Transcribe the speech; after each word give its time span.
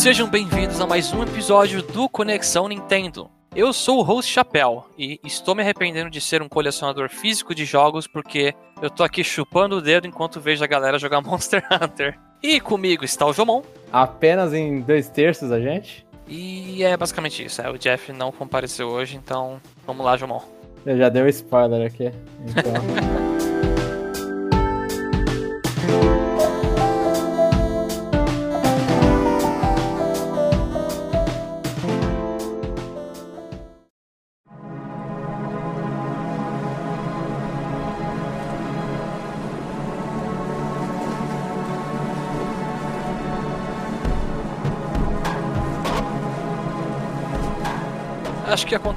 Sejam 0.00 0.26
bem-vindos 0.26 0.80
a 0.80 0.86
mais 0.86 1.12
um 1.12 1.22
episódio 1.22 1.82
do 1.82 2.08
Conexão 2.08 2.66
Nintendo. 2.66 3.30
Eu 3.54 3.70
sou 3.70 3.98
o 3.98 4.02
host 4.02 4.32
Chapéu 4.32 4.86
e 4.96 5.20
estou 5.22 5.54
me 5.54 5.60
arrependendo 5.60 6.08
de 6.08 6.22
ser 6.22 6.40
um 6.40 6.48
colecionador 6.48 7.10
físico 7.10 7.54
de 7.54 7.66
jogos 7.66 8.06
porque 8.06 8.54
eu 8.80 8.88
tô 8.88 9.04
aqui 9.04 9.22
chupando 9.22 9.76
o 9.76 9.82
dedo 9.82 10.06
enquanto 10.06 10.40
vejo 10.40 10.64
a 10.64 10.66
galera 10.66 10.98
jogar 10.98 11.20
Monster 11.22 11.62
Hunter. 11.70 12.18
E 12.42 12.58
comigo 12.60 13.04
está 13.04 13.26
o 13.26 13.34
Jomon. 13.34 13.60
Apenas 13.92 14.54
em 14.54 14.80
dois 14.80 15.06
terços 15.10 15.52
a 15.52 15.60
gente? 15.60 16.06
E 16.26 16.82
é 16.82 16.96
basicamente 16.96 17.44
isso. 17.44 17.60
É, 17.60 17.68
o 17.68 17.76
Jeff 17.76 18.10
não 18.10 18.32
compareceu 18.32 18.88
hoje, 18.88 19.16
então 19.22 19.60
vamos 19.86 20.02
lá, 20.02 20.16
Jomon. 20.16 20.40
Eu 20.86 20.96
já 20.96 21.10
dei 21.10 21.22
um 21.22 21.28
spoiler 21.28 21.86
aqui. 21.86 22.10
Então. 22.46 23.20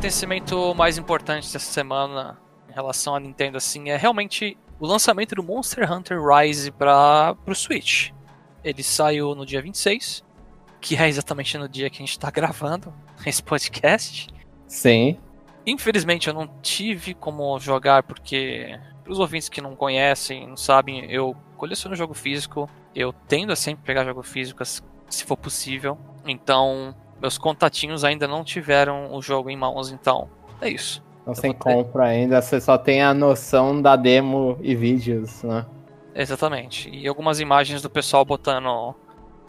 acontecimento 0.03 0.75
mais 0.75 0.97
importante 0.97 1.53
dessa 1.53 1.71
semana 1.71 2.37
em 2.69 2.73
relação 2.73 3.15
à 3.15 3.21
Nintendo 3.21 3.55
assim 3.55 3.89
é 3.89 3.95
realmente 3.95 4.57
o 4.77 4.85
lançamento 4.85 5.33
do 5.33 5.41
Monster 5.41 5.89
Hunter 5.89 6.19
Rise 6.21 6.71
para 6.71 7.37
o 7.47 7.55
Switch. 7.55 8.11
Ele 8.65 8.83
saiu 8.83 9.33
no 9.33 9.45
dia 9.45 9.61
26, 9.61 10.21
que 10.81 10.97
é 10.97 11.07
exatamente 11.07 11.57
no 11.57 11.69
dia 11.69 11.89
que 11.89 11.99
a 11.99 12.01
gente 12.01 12.11
está 12.11 12.27
gravando 12.31 12.93
esse 13.25 13.41
podcast. 13.41 14.27
Sim. 14.67 15.17
Infelizmente 15.65 16.27
eu 16.27 16.33
não 16.33 16.49
tive 16.61 17.13
como 17.13 17.57
jogar 17.57 18.03
porque 18.03 18.77
para 19.05 19.13
os 19.13 19.19
ouvintes 19.19 19.47
que 19.47 19.61
não 19.61 19.73
conhecem, 19.73 20.45
não 20.45 20.57
sabem, 20.57 21.09
eu 21.09 21.33
coleciono 21.55 21.95
jogo 21.95 22.13
físico, 22.13 22.69
eu 22.93 23.13
tendo 23.13 23.53
a 23.53 23.55
sempre 23.55 23.85
pegar 23.85 24.03
jogo 24.03 24.21
físico 24.21 24.65
se 24.65 25.23
for 25.23 25.37
possível. 25.37 25.97
Então, 26.25 26.93
meus 27.23 27.37
contatinhos 27.37 28.03
ainda 28.03 28.27
não 28.27 28.43
tiveram 28.43 29.13
o 29.15 29.21
jogo 29.21 29.49
em 29.49 29.55
mãos, 29.55 29.93
então 29.93 30.27
é 30.59 30.67
isso. 30.67 31.01
Não 31.25 31.33
sem 31.33 31.53
compra 31.53 32.07
ainda, 32.07 32.41
você 32.41 32.59
só 32.59 32.77
tem 32.77 33.01
a 33.01 33.13
noção 33.13 33.81
da 33.81 33.95
demo 33.95 34.57
e 34.61 34.75
vídeos, 34.75 35.41
né? 35.41 35.65
Exatamente. 36.13 36.89
E 36.89 37.07
algumas 37.07 37.39
imagens 37.39 37.81
do 37.81 37.89
pessoal 37.89 38.25
botando 38.25 38.93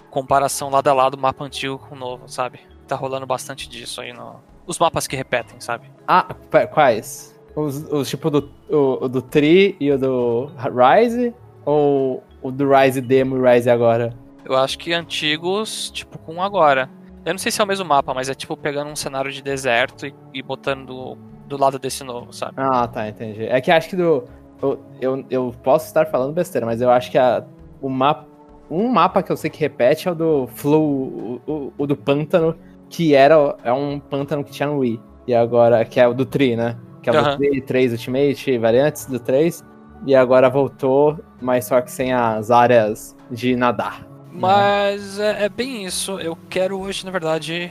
comparação 0.08 0.70
lado 0.70 0.86
a 0.86 0.94
lado, 0.94 1.18
mapa 1.18 1.44
antigo 1.44 1.76
com 1.76 1.96
o 1.96 1.98
novo, 1.98 2.28
sabe? 2.28 2.60
Tá 2.86 2.94
rolando 2.94 3.26
bastante 3.26 3.68
disso 3.68 4.00
aí 4.00 4.12
no. 4.12 4.36
Os 4.68 4.78
mapas 4.78 5.08
que 5.08 5.16
repetem, 5.16 5.60
sabe? 5.60 5.90
Ah, 6.06 6.28
quais? 6.72 7.36
Os, 7.56 7.82
os 7.90 8.08
tipo 8.08 8.30
do, 8.30 8.52
o, 8.70 9.04
o 9.04 9.08
do 9.08 9.20
Tri 9.20 9.76
e 9.80 9.90
o 9.90 9.98
do 9.98 10.50
Rise? 10.56 11.34
Ou 11.64 12.22
o 12.40 12.52
do 12.52 12.72
Rise 12.72 13.00
Demo 13.00 13.36
e 13.36 13.52
Rise 13.52 13.68
agora? 13.68 14.16
Eu 14.44 14.56
acho 14.56 14.78
que 14.78 14.92
antigos, 14.92 15.90
tipo, 15.90 16.18
com 16.18 16.40
agora. 16.40 16.88
Eu 17.24 17.32
não 17.32 17.38
sei 17.38 17.50
se 17.50 17.60
é 17.60 17.64
o 17.64 17.66
mesmo 17.66 17.84
mapa, 17.84 18.12
mas 18.12 18.28
é 18.28 18.34
tipo 18.34 18.56
pegando 18.56 18.90
um 18.90 18.96
cenário 18.96 19.32
de 19.32 19.42
deserto 19.42 20.06
e, 20.06 20.14
e 20.32 20.42
botando 20.42 20.86
do, 20.86 21.18
do, 21.46 21.56
lado 21.56 21.78
desse 21.78 22.04
novo, 22.04 22.32
sabe? 22.32 22.54
Ah, 22.56 22.86
tá, 22.86 23.08
entendi. 23.08 23.44
É 23.44 23.60
que 23.60 23.70
acho 23.70 23.88
que 23.88 23.96
do. 23.96 24.24
Eu, 24.60 24.84
eu, 25.00 25.24
eu 25.30 25.54
posso 25.62 25.86
estar 25.86 26.06
falando 26.06 26.34
besteira, 26.34 26.66
mas 26.66 26.80
eu 26.80 26.90
acho 26.90 27.10
que 27.10 27.18
a, 27.18 27.44
o 27.80 27.88
mapa. 27.88 28.26
Um 28.70 28.88
mapa 28.88 29.22
que 29.22 29.30
eu 29.30 29.36
sei 29.36 29.50
que 29.50 29.60
repete 29.60 30.08
é 30.08 30.10
o 30.10 30.14
do 30.14 30.46
Flow, 30.48 30.82
o, 30.82 31.40
o, 31.46 31.72
o, 31.76 31.86
do 31.86 31.96
pântano, 31.96 32.56
que 32.88 33.14
era 33.14 33.56
é 33.62 33.72
um 33.72 34.00
pântano 34.00 34.42
que 34.42 34.50
tinha 34.50 34.68
no 34.68 34.78
Wii. 34.78 35.00
E 35.26 35.34
agora, 35.34 35.84
que 35.84 36.00
é 36.00 36.08
o 36.08 36.14
do 36.14 36.24
Tri, 36.24 36.56
né? 36.56 36.76
Que 37.02 37.10
é 37.10 37.12
o 37.12 37.16
uhum. 37.16 37.30
do 37.30 37.36
Tri 37.36 37.60
3 37.60 37.92
Ultimate, 37.92 38.58
variantes 38.58 39.06
do 39.06 39.18
3. 39.18 39.62
E 40.06 40.14
agora 40.14 40.48
voltou, 40.50 41.18
mas 41.40 41.66
só 41.66 41.80
que 41.80 41.90
sem 41.90 42.12
as 42.12 42.50
áreas 42.50 43.16
de 43.30 43.54
nadar. 43.54 44.13
Mas 44.34 45.18
é, 45.20 45.44
é, 45.44 45.48
bem 45.48 45.84
isso. 45.84 46.18
Eu 46.18 46.36
quero 46.50 46.80
hoje, 46.80 47.04
na 47.04 47.12
verdade, 47.12 47.70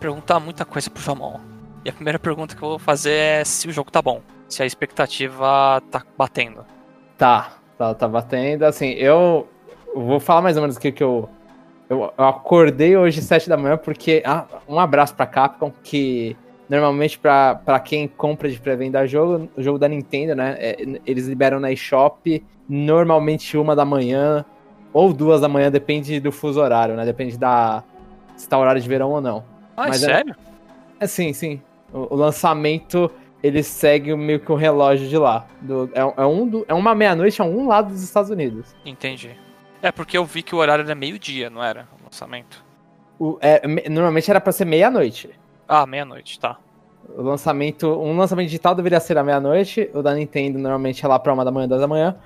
perguntar 0.00 0.40
muita 0.40 0.64
coisa 0.64 0.88
pro 0.88 1.02
Jamon. 1.02 1.38
E 1.84 1.90
a 1.90 1.92
primeira 1.92 2.18
pergunta 2.18 2.56
que 2.56 2.62
eu 2.62 2.70
vou 2.70 2.78
fazer 2.78 3.12
é 3.12 3.44
se 3.44 3.68
o 3.68 3.72
jogo 3.72 3.90
tá 3.90 4.00
bom. 4.00 4.22
Se 4.48 4.62
a 4.62 4.66
expectativa 4.66 5.82
tá 5.90 6.02
batendo. 6.16 6.64
Tá, 7.18 7.58
tá, 7.76 7.94
tá 7.94 8.08
batendo. 8.08 8.64
Assim, 8.64 8.92
eu, 8.92 9.46
vou 9.94 10.18
falar 10.18 10.40
mais 10.40 10.56
ou 10.56 10.62
menos 10.62 10.76
o 10.76 10.80
que, 10.80 10.90
que 10.90 11.02
eu, 11.02 11.28
eu. 11.88 12.12
Eu 12.16 12.24
acordei 12.24 12.96
hoje 12.96 13.20
às 13.20 13.26
7 13.26 13.48
da 13.48 13.56
manhã 13.56 13.76
porque. 13.76 14.22
Ah, 14.24 14.46
um 14.66 14.78
abraço 14.78 15.14
pra 15.14 15.26
Capcom, 15.26 15.70
que 15.82 16.34
normalmente 16.68 17.18
pra 17.18 17.80
quem 17.84 18.08
compra 18.08 18.48
de 18.48 18.58
pré-venda 18.58 19.06
jogo, 19.06 19.50
o 19.54 19.62
jogo 19.62 19.78
da 19.78 19.86
Nintendo, 19.86 20.34
né? 20.34 20.56
É, 20.58 20.76
eles 21.04 21.26
liberam 21.26 21.60
na 21.60 21.70
eShop 21.70 22.42
normalmente 22.66 23.58
uma 23.58 23.76
da 23.76 23.84
manhã 23.84 24.44
ou 24.94 25.12
duas 25.12 25.40
da 25.40 25.48
manhã, 25.48 25.70
depende 25.70 26.20
do 26.20 26.30
fuso 26.30 26.60
horário, 26.60 26.94
né? 26.94 27.04
Depende 27.04 27.36
da 27.36 27.82
se 28.36 28.48
tá 28.48 28.56
horário 28.56 28.80
de 28.80 28.88
verão 28.88 29.10
ou 29.10 29.20
não. 29.20 29.44
Ah, 29.76 29.88
Mas 29.88 30.02
é 30.02 30.06
sério? 30.06 30.36
É, 31.00 31.04
é 31.04 31.06
sim, 31.06 31.32
sim. 31.32 31.60
O, 31.92 32.14
o, 32.14 32.16
lançamento 32.16 33.10
ele 33.42 33.62
segue 33.62 34.14
meio 34.16 34.40
que 34.40 34.50
o 34.50 34.54
relógio 34.54 35.08
de 35.08 35.18
lá. 35.18 35.46
Do, 35.60 35.90
é, 35.92 36.00
é, 36.00 36.24
um 36.24 36.48
do, 36.48 36.64
é 36.68 36.74
uma 36.74 36.94
meia-noite 36.94 37.42
a 37.42 37.44
um 37.44 37.66
lado 37.66 37.88
dos 37.88 38.02
Estados 38.02 38.30
Unidos. 38.30 38.74
Entendi. 38.84 39.36
É 39.82 39.92
porque 39.92 40.16
eu 40.16 40.24
vi 40.24 40.42
que 40.42 40.54
o 40.54 40.58
horário 40.58 40.84
era 40.84 40.94
meio-dia, 40.94 41.50
não 41.50 41.62
era? 41.62 41.88
O 42.00 42.04
lançamento. 42.04 42.64
O, 43.18 43.36
é, 43.40 43.62
normalmente 43.88 44.30
era 44.30 44.40
para 44.40 44.52
ser 44.52 44.64
meia-noite. 44.64 45.30
Ah, 45.68 45.86
meia-noite, 45.86 46.38
tá. 46.38 46.58
O 47.16 47.22
lançamento. 47.22 47.88
Um 47.88 48.16
lançamento 48.16 48.46
digital 48.46 48.74
deveria 48.74 49.00
ser 49.00 49.18
à 49.18 49.24
meia-noite. 49.24 49.90
O 49.92 50.02
da 50.02 50.14
Nintendo 50.14 50.58
normalmente 50.58 51.04
é 51.04 51.08
lá 51.08 51.18
pra 51.18 51.32
uma 51.32 51.44
da 51.44 51.50
manhã, 51.50 51.68
duas 51.68 51.80
da 51.80 51.88
manhã. 51.88 52.16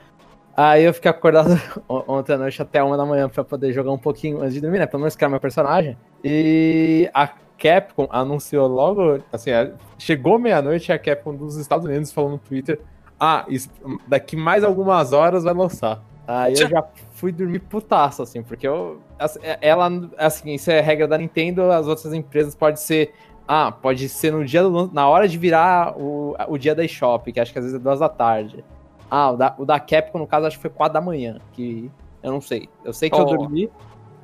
Aí 0.60 0.82
eu 0.82 0.92
fiquei 0.92 1.08
acordado 1.08 1.50
ontem 1.88 2.32
à 2.32 2.36
noite 2.36 2.60
até 2.60 2.82
uma 2.82 2.96
da 2.96 3.06
manhã 3.06 3.28
pra 3.28 3.44
poder 3.44 3.72
jogar 3.72 3.92
um 3.92 3.98
pouquinho 3.98 4.40
antes 4.40 4.54
de 4.54 4.60
dormir, 4.60 4.80
né? 4.80 4.86
Pelo 4.86 4.98
menos 4.98 5.14
criar 5.14 5.28
meu 5.28 5.38
personagem. 5.38 5.96
E 6.24 7.08
a 7.14 7.28
Capcom 7.56 8.08
anunciou 8.10 8.66
logo, 8.66 9.20
assim, 9.32 9.52
é, 9.52 9.72
chegou 9.96 10.36
meia-noite 10.36 10.90
e 10.90 10.92
a 10.92 10.98
Capcom 10.98 11.32
dos 11.32 11.56
Estados 11.56 11.86
Unidos 11.86 12.10
falou 12.10 12.30
no 12.30 12.38
Twitter: 12.38 12.80
Ah, 13.20 13.44
isso, 13.48 13.70
daqui 14.08 14.34
mais 14.34 14.64
algumas 14.64 15.12
horas 15.12 15.44
vai 15.44 15.54
lançar. 15.54 16.02
Aí 16.26 16.54
eu 16.54 16.68
já 16.68 16.84
fui 17.12 17.30
dormir 17.30 17.60
putaço, 17.60 18.20
assim, 18.20 18.42
porque 18.42 18.66
eu. 18.66 19.00
É, 19.40 19.58
ela, 19.60 19.88
assim, 20.18 20.54
isso 20.54 20.72
é 20.72 20.80
regra 20.80 21.06
da 21.06 21.16
Nintendo, 21.16 21.70
as 21.70 21.86
outras 21.86 22.12
empresas 22.12 22.56
pode 22.56 22.80
ser. 22.80 23.14
Ah, 23.46 23.70
pode 23.70 24.08
ser 24.08 24.32
no 24.32 24.44
dia 24.44 24.64
do, 24.64 24.92
na 24.92 25.08
hora 25.08 25.28
de 25.28 25.38
virar 25.38 25.96
o, 25.96 26.34
o 26.48 26.58
dia 26.58 26.74
da 26.74 26.84
eShop, 26.84 27.32
que 27.32 27.38
acho 27.38 27.52
que 27.52 27.60
às 27.60 27.64
vezes 27.64 27.78
é 27.78 27.82
duas 27.82 28.00
da 28.00 28.08
tarde. 28.08 28.64
Ah, 29.10 29.30
o 29.30 29.36
da, 29.36 29.54
o 29.58 29.64
da 29.64 29.80
Capcom, 29.80 30.18
no 30.18 30.26
caso, 30.26 30.46
acho 30.46 30.56
que 30.56 30.62
foi 30.62 30.70
4 30.70 30.94
da 30.94 31.00
manhã. 31.00 31.40
Que 31.52 31.90
eu 32.22 32.32
não 32.32 32.40
sei. 32.40 32.68
Eu 32.84 32.92
sei 32.92 33.08
que 33.08 33.16
oh, 33.16 33.20
eu 33.20 33.24
dormi 33.24 33.70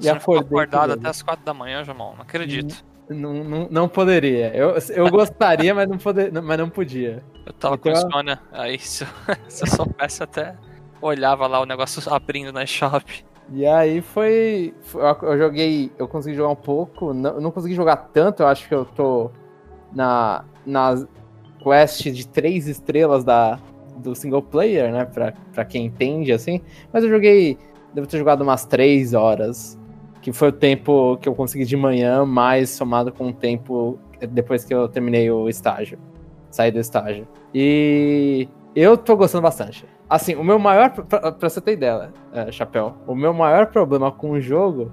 e 0.00 0.08
acordei. 0.08 0.46
acordado 0.46 0.92
até 0.92 1.08
as 1.08 1.22
4 1.22 1.44
da 1.44 1.54
manhã, 1.54 1.84
Jamão. 1.84 2.14
Não 2.14 2.22
acredito. 2.22 2.84
Não, 3.08 3.44
não, 3.44 3.68
não 3.70 3.88
poderia. 3.88 4.54
Eu, 4.54 4.74
eu 4.94 5.10
gostaria, 5.10 5.74
mas, 5.74 5.88
não 5.88 5.98
poder, 5.98 6.32
mas 6.32 6.58
não 6.58 6.70
podia. 6.70 7.22
Eu 7.44 7.52
tava 7.52 7.74
então, 7.74 7.92
com 7.92 7.98
insônia. 7.98 8.40
Aí 8.52 8.78
se 8.78 9.04
eu, 9.04 9.08
se 9.48 9.64
eu 9.64 9.66
soubesse 9.68 10.22
até 10.22 10.56
olhava 11.00 11.46
lá 11.46 11.60
o 11.60 11.66
negócio 11.66 12.02
abrindo 12.12 12.52
na 12.52 12.64
shop. 12.64 13.24
E 13.52 13.66
aí 13.66 14.00
foi. 14.00 14.74
Eu 15.22 15.38
joguei. 15.38 15.92
Eu 15.98 16.08
consegui 16.08 16.34
jogar 16.34 16.50
um 16.50 16.56
pouco. 16.56 17.12
Não, 17.12 17.40
não 17.40 17.50
consegui 17.50 17.74
jogar 17.74 17.96
tanto. 17.96 18.42
Eu 18.42 18.46
acho 18.46 18.66
que 18.66 18.74
eu 18.74 18.86
tô 18.86 19.30
na, 19.92 20.44
na 20.64 21.06
quest 21.62 22.04
de 22.10 22.26
três 22.26 22.66
estrelas 22.66 23.22
da, 23.22 23.58
do 24.04 24.14
single 24.14 24.42
player, 24.42 24.92
né? 24.92 25.04
Pra, 25.04 25.32
pra 25.52 25.64
quem 25.64 25.86
entende, 25.86 26.32
assim. 26.32 26.60
Mas 26.92 27.02
eu 27.02 27.10
joguei. 27.10 27.58
Devo 27.92 28.06
ter 28.06 28.18
jogado 28.18 28.42
umas 28.42 28.64
3 28.64 29.14
horas. 29.14 29.78
Que 30.20 30.32
foi 30.32 30.48
o 30.48 30.52
tempo 30.52 31.18
que 31.18 31.28
eu 31.28 31.34
consegui 31.34 31.64
de 31.64 31.76
manhã, 31.76 32.24
mais 32.24 32.70
somado 32.70 33.12
com 33.12 33.28
o 33.28 33.32
tempo 33.32 33.98
depois 34.30 34.64
que 34.64 34.72
eu 34.72 34.88
terminei 34.88 35.30
o 35.30 35.48
estágio. 35.48 35.98
Saí 36.50 36.70
do 36.70 36.78
estágio. 36.78 37.26
E 37.54 38.48
eu 38.74 38.96
tô 38.96 39.16
gostando 39.16 39.42
bastante. 39.42 39.84
Assim, 40.08 40.34
o 40.34 40.44
meu 40.44 40.58
maior. 40.58 40.90
Pra, 40.90 41.32
pra 41.32 41.48
você 41.48 41.60
ter 41.60 41.72
ideia, 41.72 42.12
é, 42.32 42.50
Chapéu, 42.52 42.94
o 43.06 43.14
meu 43.14 43.34
maior 43.34 43.66
problema 43.66 44.10
com 44.12 44.30
o 44.30 44.40
jogo 44.40 44.90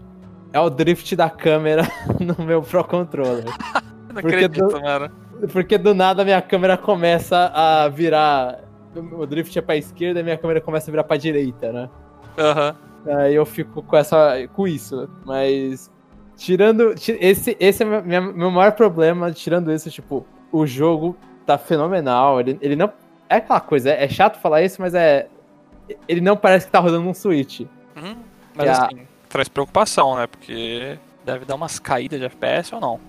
é 0.53 0.59
o 0.59 0.69
drift 0.69 1.15
da 1.15 1.29
câmera 1.29 1.83
no 2.19 2.43
meu 2.45 2.61
Pro 2.61 2.83
Controller. 2.83 3.45
Não 4.13 4.21
porque 4.21 4.35
acredito, 4.35 4.67
do, 4.67 4.81
mano. 4.81 5.11
Porque 5.51 5.77
do 5.77 5.93
nada 5.93 6.21
a 6.21 6.25
minha 6.25 6.41
câmera 6.41 6.77
começa 6.77 7.51
a 7.53 7.87
virar 7.87 8.59
o 8.95 9.25
drift 9.25 9.57
é 9.57 9.61
pra 9.61 9.75
esquerda 9.75 10.19
e 10.19 10.23
minha 10.23 10.38
câmera 10.38 10.61
começa 10.61 10.89
a 10.89 10.91
virar 10.91 11.03
pra 11.03 11.17
direita, 11.17 11.71
né? 11.71 11.89
Aham. 12.38 12.75
Uhum. 13.05 13.17
Aí 13.17 13.33
eu 13.33 13.45
fico 13.45 13.81
com 13.81 13.97
essa. 13.97 14.47
com 14.53 14.67
isso. 14.67 15.09
Mas. 15.25 15.91
Tirando. 16.35 16.93
Esse, 17.19 17.57
esse 17.59 17.83
é 17.83 17.85
meu, 17.85 18.33
meu 18.33 18.51
maior 18.51 18.73
problema. 18.73 19.31
Tirando 19.31 19.71
isso, 19.71 19.89
tipo, 19.89 20.25
o 20.51 20.65
jogo 20.65 21.17
tá 21.45 21.57
fenomenal. 21.57 22.39
Ele, 22.39 22.57
ele 22.61 22.75
não. 22.75 22.91
É 23.27 23.35
aquela 23.35 23.61
coisa, 23.61 23.89
é, 23.89 24.03
é 24.03 24.09
chato 24.09 24.39
falar 24.39 24.61
isso, 24.61 24.81
mas 24.81 24.93
é. 24.93 25.27
Ele 26.07 26.21
não 26.21 26.38
parece 26.38 26.67
que 26.67 26.71
tá 26.71 26.79
rodando 26.79 27.07
um 27.07 27.13
Switch. 27.13 27.61
Uhum. 27.95 28.15
Mas 28.55 28.69
assim, 28.69 29.01
traz 29.27 29.47
preocupação, 29.49 30.15
né? 30.15 30.27
Porque 30.27 30.97
Deve 31.23 31.45
dar 31.45 31.55
umas 31.55 31.77
caídas 31.77 32.19
de 32.19 32.25
FPS 32.25 32.73
ou 32.73 32.81
não? 32.81 32.99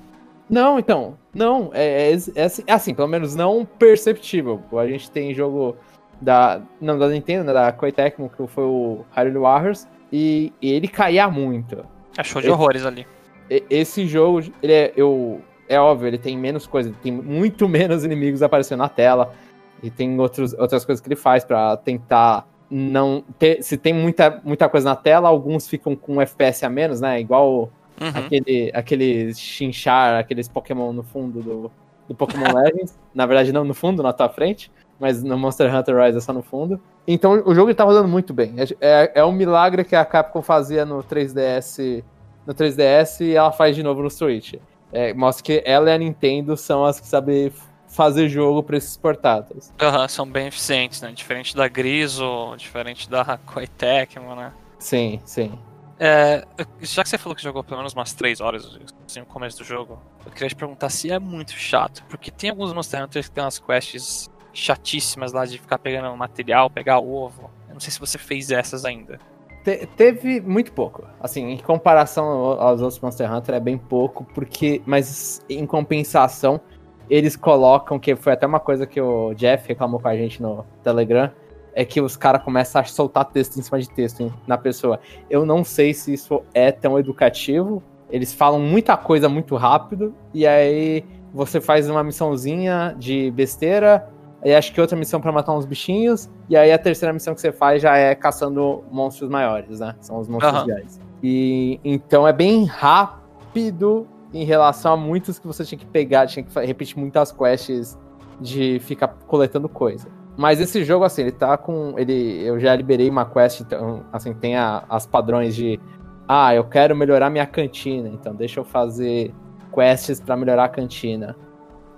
Não, 0.49 0.79
então. 0.79 1.17
Não, 1.35 1.71
é, 1.73 2.12
é, 2.12 2.19
é, 2.35 2.44
assim, 2.44 2.62
é 2.67 2.73
assim, 2.73 2.94
pelo 2.94 3.09
menos 3.09 3.35
não 3.35 3.65
perceptível. 3.65 4.62
A 4.75 4.87
gente 4.87 5.11
tem 5.11 5.35
jogo 5.35 5.77
da. 6.21 6.61
Não, 6.81 6.99
da 6.99 7.09
Nintendo, 7.09 7.44
né? 7.44 7.53
Da 7.53 7.73
Koei 7.73 7.93
Tecmo, 7.93 8.31
que 8.31 8.47
foi 8.47 8.65
o 8.65 9.05
Hyrule 9.17 9.39
Warriors. 9.39 9.89
E, 10.12 10.53
e 10.61 10.73
ele 10.73 10.89
caía 10.89 11.29
muito. 11.29 11.85
Achou 12.17 12.43
de 12.43 12.49
esse, 12.49 12.55
horrores 12.55 12.85
ali. 12.85 13.06
Esse 13.49 14.06
jogo, 14.06 14.43
ele 14.62 14.73
é. 14.73 14.93
Eu, 14.97 15.41
é 15.69 15.81
óbvio, 15.81 16.09
ele 16.09 16.19
tem 16.19 16.37
menos 16.37 16.67
coisas, 16.67 16.94
tem 17.03 17.11
muito 17.11 17.67
menos 17.69 18.05
inimigos 18.05 18.43
aparecendo 18.43 18.81
na 18.81 18.89
tela. 18.89 19.35
E 19.83 19.91
tem 19.91 20.19
outros, 20.21 20.53
outras 20.55 20.85
coisas 20.85 21.00
que 21.00 21.09
ele 21.09 21.17
faz 21.17 21.44
para 21.44 21.77
tentar 21.79 22.47
não 22.71 23.25
ter. 23.39 23.62
Se 23.62 23.77
tem 23.77 23.93
muita, 23.93 24.41
muita 24.44 24.69
coisa 24.69 24.91
na 24.91 24.97
tela, 24.97 25.29
alguns 25.29 25.67
ficam 25.67 25.97
com 25.97 26.21
FPS 26.21 26.65
a 26.65 26.71
menos, 26.71 27.00
né? 27.00 27.21
Igual 27.21 27.71
uhum. 28.00 28.09
aquele, 28.15 28.71
aquele 28.75 29.35
Chinchar, 29.35 30.19
aqueles 30.19 30.49
Pokémon 30.49 30.93
no 30.93 31.03
fundo 31.03 31.41
do, 31.41 31.71
do 32.09 32.15
Pokémon 32.15 32.53
Legends. 32.55 32.99
Na 33.15 33.27
verdade, 33.27 33.53
não 33.53 33.65
no 33.65 33.75
fundo, 33.75 34.03
na 34.03 34.12
tua 34.12 34.29
frente. 34.29 34.71
Mas 35.00 35.23
no 35.23 35.37
Monster 35.37 35.75
Hunter 35.75 35.97
Rise 35.97 36.19
é 36.19 36.21
só 36.21 36.33
no 36.33 36.43
fundo. 36.43 36.81
Então 37.09 37.43
o 37.44 37.55
jogo 37.55 37.75
tá 37.75 37.83
rodando 37.83 38.06
muito 38.06 38.33
bem. 38.33 38.55
É, 38.56 38.65
é, 38.81 39.12
é 39.17 39.25
um 39.25 39.33
milagre 39.33 39.83
que 39.83 39.97
a 39.97 40.05
Capcom 40.05 40.43
fazia 40.43 40.85
no 40.85 41.03
3DS. 41.03 42.05
No 42.47 42.55
3DS 42.55 43.21
e 43.25 43.35
ela 43.35 43.50
faz 43.50 43.75
de 43.75 43.83
novo 43.83 44.03
no 44.03 44.11
Switch. 44.11 44.55
É, 44.93 45.12
mostra 45.12 45.44
que 45.44 45.62
ela 45.65 45.91
e 45.91 45.94
a 45.94 45.99
Nintendo 45.99 46.56
são 46.56 46.85
as 46.85 47.00
que 47.00 47.06
sabem 47.06 47.53
fazer 47.89 48.29
jogo 48.29 48.62
para 48.62 48.77
esses 48.77 48.97
portáteis. 48.97 49.73
Aham, 49.81 50.03
uhum, 50.03 50.09
são 50.09 50.27
bem 50.27 50.47
eficientes, 50.47 51.00
né? 51.00 51.12
Diferente 51.12 51.56
da 51.56 51.69
Griso, 51.69 52.55
diferente 52.56 53.09
da 53.09 53.39
Koei 53.44 53.67
Tecmo, 53.67 54.35
né? 54.35 54.53
Sim, 54.79 55.21
sim. 55.25 55.59
É, 56.04 56.44
já 56.81 57.04
que 57.04 57.08
você 57.08 57.16
falou 57.16 57.37
que 57.37 57.40
jogou 57.40 57.62
pelo 57.62 57.76
menos 57.76 57.94
umas 57.94 58.12
3 58.12 58.40
horas 58.40 58.76
assim, 59.06 59.20
no 59.20 59.26
começo 59.26 59.56
do 59.56 59.62
jogo, 59.62 60.00
eu 60.26 60.32
queria 60.32 60.49
te 60.49 60.56
perguntar 60.56 60.88
se 60.88 61.12
é 61.12 61.16
muito 61.16 61.52
chato, 61.52 62.02
porque 62.08 62.28
tem 62.28 62.50
alguns 62.50 62.72
Monster 62.72 63.04
Hunters 63.04 63.28
que 63.28 63.34
tem 63.37 63.44
umas 63.44 63.60
quests 63.60 64.28
chatíssimas 64.52 65.32
lá 65.32 65.46
de 65.46 65.58
ficar 65.58 65.78
pegando 65.78 66.16
material, 66.16 66.69
pegar 66.69 66.99
ovo. 66.99 67.49
Eu 67.69 67.75
não 67.75 67.81
sei 67.81 67.93
se 67.93 68.00
você 68.00 68.19
fez 68.19 68.50
essas 68.50 68.84
ainda. 68.84 69.20
Te, 69.62 69.87
teve 69.96 70.40
muito 70.40 70.72
pouco. 70.72 71.04
Assim, 71.20 71.50
em 71.50 71.58
comparação 71.58 72.26
aos 72.60 72.81
outros 72.81 72.98
Monster 72.98 73.32
Hunter 73.32 73.55
é 73.55 73.60
bem 73.60 73.78
pouco, 73.78 74.25
porque. 74.34 74.82
Mas 74.84 75.40
em 75.48 75.64
compensação, 75.64 76.60
eles 77.08 77.37
colocam, 77.37 77.96
que 78.00 78.16
foi 78.16 78.32
até 78.32 78.44
uma 78.44 78.58
coisa 78.58 78.88
que 78.88 79.00
o 79.00 79.34
Jeff 79.34 79.69
reclamou 79.69 80.00
com 80.00 80.08
a 80.08 80.16
gente 80.16 80.43
no 80.43 80.66
Telegram, 80.82 81.31
é 81.74 81.84
que 81.84 82.00
os 82.00 82.16
caras 82.16 82.42
começam 82.42 82.80
a 82.80 82.84
soltar 82.84 83.24
texto 83.26 83.58
em 83.58 83.62
cima 83.62 83.80
de 83.80 83.88
texto 83.88 84.20
hein, 84.20 84.32
na 84.46 84.58
pessoa. 84.58 85.00
Eu 85.30 85.46
não 85.46 85.64
sei 85.64 85.94
se 85.94 86.12
isso 86.12 86.42
é 86.52 86.70
tão 86.70 86.98
educativo. 86.98 87.82
Eles 88.10 88.32
falam 88.32 88.60
muita 88.60 88.96
coisa 88.96 89.28
muito 89.28 89.56
rápido, 89.56 90.14
e 90.34 90.46
aí 90.46 91.02
você 91.32 91.60
faz 91.60 91.88
uma 91.88 92.04
missãozinha 92.04 92.94
de 92.98 93.30
besteira, 93.30 94.06
Aí 94.44 94.52
acho 94.54 94.72
que 94.72 94.80
outra 94.80 94.96
missão 94.96 95.20
para 95.20 95.30
matar 95.30 95.52
uns 95.52 95.64
bichinhos. 95.64 96.28
E 96.48 96.56
aí 96.56 96.72
a 96.72 96.78
terceira 96.78 97.12
missão 97.12 97.34
que 97.34 97.40
você 97.40 97.52
faz 97.52 97.80
já 97.80 97.96
é 97.96 98.14
caçando 98.14 98.82
monstros 98.90 99.30
maiores, 99.30 99.78
né? 99.78 99.94
São 100.00 100.19
os 100.19 100.28
monstros 100.28 100.64
uhum. 100.64 100.86
E 101.22 101.78
então 101.84 102.26
é 102.26 102.32
bem 102.32 102.64
rápido 102.64 104.08
em 104.34 104.44
relação 104.44 104.94
a 104.94 104.96
muitos 104.96 105.38
que 105.38 105.46
você 105.46 105.64
tinha 105.64 105.78
que 105.78 105.86
pegar, 105.86 106.26
tinha 106.26 106.42
que 106.42 106.60
repetir 106.66 106.98
muitas 106.98 107.30
quests 107.30 107.96
de 108.40 108.80
ficar 108.80 109.08
coletando 109.28 109.69
coisa. 109.69 110.08
Mas 110.37 110.61
esse 110.61 110.84
jogo, 110.84 111.05
assim, 111.05 111.23
ele 111.23 111.32
tá 111.32 111.56
com. 111.56 111.94
Ele, 111.99 112.43
eu 112.44 112.58
já 112.58 112.75
liberei 112.75 113.08
uma 113.08 113.25
quest, 113.25 113.61
então, 113.61 114.05
assim, 114.12 114.32
tem 114.32 114.56
a, 114.56 114.84
as 114.88 115.06
padrões 115.06 115.55
de. 115.55 115.79
Ah, 116.26 116.55
eu 116.55 116.64
quero 116.64 116.96
melhorar 116.96 117.29
minha 117.29 117.46
cantina, 117.46 118.08
então 118.08 118.34
deixa 118.34 118.61
eu 118.61 118.64
fazer 118.64 119.34
quests 119.75 120.20
para 120.20 120.37
melhorar 120.37 120.64
a 120.64 120.69
cantina. 120.69 121.37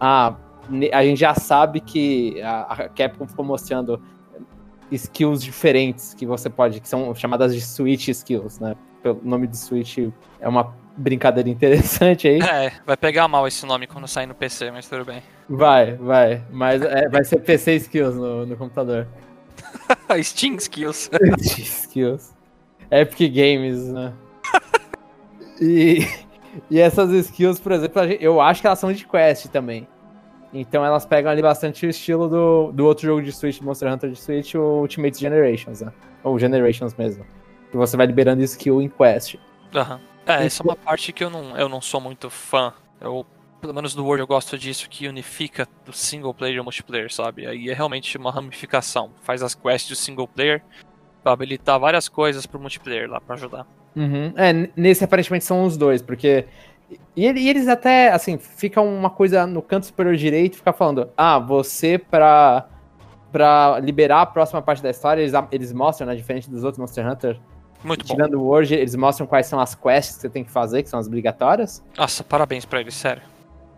Ah, 0.01 0.35
a 0.93 1.05
gente 1.05 1.21
já 1.21 1.35
sabe 1.35 1.81
que 1.81 2.41
a, 2.43 2.89
Capcom 2.95 3.27
ficou 3.27 3.45
mostrando 3.45 4.01
skills 4.91 5.43
diferentes 5.43 6.15
que 6.15 6.27
você 6.27 6.51
pode, 6.51 6.81
que 6.81 6.89
são 6.89 7.15
chamadas 7.15 7.55
de 7.55 7.61
Switch 7.61 8.09
skills, 8.09 8.59
né? 8.59 8.75
O 9.11 9.21
nome 9.23 9.47
de 9.47 9.57
Switch 9.57 9.99
é 10.41 10.49
uma 10.49 10.75
brincadeira 10.97 11.49
interessante 11.49 12.29
aí. 12.29 12.41
É, 12.41 12.73
vai 12.87 12.97
pegar 12.97 13.29
mal 13.29 13.47
esse 13.47 13.65
nome 13.67 13.87
quando 13.87 14.07
sair 14.07 14.27
no 14.27 14.35
PC, 14.35 14.71
mas 14.71 14.89
tudo 14.89 15.05
bem. 15.05 15.23
Vai, 15.49 15.95
vai. 15.97 16.43
Mas 16.51 16.83
é, 16.83 17.09
vai 17.09 17.25
ser 17.25 17.41
PC 17.41 17.77
skills 17.77 18.15
no, 18.17 18.47
no 18.47 18.57
computador. 18.57 19.07
Steam 20.23 20.57
skills. 20.57 21.11
Steam 21.41 21.67
skills. 21.67 22.35
Epic 22.91 23.33
Games, 23.33 23.89
né? 23.89 24.13
e, 25.61 26.07
e 26.71 26.81
essas 26.81 27.11
skills, 27.11 27.59
por 27.59 27.73
exemplo, 27.73 28.03
eu 28.03 28.41
acho 28.41 28.61
que 28.61 28.67
elas 28.67 28.79
são 28.79 28.93
de 28.93 29.07
quest 29.07 29.49
também. 29.49 29.89
Então 30.53 30.85
elas 30.85 31.05
pegam 31.05 31.33
ali 31.33 31.43
bastante 31.43 31.85
o 31.85 31.91
estilo 31.91 32.29
do, 32.29 32.71
do 32.71 32.87
outro 32.87 33.05
jogo 33.05 33.21
de 33.21 33.33
Switch, 33.33 33.61
Monster 33.61 33.93
Hunter 33.93 34.11
de 34.11 34.17
Switch, 34.17 34.55
o 34.55 34.81
Ultimate 34.83 35.19
Generations, 35.19 35.81
né? 35.81 35.93
Ou 36.23 36.39
Generations 36.39 36.95
mesmo. 36.95 37.25
Que 37.75 37.79
você 37.79 37.97
vai 37.97 38.07
liberando 38.07 38.41
skill 38.45 38.81
em 38.81 38.89
quest. 38.89 39.35
Aham. 39.75 39.97
Uhum. 39.97 40.01
É, 40.25 40.47
essa 40.47 40.63
é 40.63 40.65
uma 40.65 40.77
parte 40.77 41.13
que 41.13 41.25
eu 41.25 41.29
não, 41.29 41.59
eu 41.59 41.69
não 41.69 41.81
sou 41.81 42.01
muito 42.01 42.31
fã. 42.31 42.73
Eu, 43.01 43.27
pelo 43.61 43.75
menos 43.75 43.97
do 43.97 44.05
World, 44.05 44.21
eu 44.21 44.29
gosto 44.29 44.57
disso, 44.57 44.89
que 44.89 45.09
unifica 45.09 45.67
do 45.85 45.93
single 45.93 46.33
player 46.33 46.55
e 46.55 46.61
o 46.61 46.63
multiplayer, 46.63 47.13
sabe? 47.13 47.45
Aí 47.45 47.69
é 47.69 47.75
realmente 47.75 48.17
uma 48.17 48.31
ramificação. 48.31 49.11
Faz 49.23 49.43
as 49.43 49.57
quests 49.57 49.89
do 49.89 49.97
single 49.97 50.29
player 50.29 50.63
pra 51.21 51.33
habilitar 51.33 51.81
várias 51.81 52.09
coisas 52.09 52.47
pro 52.47 52.61
multiplayer 52.61 53.11
lá 53.11 53.21
pra 53.21 53.35
ajudar. 53.35 53.67
Uhum. 53.97 54.33
É, 54.37 54.71
nesse 54.77 55.03
aparentemente 55.03 55.45
são 55.45 55.65
os 55.65 55.77
dois, 55.77 56.01
porque 56.01 56.47
e, 57.17 57.27
e, 57.27 57.49
eles 57.49 57.67
até, 57.67 58.13
assim, 58.13 58.39
ficam 58.39 58.87
uma 58.87 59.11
coisa 59.11 59.49
no 59.49 59.61
canto 59.61 59.87
superior 59.87 60.15
direito, 60.15 60.59
fica 60.59 60.73
falando, 60.73 61.11
ah, 61.17 61.41
você 61.41 61.99
pra, 61.99 62.69
pra 63.33 63.81
liberar 63.81 64.21
a 64.21 64.27
próxima 64.27 64.63
parte 64.63 64.81
da 64.81 64.91
história, 64.91 65.23
eles, 65.23 65.33
eles 65.51 65.73
mostram, 65.73 66.07
né, 66.07 66.15
diferente 66.15 66.49
dos 66.49 66.63
outros 66.63 66.79
Monster 66.79 67.05
Hunter, 67.05 67.41
muito 67.85 68.05
tirando 68.05 68.39
bom. 68.39 68.45
o 68.45 68.49
Word, 68.49 68.75
eles 68.75 68.95
mostram 68.95 69.27
quais 69.27 69.47
são 69.47 69.61
as 69.61 69.75
quests 69.75 70.17
que 70.17 70.23
você 70.23 70.29
tem 70.29 70.45
que 70.45 70.51
fazer, 70.51 70.83
que 70.83 70.89
são 70.89 70.99
as 70.99 71.07
obrigatórias. 71.07 71.83
Nossa, 71.97 72.25
parabéns 72.25 72.65
pra 72.65 72.81
eles, 72.81 72.95
sério. 72.95 73.23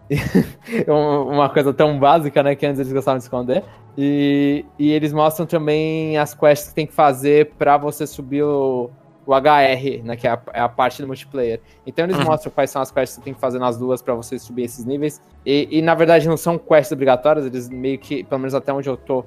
uma 0.86 1.48
coisa 1.48 1.74
tão 1.74 1.98
básica, 1.98 2.42
né, 2.42 2.54
que 2.54 2.64
antes 2.64 2.80
eles 2.80 2.92
gostavam 2.92 3.18
de 3.18 3.24
esconder. 3.24 3.64
E, 3.98 4.64
e 4.78 4.92
eles 4.92 5.12
mostram 5.12 5.46
também 5.46 6.16
as 6.16 6.34
quests 6.34 6.68
que 6.68 6.74
tem 6.74 6.86
que 6.86 6.92
fazer 6.92 7.52
para 7.58 7.76
você 7.76 8.06
subir 8.06 8.42
o 8.42 8.90
o 9.26 9.34
HR, 9.34 10.04
né, 10.04 10.16
que 10.16 10.26
é 10.26 10.30
a, 10.30 10.40
é 10.54 10.60
a, 10.60 10.68
parte 10.68 11.02
do 11.02 11.08
multiplayer. 11.08 11.60
Então 11.84 12.04
eles 12.04 12.16
uhum. 12.16 12.24
mostram 12.24 12.52
quais 12.52 12.70
são 12.70 12.80
as 12.80 12.92
quests 12.92 13.16
que 13.16 13.20
você 13.20 13.24
tem 13.24 13.34
que 13.34 13.40
fazer 13.40 13.58
nas 13.58 13.76
duas 13.76 14.00
para 14.00 14.14
você 14.14 14.38
subir 14.38 14.62
esses 14.62 14.84
níveis. 14.84 15.20
E, 15.44 15.68
e, 15.70 15.82
na 15.82 15.94
verdade 15.94 16.28
não 16.28 16.36
são 16.36 16.56
quests 16.56 16.92
obrigatórias, 16.92 17.44
eles 17.44 17.68
meio 17.68 17.98
que, 17.98 18.22
pelo 18.22 18.38
menos 18.38 18.54
até 18.54 18.72
onde 18.72 18.88
eu 18.88 18.96
tô, 18.96 19.24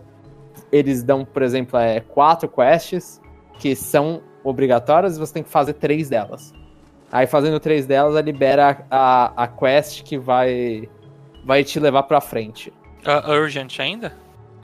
eles 0.71 1.03
dão, 1.03 1.25
por 1.25 1.41
exemplo, 1.41 1.77
é, 1.77 1.99
quatro 1.99 2.47
quests 2.47 3.21
que 3.59 3.75
são 3.75 4.21
obrigatórias 4.49 5.15
e 5.15 5.19
você 5.19 5.33
tem 5.33 5.43
que 5.43 5.49
fazer 5.49 5.73
três 5.73 6.09
delas. 6.09 6.53
Aí 7.11 7.25
fazendo 7.25 7.59
três 7.59 7.85
delas, 7.85 8.23
libera 8.23 8.85
a, 8.89 9.43
a 9.43 9.47
quest 9.47 10.03
que 10.03 10.17
vai, 10.17 10.87
vai 11.43 11.63
te 11.63 11.79
levar 11.79 12.03
pra 12.03 12.21
frente. 12.21 12.71
Uh, 13.05 13.31
urgent 13.31 13.79
ainda? 13.79 14.13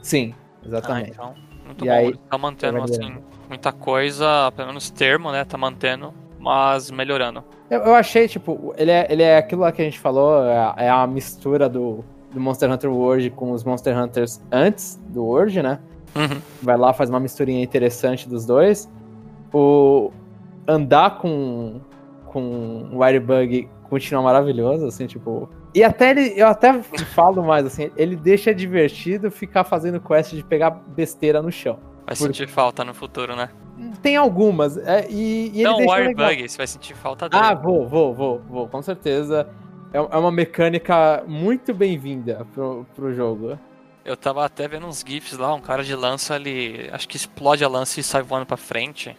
Sim, 0.00 0.34
exatamente. 0.64 1.12
Ah, 1.18 1.32
então, 1.32 1.34
muito 1.64 1.84
e 1.84 1.88
bom, 1.88 1.94
aí, 1.94 2.16
tá 2.30 2.38
mantendo 2.38 2.82
assim 2.82 3.16
muita 3.48 3.72
coisa, 3.72 4.52
pelo 4.54 4.68
menos 4.68 4.90
termo, 4.90 5.32
né? 5.32 5.44
Tá 5.44 5.56
mantendo, 5.56 6.12
mas 6.38 6.90
melhorando. 6.90 7.42
Eu, 7.70 7.80
eu 7.80 7.94
achei, 7.94 8.28
tipo, 8.28 8.74
ele 8.76 8.90
é, 8.90 9.06
ele 9.10 9.22
é 9.22 9.38
aquilo 9.38 9.62
lá 9.62 9.72
que 9.72 9.82
a 9.82 9.84
gente 9.84 9.98
falou, 9.98 10.44
é, 10.44 10.84
é 10.84 10.88
a 10.88 11.06
mistura 11.06 11.68
do, 11.68 12.04
do 12.32 12.40
Monster 12.40 12.70
Hunter 12.70 12.92
World 12.92 13.30
com 13.30 13.52
os 13.52 13.64
Monster 13.64 13.96
Hunters 13.96 14.40
antes 14.50 15.00
do 15.08 15.24
World, 15.24 15.62
né? 15.62 15.78
Uhum. 16.14 16.40
Vai 16.62 16.76
lá, 16.76 16.92
faz 16.92 17.10
uma 17.10 17.20
misturinha 17.20 17.62
interessante 17.62 18.28
dos 18.28 18.46
dois. 18.46 18.88
O 19.56 20.12
andar 20.68 21.18
com, 21.18 21.80
com 22.26 22.90
o 22.92 22.98
Wirebug 22.98 23.68
continua 23.88 24.22
maravilhoso, 24.22 24.86
assim, 24.86 25.06
tipo. 25.06 25.48
E 25.74 25.82
até 25.82 26.10
ele, 26.10 26.32
eu 26.36 26.46
até 26.46 26.82
falo 26.82 27.42
mais, 27.42 27.64
assim, 27.66 27.90
ele 27.96 28.16
deixa 28.16 28.54
divertido 28.54 29.30
ficar 29.30 29.64
fazendo 29.64 30.00
quest 30.00 30.34
de 30.34 30.44
pegar 30.44 30.70
besteira 30.70 31.40
no 31.40 31.50
chão. 31.50 31.78
Vai 32.04 32.16
sentir 32.16 32.48
falta 32.48 32.84
no 32.84 32.94
futuro, 32.94 33.34
né? 33.34 33.48
Tem 34.02 34.16
algumas. 34.16 34.76
É, 34.76 35.06
e, 35.08 35.52
e 35.54 35.62
não, 35.62 35.78
o 35.78 35.90
Wirebug, 35.90 36.48
você 36.48 36.56
vai 36.56 36.66
sentir 36.66 36.94
falta 36.94 37.28
dele. 37.28 37.42
Ah, 37.42 37.54
vou, 37.54 37.86
vou, 37.86 38.14
vou, 38.14 38.42
vou, 38.48 38.68
com 38.68 38.82
certeza. 38.82 39.48
É, 39.92 39.98
é 39.98 40.18
uma 40.18 40.30
mecânica 40.30 41.24
muito 41.26 41.74
bem-vinda 41.74 42.46
pro, 42.52 42.86
pro 42.94 43.14
jogo. 43.14 43.58
Eu 44.04 44.16
tava 44.16 44.44
até 44.44 44.68
vendo 44.68 44.86
uns 44.86 45.04
GIFs 45.06 45.36
lá, 45.36 45.52
um 45.52 45.60
cara 45.60 45.82
de 45.82 45.94
lança, 45.94 46.36
ele 46.36 46.88
acho 46.92 47.08
que 47.08 47.16
explode 47.16 47.64
a 47.64 47.68
lança 47.68 47.98
e 47.98 48.02
sai 48.02 48.22
voando 48.22 48.46
pra 48.46 48.56
frente. 48.56 49.16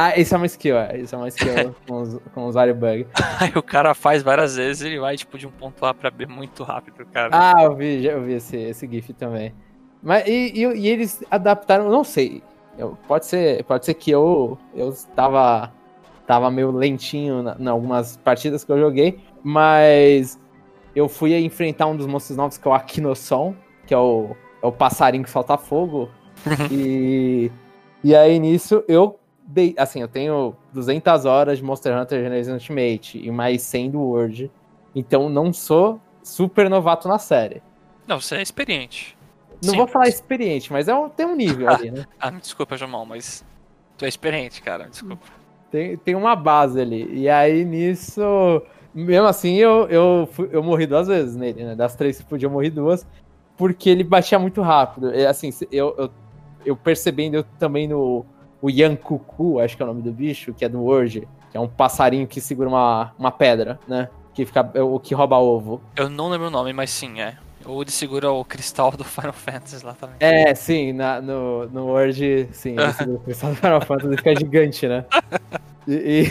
Ah, 0.00 0.16
isso 0.16 0.32
é 0.32 0.36
uma 0.36 0.46
skill, 0.46 0.78
é. 0.78 0.96
Isso 0.96 1.12
é 1.12 1.18
uma 1.18 1.26
skill 1.26 1.74
com, 1.84 2.00
os, 2.00 2.20
com 2.32 2.46
os 2.46 2.54
Wirebug. 2.54 3.08
Aí 3.40 3.50
o 3.56 3.62
cara 3.62 3.94
faz 3.94 4.22
várias 4.22 4.54
vezes 4.54 4.82
ele 4.82 5.00
vai, 5.00 5.16
tipo, 5.16 5.36
de 5.36 5.44
um 5.44 5.50
ponto 5.50 5.84
A 5.84 5.92
pra 5.92 6.08
B 6.08 6.24
muito 6.24 6.62
rápido, 6.62 7.04
cara. 7.06 7.30
Ah, 7.32 7.64
eu 7.64 7.74
vi, 7.74 8.00
já 8.00 8.12
eu 8.12 8.22
vi 8.22 8.34
esse, 8.34 8.56
esse 8.56 8.86
GIF 8.86 9.12
também. 9.14 9.52
Mas 10.00 10.24
e, 10.28 10.52
e, 10.54 10.62
e 10.62 10.86
eles 10.86 11.24
adaptaram, 11.28 11.90
não 11.90 12.04
sei. 12.04 12.44
Eu, 12.78 12.96
pode 13.08 13.26
ser, 13.26 13.64
pode 13.64 13.86
ser 13.86 13.94
que 13.94 14.08
eu 14.08 14.56
eu 14.72 14.90
estava 14.90 15.72
tava 16.28 16.48
meio 16.48 16.70
lentinho 16.70 17.42
na, 17.42 17.56
em 17.58 17.66
algumas 17.66 18.16
partidas 18.18 18.62
que 18.62 18.70
eu 18.70 18.78
joguei, 18.78 19.18
mas 19.42 20.38
eu 20.94 21.08
fui 21.08 21.36
enfrentar 21.36 21.86
um 21.86 21.96
dos 21.96 22.06
monstros 22.06 22.36
novos, 22.36 22.56
que 22.56 22.68
é 22.68 22.70
o 22.70 22.74
Akinoson, 22.74 23.52
que 23.84 23.92
é 23.92 23.98
o, 23.98 24.36
é 24.62 24.66
o 24.68 24.70
passarinho 24.70 25.24
que 25.24 25.30
solta 25.30 25.58
fogo. 25.58 26.08
e, 26.70 27.50
e 28.04 28.14
aí 28.14 28.38
nisso 28.38 28.84
eu 28.86 29.17
dei, 29.48 29.74
assim, 29.78 30.02
eu 30.02 30.08
tenho 30.08 30.54
200 30.74 31.24
horas 31.24 31.56
de 31.56 31.64
Monster 31.64 31.98
Hunter 31.98 32.22
Genesis 32.22 32.52
Ultimate 32.52 33.18
e 33.18 33.30
mais 33.30 33.62
100 33.62 33.90
do 33.92 34.00
World. 34.00 34.50
Então 34.94 35.30
não 35.30 35.52
sou 35.52 35.98
super 36.22 36.68
novato 36.68 37.08
na 37.08 37.18
série. 37.18 37.62
Não, 38.06 38.20
você 38.20 38.36
é 38.36 38.42
experiente. 38.42 39.16
Não 39.64 39.70
Sim. 39.70 39.76
vou 39.78 39.86
falar 39.86 40.06
experiente, 40.06 40.70
mas 40.70 40.86
é 40.86 40.94
um, 40.94 41.08
tem 41.08 41.26
um 41.26 41.34
nível 41.34 41.68
ali, 41.72 41.90
né? 41.90 42.04
ah, 42.20 42.30
me 42.30 42.40
desculpa, 42.40 42.76
Jamal, 42.76 43.06
mas 43.06 43.44
tu 43.96 44.04
é 44.04 44.08
experiente, 44.08 44.60
cara, 44.60 44.88
desculpa. 44.88 45.26
Tem, 45.70 45.96
tem 45.96 46.14
uma 46.14 46.36
base 46.36 46.80
ali. 46.80 47.08
E 47.12 47.28
aí 47.28 47.64
nisso, 47.64 48.20
mesmo 48.94 49.26
assim, 49.26 49.56
eu, 49.56 49.88
eu, 49.88 50.28
eu 50.50 50.62
morri 50.62 50.86
duas 50.86 51.08
vezes 51.08 51.34
nele, 51.34 51.64
né? 51.64 51.74
Das 51.74 51.94
três 51.96 52.18
que 52.18 52.24
podia, 52.24 52.46
eu 52.46 52.50
morri 52.50 52.70
duas. 52.70 53.06
Porque 53.56 53.90
ele 53.90 54.04
batia 54.04 54.38
muito 54.38 54.62
rápido. 54.62 55.12
E, 55.12 55.26
assim, 55.26 55.50
eu, 55.72 55.94
eu, 55.98 56.10
eu 56.64 56.76
percebendo 56.76 57.38
eu 57.38 57.44
também 57.58 57.88
no 57.88 58.24
o 58.60 58.68
Yankuku, 58.68 59.60
acho 59.60 59.76
que 59.76 59.82
é 59.82 59.84
o 59.84 59.88
nome 59.88 60.02
do 60.02 60.12
bicho, 60.12 60.52
que 60.52 60.64
é 60.64 60.68
do 60.68 60.80
Word, 60.82 61.28
que 61.50 61.56
é 61.56 61.60
um 61.60 61.68
passarinho 61.68 62.26
que 62.26 62.40
segura 62.40 62.68
uma, 62.68 63.12
uma 63.18 63.30
pedra, 63.30 63.78
né? 63.86 64.08
Que 64.34 64.44
fica 64.44 64.70
é 64.74 64.82
o 64.82 64.98
que 64.98 65.14
rouba 65.14 65.36
ovo. 65.38 65.80
Eu 65.96 66.08
não 66.08 66.28
lembro 66.28 66.48
o 66.48 66.50
nome, 66.50 66.72
mas 66.72 66.90
sim, 66.90 67.20
é. 67.20 67.36
O 67.66 67.84
de 67.84 67.92
segura 67.92 68.30
o 68.30 68.44
cristal 68.44 68.90
do 68.92 69.04
Final 69.04 69.32
Fantasy 69.32 69.84
lá 69.84 69.94
também. 69.94 70.16
É, 70.20 70.54
sim, 70.54 70.92
na, 70.92 71.20
no, 71.20 71.66
no 71.66 71.86
Word, 71.86 72.48
sim, 72.52 72.76
ele 72.78 72.92
segura 72.92 73.16
o 73.16 73.20
cristal 73.20 73.50
do 73.50 73.56
Final 73.56 73.80
Fantasy 73.80 74.16
fica 74.16 74.36
gigante, 74.36 74.88
né? 74.88 75.04
E, 75.86 76.30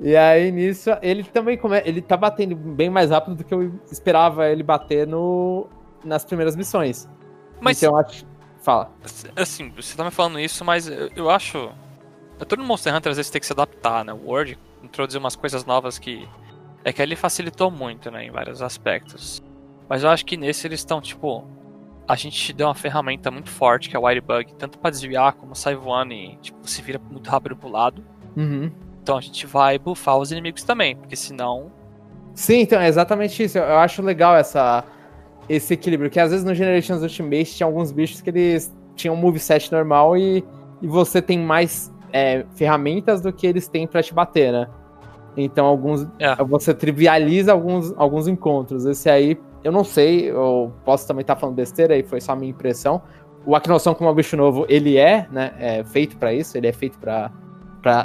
e, 0.00 0.10
e, 0.10 0.16
aí 0.16 0.50
nisso, 0.50 0.90
ele 1.02 1.24
também 1.24 1.56
come, 1.56 1.80
ele 1.84 2.00
tá 2.00 2.16
batendo 2.16 2.56
bem 2.56 2.90
mais 2.90 3.10
rápido 3.10 3.36
do 3.36 3.44
que 3.44 3.54
eu 3.54 3.72
esperava 3.90 4.48
ele 4.48 4.62
bater 4.62 5.06
no, 5.06 5.66
nas 6.04 6.24
primeiras 6.24 6.56
missões. 6.56 7.08
Mas 7.60 7.82
então, 7.82 7.96
acho, 7.96 8.24
Fala. 8.68 8.90
Assim, 9.34 9.70
você 9.70 9.96
tá 9.96 10.04
me 10.04 10.10
falando 10.10 10.38
isso, 10.38 10.62
mas 10.62 10.86
eu 11.16 11.30
acho. 11.30 11.70
Todo 12.46 12.62
Monster 12.62 12.94
Hunter 12.94 13.12
às 13.12 13.16
vezes 13.16 13.30
tem 13.30 13.40
que 13.40 13.46
se 13.46 13.52
adaptar, 13.54 14.04
né? 14.04 14.12
O 14.12 14.26
Word 14.26 14.58
introduziu 14.82 15.20
umas 15.20 15.34
coisas 15.34 15.64
novas 15.64 15.98
que. 15.98 16.28
É 16.84 16.92
que 16.92 17.00
ele 17.00 17.16
facilitou 17.16 17.70
muito, 17.70 18.10
né? 18.10 18.26
Em 18.26 18.30
vários 18.30 18.60
aspectos. 18.60 19.42
Mas 19.88 20.02
eu 20.02 20.10
acho 20.10 20.22
que 20.26 20.36
nesse 20.36 20.66
eles 20.66 20.80
estão, 20.80 21.00
tipo. 21.00 21.46
A 22.06 22.14
gente 22.14 22.52
deu 22.52 22.66
uma 22.66 22.74
ferramenta 22.74 23.30
muito 23.30 23.48
forte, 23.48 23.88
que 23.88 23.96
é 23.96 23.98
o 23.98 24.02
Wirebug, 24.02 24.52
tanto 24.58 24.78
para 24.78 24.90
desviar 24.90 25.32
como 25.32 25.54
sai 25.54 25.74
voando 25.74 26.12
e, 26.12 26.36
tipo, 26.36 26.68
se 26.68 26.82
vira 26.82 27.00
muito 27.10 27.30
rápido 27.30 27.56
pro 27.56 27.70
lado. 27.70 28.04
Uhum. 28.36 28.70
Então 29.02 29.16
a 29.16 29.20
gente 29.22 29.46
vai 29.46 29.78
buffar 29.78 30.18
os 30.18 30.30
inimigos 30.30 30.62
também, 30.62 30.94
porque 30.94 31.16
senão. 31.16 31.72
Sim, 32.34 32.60
então, 32.60 32.78
é 32.78 32.86
exatamente 32.86 33.42
isso. 33.42 33.56
Eu 33.56 33.78
acho 33.78 34.02
legal 34.02 34.36
essa 34.36 34.84
esse 35.48 35.74
equilíbrio. 35.74 36.10
Que 36.10 36.20
às 36.20 36.30
vezes 36.30 36.44
no 36.44 36.54
Generations 36.54 37.02
Ultimate 37.02 37.56
tinha 37.56 37.66
alguns 37.66 37.92
bichos 37.92 38.20
que 38.20 38.30
eles 38.30 38.74
tinham 38.94 39.14
um 39.14 39.18
moveset 39.18 39.70
normal 39.72 40.16
e, 40.16 40.44
e 40.82 40.86
você 40.86 41.22
tem 41.22 41.38
mais 41.38 41.92
é, 42.12 42.44
ferramentas 42.54 43.20
do 43.20 43.32
que 43.32 43.46
eles 43.46 43.68
têm 43.68 43.86
para 43.86 44.02
te 44.02 44.12
bater, 44.12 44.52
né? 44.52 44.68
Então 45.36 45.66
alguns 45.66 46.06
é. 46.18 46.34
você 46.44 46.74
trivializa 46.74 47.52
alguns, 47.52 47.94
alguns 47.96 48.26
encontros. 48.26 48.84
Esse 48.84 49.08
aí, 49.08 49.38
eu 49.62 49.70
não 49.70 49.84
sei, 49.84 50.30
eu 50.30 50.72
posso 50.84 51.06
também 51.06 51.22
estar 51.22 51.36
tá 51.36 51.40
falando 51.40 51.54
besteira 51.54 51.94
aí, 51.94 52.02
foi 52.02 52.20
só 52.20 52.32
a 52.32 52.36
minha 52.36 52.50
impressão. 52.50 53.00
O 53.46 53.54
Akinoção 53.54 53.94
como 53.94 54.10
um 54.10 54.14
bicho 54.14 54.36
novo, 54.36 54.66
ele 54.68 54.96
é, 54.96 55.28
né, 55.30 55.52
é 55.58 55.84
feito 55.84 56.16
para 56.16 56.34
isso, 56.34 56.58
ele 56.58 56.66
é 56.66 56.72
feito 56.72 56.98
para 56.98 57.30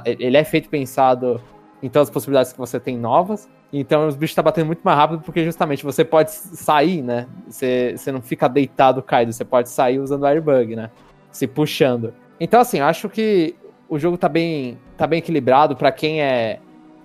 ele 0.06 0.38
é 0.38 0.44
feito 0.44 0.70
pensado 0.70 1.42
em 1.82 1.90
todas 1.90 2.08
as 2.08 2.14
possibilidades 2.14 2.54
que 2.54 2.60
você 2.60 2.80
tem 2.80 2.98
novas. 2.98 3.50
Então 3.74 4.08
os 4.08 4.16
bichos 4.16 4.36
tá 4.36 4.44
batendo 4.44 4.68
muito 4.68 4.82
mais 4.84 4.96
rápido 4.96 5.24
porque 5.24 5.44
justamente 5.44 5.84
você 5.84 6.06
pode 6.06 6.32
sair, 6.32 7.02
né? 7.02 7.28
Você, 7.48 7.96
você 7.98 8.12
não 8.12 8.22
fica 8.22 8.48
deitado 8.48 9.02
caído, 9.02 9.34
você 9.34 9.44
pode 9.44 9.68
sair 9.70 9.98
usando 9.98 10.22
o 10.22 10.26
airbug, 10.28 10.76
né? 10.76 10.92
Se 11.32 11.48
puxando. 11.48 12.14
Então, 12.40 12.62
assim, 12.62 12.80
acho 12.80 13.10
que 13.10 13.56
o 13.90 13.98
jogo 13.98 14.16
tá 14.16 14.30
bem, 14.30 14.78
tá 14.96 15.08
bem 15.08 15.18
equilibrado 15.18 15.76
para 15.76 15.92
quem 15.92 16.22
é 16.22 16.60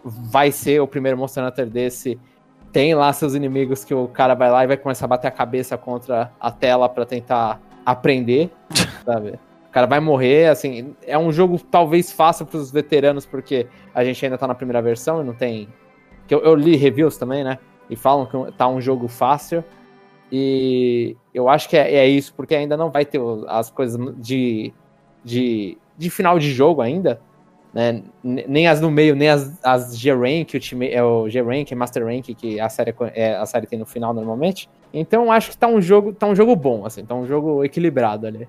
vai 0.04 0.52
ser 0.52 0.80
o 0.80 0.86
primeiro 0.86 1.16
Monster 1.16 1.42
Hunter 1.44 1.66
desse. 1.66 2.20
Tem 2.70 2.94
lá 2.94 3.10
seus 3.14 3.34
inimigos 3.34 3.82
que 3.82 3.94
o 3.94 4.06
cara 4.06 4.34
vai 4.34 4.50
lá 4.50 4.64
e 4.64 4.66
vai 4.66 4.76
começar 4.76 5.06
a 5.06 5.08
bater 5.08 5.28
a 5.28 5.30
cabeça 5.30 5.78
contra 5.78 6.30
a 6.38 6.50
tela 6.50 6.86
para 6.86 7.06
tentar 7.06 7.60
aprender, 7.84 8.50
sabe? 9.06 9.38
O 9.68 9.70
cara 9.70 9.86
vai 9.86 10.00
morrer, 10.00 10.48
assim, 10.48 10.94
é 11.06 11.16
um 11.18 11.32
jogo 11.32 11.58
talvez 11.58 12.12
fácil 12.12 12.44
para 12.44 12.58
os 12.58 12.70
veteranos 12.70 13.24
porque 13.24 13.66
a 13.94 14.04
gente 14.04 14.22
ainda 14.24 14.36
tá 14.36 14.46
na 14.46 14.54
primeira 14.54 14.82
versão 14.82 15.22
e 15.22 15.24
não 15.24 15.34
tem 15.34 15.68
que 16.28 16.34
eu, 16.34 16.40
eu, 16.40 16.54
li 16.54 16.76
reviews 16.76 17.16
também, 17.16 17.42
né? 17.42 17.58
E 17.88 17.96
falam 17.96 18.26
que 18.26 18.52
tá 18.52 18.68
um 18.68 18.80
jogo 18.80 19.08
fácil. 19.08 19.64
E 20.30 21.16
eu 21.32 21.48
acho 21.48 21.68
que 21.68 21.76
é, 21.76 21.94
é 21.94 22.06
isso, 22.06 22.34
porque 22.34 22.54
ainda 22.54 22.76
não 22.76 22.90
vai 22.90 23.04
ter 23.04 23.18
as 23.48 23.70
coisas 23.70 23.98
de, 24.18 24.72
de, 25.24 25.78
de 25.96 26.10
final 26.10 26.38
de 26.38 26.52
jogo 26.52 26.82
ainda. 26.82 27.18
Né? 27.72 28.02
Nem 28.22 28.68
as 28.68 28.80
no 28.80 28.90
meio, 28.90 29.16
nem 29.16 29.30
as, 29.30 29.58
as 29.64 29.98
G-Rank, 29.98 30.54
é 30.90 31.02
o 31.02 31.28
G-Rank, 31.28 31.72
Master 31.72 32.04
Rank, 32.04 32.34
que 32.34 32.60
a 32.60 32.68
série, 32.68 32.94
é, 33.14 33.36
a 33.36 33.46
série 33.46 33.66
tem 33.66 33.78
no 33.78 33.86
final 33.86 34.12
normalmente. 34.12 34.68
Então 34.92 35.32
acho 35.32 35.50
que 35.50 35.56
tá 35.56 35.66
um 35.66 35.80
jogo, 35.80 36.12
tá 36.12 36.26
um 36.26 36.34
jogo 36.34 36.54
bom, 36.54 36.84
assim, 36.84 37.04
tá 37.04 37.14
um 37.14 37.26
jogo 37.26 37.64
equilibrado 37.64 38.26
ali. 38.26 38.48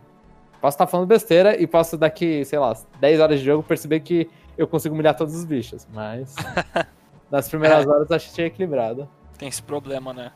Posso 0.59 0.75
estar 0.75 0.85
tá 0.85 0.91
falando 0.91 1.07
besteira 1.07 1.61
e 1.61 1.65
posso 1.65 1.97
daqui, 1.97 2.43
sei 2.43 2.59
lá, 2.59 2.73
10 2.99 3.19
horas 3.21 3.39
de 3.39 3.45
jogo 3.45 3.63
perceber 3.63 4.01
que 4.01 4.29
eu 4.57 4.67
consigo 4.67 4.93
humilhar 4.93 5.15
todos 5.15 5.33
os 5.33 5.45
bichos, 5.45 5.87
mas 5.93 6.35
Nas 7.31 7.47
primeiras 7.49 7.85
é. 7.85 7.89
horas 7.89 8.33
tinha 8.33 8.47
equilibrado. 8.47 9.07
Tem 9.37 9.47
esse 9.47 9.61
problema, 9.61 10.13
né? 10.13 10.31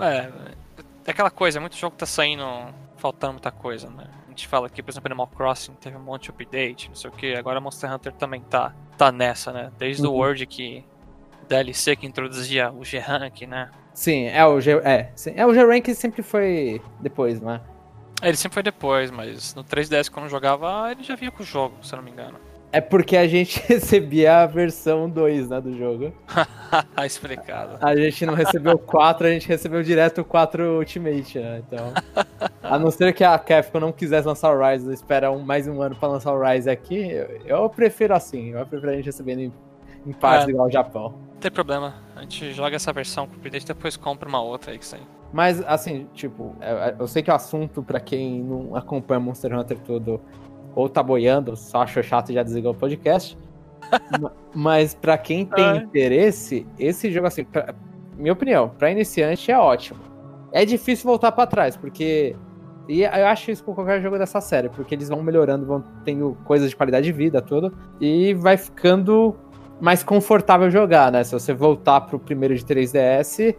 É, 0.00 0.30
é 1.06 1.10
aquela 1.10 1.30
coisa, 1.30 1.60
muito 1.60 1.76
jogo 1.76 1.96
tá 1.96 2.06
saindo 2.06 2.44
faltando 2.96 3.34
muita 3.34 3.50
coisa, 3.50 3.88
né? 3.88 4.04
A 4.26 4.28
gente 4.30 4.46
fala 4.46 4.66
aqui, 4.66 4.82
por 4.82 4.90
exemplo, 4.90 5.08
Animal 5.08 5.28
Crossing 5.28 5.72
teve 5.74 5.96
um 5.96 6.00
monte 6.00 6.24
de 6.24 6.30
update, 6.30 6.88
não 6.88 6.94
sei 6.94 7.10
o 7.10 7.12
que, 7.12 7.34
agora 7.34 7.60
Monster 7.60 7.92
Hunter 7.92 8.12
também 8.12 8.40
tá, 8.42 8.74
tá 8.96 9.10
nessa, 9.10 9.52
né? 9.52 9.72
Desde 9.78 10.04
uhum. 10.04 10.12
o 10.12 10.16
World 10.16 10.46
que 10.46 10.84
DLC 11.48 11.96
que 11.96 12.06
introduzia 12.06 12.70
o 12.70 12.84
G-Rank, 12.84 13.42
né? 13.42 13.70
Sim, 13.94 14.26
é 14.26 14.44
o 14.44 14.60
G, 14.60 14.72
é, 14.84 15.10
sim, 15.16 15.32
é 15.34 15.46
o 15.46 15.54
G-Rank 15.54 15.88
sempre 15.94 16.22
foi 16.22 16.80
depois, 17.00 17.40
não 17.40 17.52
é? 17.52 17.60
Ele 18.22 18.36
sempre 18.36 18.54
foi 18.54 18.62
depois, 18.62 19.10
mas 19.10 19.54
no 19.54 19.64
3DS 19.64 20.10
quando 20.10 20.26
eu 20.26 20.30
jogava, 20.30 20.90
ele 20.90 21.02
já 21.02 21.14
vinha 21.14 21.30
com 21.30 21.42
o 21.42 21.46
jogo, 21.46 21.76
se 21.82 21.94
eu 21.94 21.96
não 21.96 22.04
me 22.04 22.10
engano. 22.10 22.38
É 22.70 22.80
porque 22.80 23.16
a 23.16 23.26
gente 23.26 23.60
recebia 23.66 24.42
a 24.42 24.46
versão 24.46 25.08
2, 25.08 25.48
né, 25.48 25.60
do 25.60 25.76
jogo. 25.76 26.12
Explicado. 27.04 27.78
A 27.80 27.96
gente 27.96 28.26
não 28.26 28.34
recebeu 28.34 28.74
o 28.74 28.78
4, 28.78 29.26
a 29.26 29.30
gente 29.30 29.48
recebeu 29.48 29.82
direto 29.82 30.20
o 30.20 30.24
4 30.24 30.78
Ultimate, 30.78 31.38
né? 31.38 31.62
Então. 31.66 31.92
A 32.62 32.78
não 32.78 32.90
ser 32.90 33.14
que 33.14 33.24
a 33.24 33.38
Capcom 33.38 33.80
não 33.80 33.92
quisesse 33.92 34.26
lançar 34.26 34.54
o 34.54 34.60
Rise, 34.60 34.92
espera 34.92 35.30
um, 35.30 35.40
mais 35.40 35.66
um 35.66 35.80
ano 35.80 35.96
pra 35.96 36.08
lançar 36.08 36.32
o 36.32 36.42
Rise 36.42 36.68
aqui, 36.68 37.10
eu, 37.10 37.40
eu 37.46 37.70
prefiro 37.70 38.14
assim. 38.14 38.50
Eu 38.50 38.66
prefiro 38.66 38.92
a 38.92 38.96
gente 38.96 39.06
recebendo 39.06 39.40
em, 39.40 39.52
em 40.06 40.12
partes 40.12 40.48
é, 40.48 40.50
igual 40.50 40.66
ao 40.66 40.70
Japão. 40.70 41.14
Não 41.32 41.40
tem 41.40 41.50
problema. 41.50 41.94
A 42.14 42.20
gente 42.22 42.52
joga 42.52 42.76
essa 42.76 42.92
versão 42.92 43.26
com 43.26 43.34
o 43.34 43.36
update 43.38 43.64
e 43.64 43.68
depois 43.68 43.96
compra 43.96 44.28
uma 44.28 44.42
outra 44.42 44.72
aí 44.72 44.78
que 44.78 44.84
sai. 44.84 45.00
Mas, 45.32 45.62
assim, 45.66 46.06
tipo, 46.14 46.54
é, 46.60 46.70
é, 46.70 46.96
eu 46.98 47.06
sei 47.06 47.22
que 47.22 47.30
o 47.30 47.34
assunto, 47.34 47.82
pra 47.82 48.00
quem 48.00 48.42
não 48.42 48.74
acompanha 48.74 49.20
Monster 49.20 49.58
Hunter 49.58 49.78
todo, 49.78 50.20
ou 50.78 50.88
tá 50.88 51.02
boiando, 51.02 51.56
só 51.56 51.82
achou 51.82 52.04
chato 52.04 52.30
e 52.30 52.34
já 52.34 52.42
desligou 52.44 52.70
o 52.70 52.74
podcast. 52.74 53.36
Mas 54.54 54.94
para 54.94 55.18
quem 55.18 55.44
tem 55.44 55.64
é. 55.64 55.76
interesse, 55.78 56.64
esse 56.78 57.10
jogo, 57.10 57.26
assim, 57.26 57.42
pra, 57.42 57.74
minha 58.16 58.32
opinião, 58.32 58.68
para 58.68 58.88
iniciante 58.88 59.50
é 59.50 59.58
ótimo. 59.58 59.98
É 60.52 60.64
difícil 60.64 61.04
voltar 61.04 61.32
para 61.32 61.48
trás, 61.48 61.76
porque. 61.76 62.36
E 62.88 63.02
eu 63.02 63.26
acho 63.26 63.50
isso 63.50 63.64
com 63.64 63.74
qualquer 63.74 64.00
jogo 64.00 64.16
dessa 64.18 64.40
série, 64.40 64.68
porque 64.68 64.94
eles 64.94 65.08
vão 65.08 65.20
melhorando, 65.20 65.66
vão 65.66 65.82
tendo 66.04 66.38
coisas 66.44 66.70
de 66.70 66.76
qualidade 66.76 67.06
de 67.06 67.12
vida, 67.12 67.42
tudo, 67.42 67.76
e 68.00 68.32
vai 68.34 68.56
ficando 68.56 69.34
mais 69.80 70.04
confortável 70.04 70.70
jogar, 70.70 71.10
né? 71.10 71.24
Se 71.24 71.32
você 71.32 71.52
voltar 71.52 72.02
pro 72.02 72.20
primeiro 72.20 72.54
de 72.54 72.64
3DS, 72.64 73.54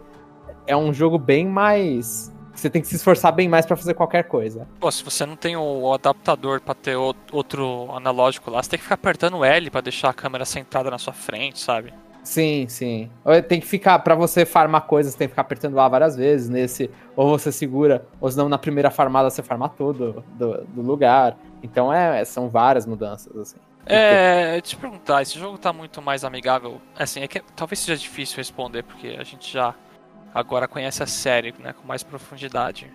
é 0.65 0.75
um 0.75 0.93
jogo 0.93 1.19
bem 1.19 1.45
mais 1.45 2.33
você 2.59 2.69
tem 2.69 2.81
que 2.81 2.87
se 2.87 2.95
esforçar 2.95 3.31
bem 3.31 3.47
mais 3.47 3.65
para 3.65 3.75
fazer 3.75 3.93
qualquer 3.93 4.23
coisa. 4.23 4.67
Pô, 4.79 4.91
se 4.91 5.03
você 5.03 5.25
não 5.25 5.35
tem 5.35 5.55
o 5.55 5.93
adaptador 5.93 6.61
para 6.61 6.75
ter 6.75 6.95
outro 6.95 7.91
analógico 7.91 8.51
lá, 8.51 8.61
você 8.61 8.71
tem 8.71 8.77
que 8.77 8.83
ficar 8.83 8.95
apertando 8.95 9.37
o 9.37 9.45
L 9.45 9.69
para 9.69 9.81
deixar 9.81 10.09
a 10.09 10.13
câmera 10.13 10.45
sentada 10.45 10.89
na 10.89 10.97
sua 10.97 11.13
frente, 11.13 11.59
sabe? 11.59 11.93
Sim, 12.23 12.67
sim. 12.67 13.09
Tem 13.47 13.59
que 13.59 13.65
ficar, 13.65 13.97
para 13.99 14.13
você 14.13 14.45
farmar 14.45 14.81
coisas, 14.81 15.15
tem 15.15 15.27
que 15.27 15.31
ficar 15.31 15.41
apertando 15.41 15.79
A 15.79 15.87
várias 15.87 16.15
vezes 16.15 16.49
nesse. 16.49 16.89
Ou 17.15 17.29
você 17.29 17.51
segura, 17.51 18.05
ou 18.19 18.29
senão 18.29 18.47
na 18.47 18.57
primeira 18.57 18.91
farmada 18.91 19.29
você 19.29 19.41
farma 19.41 19.69
tudo 19.69 20.23
do, 20.33 20.63
do 20.65 20.81
lugar. 20.81 21.37
Então 21.63 21.91
é, 21.91 22.23
são 22.25 22.49
várias 22.49 22.85
mudanças, 22.85 23.35
assim. 23.35 23.57
É, 23.85 24.61
te 24.61 24.75
perguntar, 24.75 25.23
esse 25.23 25.39
jogo 25.39 25.57
tá 25.57 25.73
muito 25.73 26.01
mais 26.01 26.23
amigável. 26.23 26.79
Assim, 26.97 27.21
é 27.21 27.27
que 27.27 27.41
talvez 27.55 27.79
seja 27.79 27.99
difícil 27.99 28.37
responder, 28.37 28.83
porque 28.83 29.17
a 29.19 29.23
gente 29.23 29.51
já 29.51 29.73
agora 30.33 30.67
conhece 30.67 31.03
a 31.03 31.07
série 31.07 31.53
né, 31.59 31.73
com 31.73 31.87
mais 31.87 32.03
profundidade. 32.03 32.91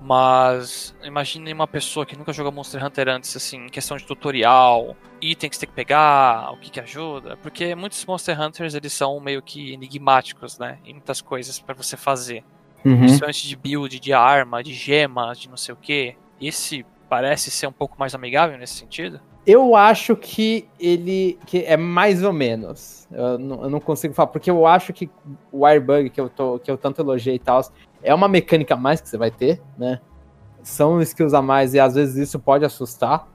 Mas 0.00 0.94
imagine 1.02 1.52
uma 1.52 1.66
pessoa 1.66 2.06
que 2.06 2.16
nunca 2.16 2.32
jogou 2.32 2.50
Monster 2.50 2.82
Hunter 2.82 3.08
antes, 3.08 3.36
assim, 3.36 3.66
em 3.66 3.68
questão 3.68 3.98
de 3.98 4.04
tutorial, 4.04 4.96
itens 5.20 5.50
que 5.50 5.56
você 5.56 5.66
tem 5.66 5.68
que 5.68 5.74
pegar, 5.74 6.50
o 6.52 6.56
que 6.56 6.70
que 6.70 6.80
ajuda. 6.80 7.36
Porque 7.36 7.74
muitos 7.74 8.04
Monster 8.06 8.40
Hunters, 8.40 8.74
eles 8.74 8.94
são 8.94 9.20
meio 9.20 9.42
que 9.42 9.74
enigmáticos, 9.74 10.58
né? 10.58 10.78
E 10.86 10.94
muitas 10.94 11.20
coisas 11.20 11.58
para 11.60 11.74
você 11.74 11.98
fazer. 11.98 12.42
Uhum. 12.82 12.98
Principalmente 12.98 13.46
de 13.46 13.54
build, 13.54 14.00
de 14.00 14.12
arma, 14.14 14.62
de 14.62 14.72
gema, 14.72 15.34
de 15.34 15.50
não 15.50 15.56
sei 15.58 15.74
o 15.74 15.76
que. 15.76 16.16
Esse 16.40 16.86
parece 17.10 17.50
ser 17.50 17.66
um 17.66 17.72
pouco 17.72 17.98
mais 17.98 18.14
amigável 18.14 18.56
nesse 18.56 18.74
sentido. 18.74 19.20
Eu 19.46 19.74
acho 19.74 20.14
que 20.14 20.68
ele 20.78 21.38
que 21.46 21.64
é 21.64 21.76
mais 21.76 22.22
ou 22.22 22.32
menos. 22.32 23.08
Eu 23.10 23.38
não, 23.38 23.62
eu 23.64 23.70
não 23.70 23.80
consigo 23.80 24.12
falar, 24.12 24.28
porque 24.28 24.50
eu 24.50 24.66
acho 24.66 24.92
que 24.92 25.10
o 25.50 25.66
Airbug, 25.66 26.10
que 26.10 26.20
eu, 26.20 26.28
tô, 26.28 26.58
que 26.58 26.70
eu 26.70 26.76
tanto 26.76 27.00
elogiei 27.00 27.36
e 27.36 27.38
tal, 27.38 27.60
é 28.02 28.14
uma 28.14 28.28
mecânica 28.28 28.74
a 28.74 28.76
mais 28.76 29.00
que 29.00 29.08
você 29.08 29.16
vai 29.16 29.30
ter, 29.30 29.60
né? 29.78 30.00
São 30.62 31.00
skills 31.00 31.32
a 31.32 31.40
mais 31.40 31.72
e 31.72 31.80
às 31.80 31.94
vezes 31.94 32.16
isso 32.16 32.38
pode 32.38 32.64
assustar. 32.64 33.26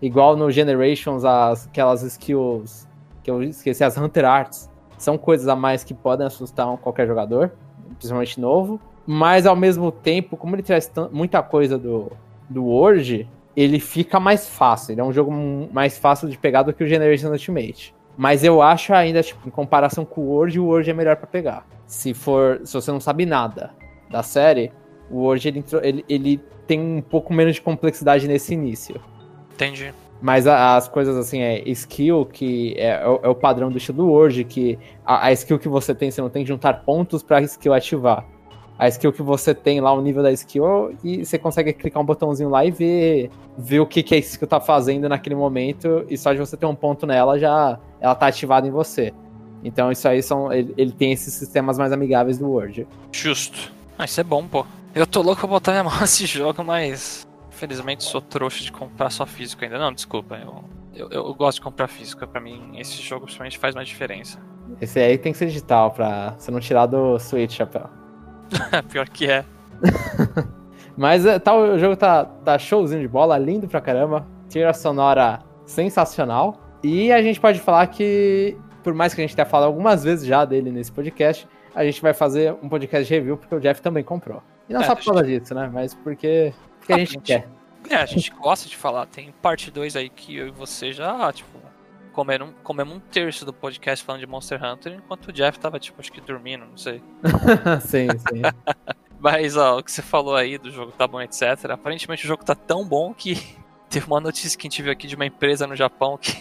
Igual 0.00 0.36
no 0.36 0.50
Generations, 0.50 1.24
as, 1.24 1.66
aquelas 1.66 2.02
skills 2.02 2.88
que 3.22 3.30
eu 3.30 3.42
esqueci, 3.42 3.84
as 3.84 3.98
Hunter 3.98 4.24
Arts, 4.24 4.70
são 4.96 5.18
coisas 5.18 5.48
a 5.48 5.56
mais 5.56 5.82
que 5.82 5.92
podem 5.92 6.26
assustar 6.26 6.76
qualquer 6.78 7.06
jogador, 7.06 7.52
principalmente 7.98 8.40
novo. 8.40 8.80
Mas 9.06 9.46
ao 9.46 9.56
mesmo 9.56 9.90
tempo, 9.90 10.36
como 10.36 10.54
ele 10.54 10.62
traz 10.62 10.90
muita 11.10 11.42
coisa 11.42 11.76
do, 11.76 12.12
do 12.48 12.64
World, 12.64 13.28
ele 13.56 13.80
fica 13.80 14.20
mais 14.20 14.48
fácil. 14.48 14.92
Ele 14.92 15.00
é 15.00 15.04
um 15.04 15.12
jogo 15.12 15.32
mais 15.72 15.98
fácil 15.98 16.28
de 16.28 16.38
pegar 16.38 16.62
do 16.62 16.72
que 16.72 16.84
o 16.84 16.86
Generations 16.86 17.30
Ultimate. 17.30 17.94
Mas 18.16 18.44
eu 18.44 18.60
acho 18.60 18.92
ainda, 18.92 19.22
tipo, 19.22 19.46
em 19.46 19.50
comparação 19.50 20.04
com 20.04 20.20
o 20.20 20.24
World, 20.30 20.60
o 20.60 20.66
World 20.66 20.90
é 20.90 20.92
melhor 20.92 21.16
para 21.16 21.26
pegar. 21.26 21.66
Se 21.86 22.12
for. 22.12 22.60
Se 22.64 22.74
você 22.74 22.90
não 22.90 23.00
sabe 23.00 23.24
nada 23.24 23.70
da 24.10 24.22
série, 24.22 24.72
o 25.10 25.18
World 25.18 25.48
ele, 25.48 25.64
ele, 25.82 26.04
ele 26.08 26.40
tem 26.66 26.80
um 26.80 27.00
pouco 27.00 27.32
menos 27.32 27.54
de 27.54 27.62
complexidade 27.62 28.28
nesse 28.28 28.54
início. 28.54 29.00
Entendi. 29.54 29.92
Mas 30.20 30.46
a, 30.46 30.76
as 30.76 30.86
coisas 30.86 31.16
assim, 31.16 31.40
é 31.40 31.66
skill, 31.70 32.26
que 32.26 32.74
é, 32.76 33.02
é, 33.02 33.08
o, 33.08 33.20
é, 33.22 33.28
o 33.28 33.34
padrão 33.34 33.70
do 33.70 33.78
estilo 33.78 33.98
do 33.98 34.08
Word, 34.08 34.44
que 34.44 34.78
a, 35.04 35.26
a, 35.26 35.32
skill 35.32 35.58
que 35.58 35.68
você 35.68 35.94
tem, 35.94 36.10
você 36.10 36.20
não 36.20 36.28
tem 36.28 36.44
que 36.44 36.48
juntar 36.48 36.84
pontos 36.84 37.22
pra 37.22 37.40
skill 37.40 37.72
ativar. 37.72 38.26
A 38.80 38.88
skill 38.88 39.12
que 39.12 39.20
você 39.20 39.54
tem 39.54 39.80
lá, 39.80 39.92
o 39.92 40.00
nível 40.00 40.22
da 40.22 40.32
skill, 40.32 40.96
e 41.04 41.24
você 41.24 41.38
consegue 41.38 41.72
clicar 41.74 42.02
um 42.02 42.06
botãozinho 42.06 42.48
lá 42.48 42.64
e 42.64 42.70
ver, 42.70 43.30
ver 43.58 43.80
o 43.80 43.86
que, 43.86 44.02
que 44.02 44.14
a 44.14 44.18
skill 44.18 44.48
tá 44.48 44.58
fazendo 44.58 45.06
naquele 45.06 45.34
momento, 45.34 46.06
e 46.08 46.16
só 46.16 46.32
de 46.32 46.38
você 46.38 46.56
ter 46.56 46.64
um 46.64 46.74
ponto 46.74 47.06
nela, 47.06 47.38
já 47.38 47.78
ela 48.00 48.14
tá 48.14 48.26
ativada 48.26 48.66
em 48.66 48.70
você. 48.70 49.12
Então 49.62 49.92
isso 49.92 50.08
aí 50.08 50.22
são. 50.22 50.50
Ele, 50.50 50.72
ele 50.78 50.92
tem 50.92 51.12
esses 51.12 51.34
sistemas 51.34 51.76
mais 51.76 51.92
amigáveis 51.92 52.38
do 52.38 52.48
Word. 52.48 52.88
Justo. 53.12 53.70
Ah, 53.98 54.06
isso 54.06 54.18
é 54.18 54.24
bom, 54.24 54.46
pô. 54.46 54.64
Eu 54.94 55.06
tô 55.06 55.20
louco 55.20 55.40
pra 55.42 55.48
botar 55.50 55.72
minha 55.72 55.84
mão 55.84 56.00
nesse 56.00 56.24
jogo, 56.24 56.64
mas 56.64 57.28
Infelizmente 57.60 58.04
sou 58.04 58.22
trouxa 58.22 58.64
de 58.64 58.72
comprar 58.72 59.10
só 59.10 59.26
físico 59.26 59.62
ainda. 59.62 59.78
Não, 59.78 59.92
desculpa. 59.92 60.36
Eu, 60.36 60.64
eu, 60.94 61.10
eu 61.10 61.34
gosto 61.34 61.56
de 61.58 61.60
comprar 61.60 61.88
físico. 61.88 62.26
Pra 62.26 62.40
mim, 62.40 62.78
esse 62.78 63.02
jogo 63.02 63.26
principalmente 63.26 63.58
faz 63.58 63.74
mais 63.74 63.86
diferença. 63.86 64.40
Esse 64.80 64.98
aí 64.98 65.18
tem 65.18 65.30
que 65.30 65.36
ser 65.36 65.48
digital 65.48 65.90
pra 65.90 66.34
você 66.38 66.50
não 66.50 66.58
tirar 66.58 66.86
do 66.86 67.18
Switch, 67.18 67.52
chapéu. 67.52 67.99
Pior 68.90 69.08
que 69.08 69.30
é. 69.30 69.44
Mas 70.96 71.24
tá, 71.42 71.54
o 71.54 71.78
jogo 71.78 71.96
tá, 71.96 72.24
tá 72.24 72.58
showzinho 72.58 73.00
de 73.00 73.08
bola, 73.08 73.38
lindo 73.38 73.66
pra 73.68 73.80
caramba. 73.80 74.26
Tira 74.48 74.72
sonora 74.74 75.40
sensacional. 75.64 76.60
E 76.82 77.12
a 77.12 77.22
gente 77.22 77.40
pode 77.40 77.60
falar 77.60 77.86
que, 77.86 78.56
por 78.82 78.92
mais 78.92 79.14
que 79.14 79.20
a 79.20 79.24
gente 79.26 79.34
tenha 79.34 79.46
falado 79.46 79.68
algumas 79.68 80.02
vezes 80.04 80.26
já 80.26 80.44
dele 80.44 80.70
nesse 80.70 80.90
podcast, 80.90 81.48
a 81.74 81.84
gente 81.84 82.02
vai 82.02 82.12
fazer 82.12 82.54
um 82.62 82.68
podcast 82.68 83.06
de 83.06 83.14
review 83.14 83.36
porque 83.36 83.54
o 83.54 83.60
Jeff 83.60 83.80
também 83.80 84.02
comprou. 84.02 84.42
E 84.68 84.72
não 84.72 84.82
é, 84.82 84.84
só 84.84 84.94
por 84.94 85.04
causa 85.04 85.24
disso, 85.24 85.54
né? 85.54 85.70
Mas 85.72 85.94
porque 85.94 86.52
que 86.86 86.92
a 86.92 86.98
gente, 86.98 87.12
gente 87.12 87.22
quer. 87.22 87.48
É, 87.88 87.96
a 87.96 88.06
gente 88.06 88.30
gosta 88.30 88.68
de 88.68 88.76
falar. 88.76 89.06
Tem 89.06 89.32
parte 89.40 89.70
2 89.70 89.96
aí 89.96 90.08
que 90.08 90.36
eu 90.36 90.48
e 90.48 90.50
você 90.50 90.92
já, 90.92 91.32
tipo, 91.32 91.58
comeram, 92.20 92.52
comemos 92.62 92.94
um 92.94 93.00
terço 93.00 93.46
do 93.46 93.52
podcast 93.52 94.04
falando 94.04 94.20
de 94.20 94.26
Monster 94.26 94.62
Hunter, 94.62 94.92
enquanto 94.92 95.28
o 95.28 95.32
Jeff 95.32 95.58
tava, 95.58 95.80
tipo, 95.80 95.98
acho 95.98 96.12
que 96.12 96.20
dormindo, 96.20 96.66
não 96.66 96.76
sei. 96.76 97.02
sim, 97.80 98.08
sim. 98.10 98.42
Mas, 99.18 99.56
ó, 99.56 99.78
o 99.78 99.82
que 99.82 99.90
você 99.90 100.02
falou 100.02 100.36
aí 100.36 100.58
do 100.58 100.70
jogo 100.70 100.92
tá 100.92 101.06
bom, 101.06 101.18
etc. 101.18 101.70
Aparentemente 101.70 102.26
o 102.26 102.28
jogo 102.28 102.44
tá 102.44 102.54
tão 102.54 102.86
bom 102.86 103.14
que 103.14 103.56
teve 103.88 104.06
uma 104.06 104.20
notícia 104.20 104.58
que 104.58 104.66
a 104.66 104.70
gente 104.70 104.82
viu 104.82 104.92
aqui 104.92 105.06
de 105.06 105.16
uma 105.16 105.24
empresa 105.24 105.66
no 105.66 105.74
Japão 105.74 106.18
que 106.18 106.36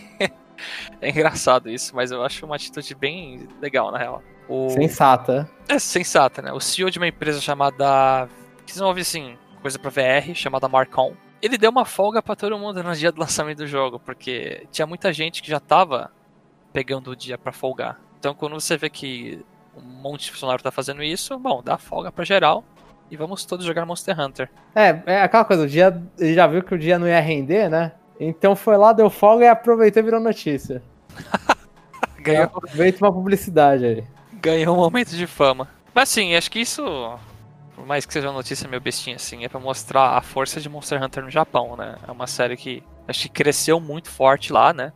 é 1.00 1.10
engraçado 1.10 1.70
isso, 1.70 1.96
mas 1.96 2.12
eu 2.12 2.22
acho 2.22 2.46
uma 2.46 2.58
atitude 2.58 2.94
bem 2.94 3.48
legal, 3.62 3.90
na 3.90 3.98
real. 3.98 4.22
O... 4.50 4.70
Sensata. 4.72 5.50
É 5.70 5.80
sensata, 5.80 6.42
né? 6.42 6.52
O 6.52 6.60
CEO 6.60 6.92
de 6.92 7.00
uma 7.00 7.08
empresa 7.08 7.40
chamada. 7.40 8.28
Que 8.66 8.74
desenvolve 8.74 9.00
assim, 9.00 9.38
coisa 9.62 9.80
para 9.80 9.90
VR 9.90 10.34
chamada 10.36 10.68
Marcon. 10.68 11.14
Ele 11.42 11.58
deu 11.58 11.72
uma 11.72 11.86
folga 11.86 12.22
para 12.22 12.36
todo 12.36 12.58
mundo 12.58 12.84
no 12.84 12.96
dia 12.96 13.12
do 13.12 13.20
lançamento 13.20 13.60
do 13.60 13.68
jogo, 13.68 14.00
porque 14.00 14.68
tinha 14.72 14.86
muita 14.86 15.14
gente 15.14 15.42
que 15.42 15.50
já 15.50 15.60
tava 15.60 16.12
pegando 16.74 17.12
o 17.12 17.16
dia 17.16 17.38
para 17.38 17.52
folgar. 17.52 18.00
Então 18.20 18.34
quando 18.34 18.60
você 18.60 18.78
vê 18.78 18.90
que 18.90 19.44
um 19.76 19.82
monte 19.82 20.26
de 20.26 20.32
funcionário 20.32 20.64
tá 20.64 20.72
fazendo 20.72 21.02
isso, 21.02 21.38
bom, 21.40 21.62
dá 21.64 21.78
folga 21.78 22.12
para 22.12 22.26
geral 22.26 22.64
e 23.10 23.16
vamos 23.16 23.46
todos 23.46 23.66
jogar 23.66 23.86
Monster 23.86 24.20
Hunter. 24.20 24.50
É, 24.76 25.02
é 25.06 25.22
aquela 25.22 25.46
coisa, 25.46 25.64
o 25.64 25.68
dia 25.68 26.02
ele 26.18 26.34
já 26.34 26.46
viu 26.46 26.62
que 26.62 26.76
o 26.76 26.80
dia 26.80 27.00
não 27.00 27.08
ia 27.08 27.20
render, 27.20 27.70
né? 27.70 27.94
Então 28.20 28.56
foi 28.56 28.78
lá, 28.78 28.92
deu 28.92 29.10
folga 29.10 29.46
e 29.46 29.48
aproveitou 29.48 30.02
e 30.02 30.04
virou 30.04 30.20
notícia. 30.20 30.84
Ganhou. 32.20 32.44
Aproveita 32.44 33.04
uma 33.04 33.14
publicidade 33.14 33.86
aí. 33.86 34.04
Ganhou 34.34 34.76
um 34.76 34.80
momento 34.80 35.12
de 35.12 35.26
fama. 35.26 35.70
Mas 35.94 36.10
sim, 36.10 36.36
acho 36.36 36.52
que 36.52 36.60
isso 36.60 36.84
por 37.80 37.88
mais 37.88 38.06
que 38.06 38.12
seja 38.12 38.28
uma 38.28 38.34
notícia 38.34 38.68
meio 38.68 38.82
bestinha 38.82 39.16
assim, 39.16 39.46
é 39.46 39.48
para 39.48 39.58
mostrar 39.58 40.18
a 40.18 40.22
força 40.22 40.60
de 40.60 40.68
Monster 40.68 41.02
Hunter 41.02 41.24
no 41.24 41.30
Japão, 41.30 41.78
né? 41.78 41.96
É 42.06 42.12
uma 42.12 42.28
série 42.28 42.58
que 42.58 42.84
acho 43.08 43.22
que 43.22 43.30
cresceu 43.30 43.80
muito 43.80 44.10
forte 44.10 44.52
lá, 44.52 44.74
né? 44.74 44.92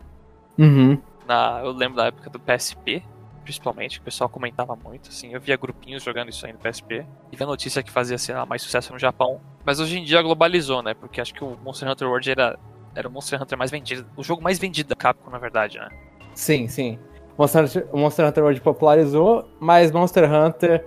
Uhum. 0.57 1.01
Na, 1.25 1.61
eu 1.63 1.71
lembro 1.71 1.95
da 1.95 2.07
época 2.07 2.29
do 2.29 2.37
PSP, 2.37 3.01
principalmente, 3.41 3.95
que 3.95 4.01
o 4.01 4.03
pessoal 4.03 4.29
comentava 4.29 4.75
muito, 4.75 5.07
assim, 5.07 5.33
eu 5.33 5.39
via 5.39 5.55
grupinhos 5.55 6.03
jogando 6.03 6.27
isso 6.27 6.45
aí 6.45 6.51
no 6.51 6.59
PSP, 6.59 7.05
e 7.31 7.37
via 7.37 7.47
notícia 7.47 7.81
que 7.81 7.89
fazia, 7.89 8.17
assim, 8.17 8.33
mais 8.49 8.61
sucesso 8.61 8.91
no 8.91 8.99
Japão. 8.99 9.39
Mas 9.63 9.79
hoje 9.79 9.97
em 9.97 10.03
dia 10.03 10.21
globalizou, 10.21 10.83
né? 10.83 10.93
Porque 10.93 11.21
acho 11.21 11.33
que 11.33 11.43
o 11.43 11.57
Monster 11.63 11.89
Hunter 11.89 12.09
World 12.09 12.31
era, 12.31 12.59
era 12.93 13.07
o 13.07 13.11
Monster 13.11 13.41
Hunter 13.41 13.57
mais 13.57 13.71
vendido, 13.71 14.05
o 14.17 14.23
jogo 14.23 14.43
mais 14.43 14.59
vendido 14.59 14.89
da 14.89 14.95
Capcom, 14.95 15.31
na 15.31 15.37
verdade, 15.37 15.79
né? 15.79 15.87
Sim, 16.35 16.67
sim. 16.67 16.99
Monster, 17.37 17.87
o 17.93 17.97
Monster 17.97 18.27
Hunter 18.27 18.43
World 18.43 18.59
popularizou, 18.59 19.47
mas 19.57 19.89
Monster 19.89 20.29
Hunter 20.29 20.85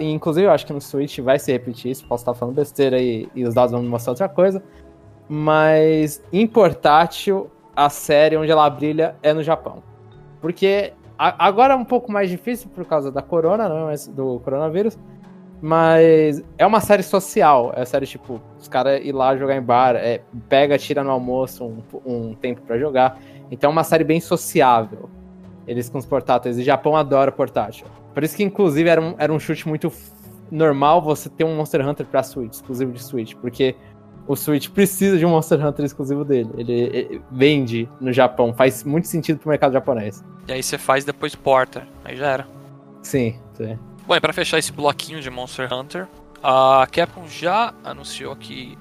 Inclusive, 0.00 0.46
eu 0.46 0.50
acho 0.50 0.66
que 0.66 0.72
no 0.72 0.80
Switch 0.80 1.18
vai 1.20 1.38
se 1.38 1.52
repetir 1.52 1.90
isso. 1.90 2.06
Posso 2.06 2.22
estar 2.22 2.34
falando 2.34 2.54
besteira 2.54 3.00
e, 3.00 3.28
e 3.34 3.44
os 3.44 3.54
dados 3.54 3.72
vão 3.72 3.82
me 3.82 3.88
mostrar 3.88 4.12
outra 4.12 4.28
coisa. 4.28 4.62
Mas 5.28 6.22
em 6.32 6.46
portátil, 6.46 7.50
a 7.74 7.88
série 7.88 8.36
onde 8.36 8.50
ela 8.50 8.68
brilha 8.70 9.16
é 9.22 9.32
no 9.32 9.42
Japão. 9.42 9.82
Porque 10.40 10.92
a, 11.18 11.46
agora 11.46 11.74
é 11.74 11.76
um 11.76 11.84
pouco 11.84 12.10
mais 12.10 12.30
difícil 12.30 12.68
por 12.74 12.84
causa 12.84 13.10
da 13.10 13.22
corona, 13.22 13.68
não, 13.68 13.86
mas 13.86 14.06
do 14.06 14.40
coronavírus. 14.40 14.98
Mas 15.60 16.44
é 16.58 16.66
uma 16.66 16.80
série 16.80 17.02
social. 17.02 17.72
É 17.74 17.80
uma 17.80 17.86
série 17.86 18.06
tipo, 18.06 18.40
os 18.58 18.68
caras 18.68 19.04
ir 19.04 19.12
lá 19.12 19.36
jogar 19.36 19.56
em 19.56 19.62
bar, 19.62 19.96
é, 19.96 20.20
pega, 20.48 20.76
tira 20.76 21.02
no 21.02 21.10
almoço 21.10 21.64
um, 21.64 21.82
um 22.04 22.34
tempo 22.34 22.62
para 22.62 22.78
jogar. 22.78 23.18
Então 23.50 23.70
é 23.70 23.72
uma 23.72 23.84
série 23.84 24.04
bem 24.04 24.20
sociável. 24.20 25.08
Eles 25.66 25.88
com 25.88 25.98
os 25.98 26.06
portáteis. 26.06 26.58
E 26.58 26.62
Japão 26.62 26.96
adora 26.96 27.32
portátil. 27.32 27.86
Por 28.16 28.24
isso 28.24 28.34
que, 28.34 28.42
inclusive, 28.42 28.88
era 28.88 28.98
um, 28.98 29.14
era 29.18 29.30
um 29.30 29.38
chute 29.38 29.68
muito 29.68 29.92
normal 30.50 31.02
você 31.02 31.28
ter 31.28 31.44
um 31.44 31.54
Monster 31.54 31.86
Hunter 31.86 32.06
pra 32.06 32.22
Switch, 32.22 32.54
exclusivo 32.54 32.90
de 32.90 33.02
Switch, 33.04 33.34
porque 33.34 33.76
o 34.26 34.34
Switch 34.34 34.70
precisa 34.70 35.18
de 35.18 35.26
um 35.26 35.28
Monster 35.28 35.62
Hunter 35.62 35.84
exclusivo 35.84 36.24
dele. 36.24 36.48
Ele, 36.56 36.72
ele 36.72 37.22
vende 37.30 37.86
no 38.00 38.10
Japão, 38.14 38.54
faz 38.54 38.84
muito 38.84 39.06
sentido 39.06 39.38
pro 39.38 39.50
mercado 39.50 39.74
japonês. 39.74 40.24
E 40.48 40.52
aí 40.54 40.62
você 40.62 40.78
faz 40.78 41.04
depois 41.04 41.34
porta, 41.34 41.86
aí 42.02 42.16
já 42.16 42.26
era. 42.28 42.48
Sim, 43.02 43.38
sim. 43.52 43.78
Bom, 44.06 44.16
e 44.16 44.20
pra 44.20 44.32
fechar 44.32 44.58
esse 44.58 44.72
bloquinho 44.72 45.20
de 45.20 45.28
Monster 45.28 45.70
Hunter, 45.70 46.08
a 46.42 46.88
Capcom 46.90 47.28
já 47.28 47.74
anunciou 47.84 48.34
que 48.34 48.78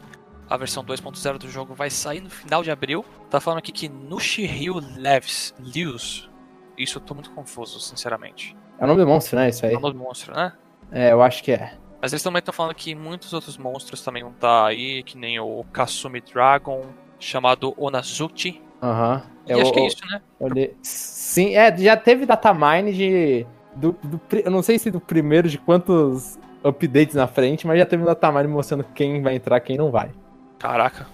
a 0.50 0.56
versão 0.56 0.82
2.0 0.82 1.40
do 1.40 1.50
jogo 1.50 1.76
vai 1.76 1.90
sair 1.90 2.22
no 2.22 2.30
final 2.30 2.64
de 2.64 2.72
abril. 2.72 3.04
Tá 3.30 3.42
falando 3.42 3.60
aqui 3.60 3.74
que 3.74 3.90
Nushiryu 3.90 4.82
Leves, 4.96 5.54
Lius, 5.60 6.30
isso 6.78 6.98
eu 6.98 7.02
tô 7.02 7.14
muito 7.14 7.32
confuso, 7.32 7.80
sinceramente. 7.80 8.56
É 8.80 8.84
o 8.84 8.88
nome 8.88 9.02
do 9.02 9.08
monstro, 9.08 9.38
né? 9.38 9.50
Isso 9.50 9.66
aí. 9.66 9.74
É 9.74 9.78
o 9.78 9.80
nome 9.80 9.94
do 9.94 10.00
monstro, 10.00 10.34
né? 10.34 10.54
É, 10.92 11.12
eu 11.12 11.22
acho 11.22 11.44
que 11.44 11.52
é. 11.52 11.74
Mas 12.02 12.14
eles 12.14 12.22
também 12.22 12.40
estão 12.40 12.54
falando 12.54 12.76
que 12.76 12.94
muitos 12.94 13.34
outros 13.34 13.58
monstros 13.58 14.04
também 14.04 14.22
vão 14.22 14.32
estar 14.32 14.62
tá 14.62 14.68
aí, 14.68 15.02
que 15.04 15.18
nem 15.18 15.40
o 15.40 15.64
Kasumi 15.72 16.22
Dragon, 16.22 16.86
chamado 17.20 17.74
Onazuchi. 17.78 18.62
Aham. 18.82 19.24
E 19.48 19.54
acho 19.54 19.72
que 19.72 19.80
é 19.80 19.88
isso, 19.88 20.06
né? 20.10 20.22
Olhei... 20.40 20.76
Sim, 20.82 21.56
é, 21.56 21.76
já 21.78 21.96
teve 21.98 22.26
datamine 22.26 22.94
de. 22.94 23.48
Do, 23.76 23.96
do, 24.04 24.22
eu 24.32 24.52
não 24.52 24.62
sei 24.62 24.80
se 24.80 24.90
do 24.90 25.02
primeiro 25.02 25.50
de 25.50 25.58
quantos 25.58 26.40
updates 26.64 27.16
na 27.16 27.28
frente, 27.28 27.68
mas 27.68 27.78
já 27.78 27.86
teve 27.86 28.04
um 28.04 28.06
datamine 28.06 28.48
mostrando 28.48 28.84
quem 28.96 29.22
vai 29.22 29.36
entrar 29.36 29.60
quem 29.60 29.78
não 29.78 29.92
vai. 29.92 30.12
Caraca. 30.58 31.08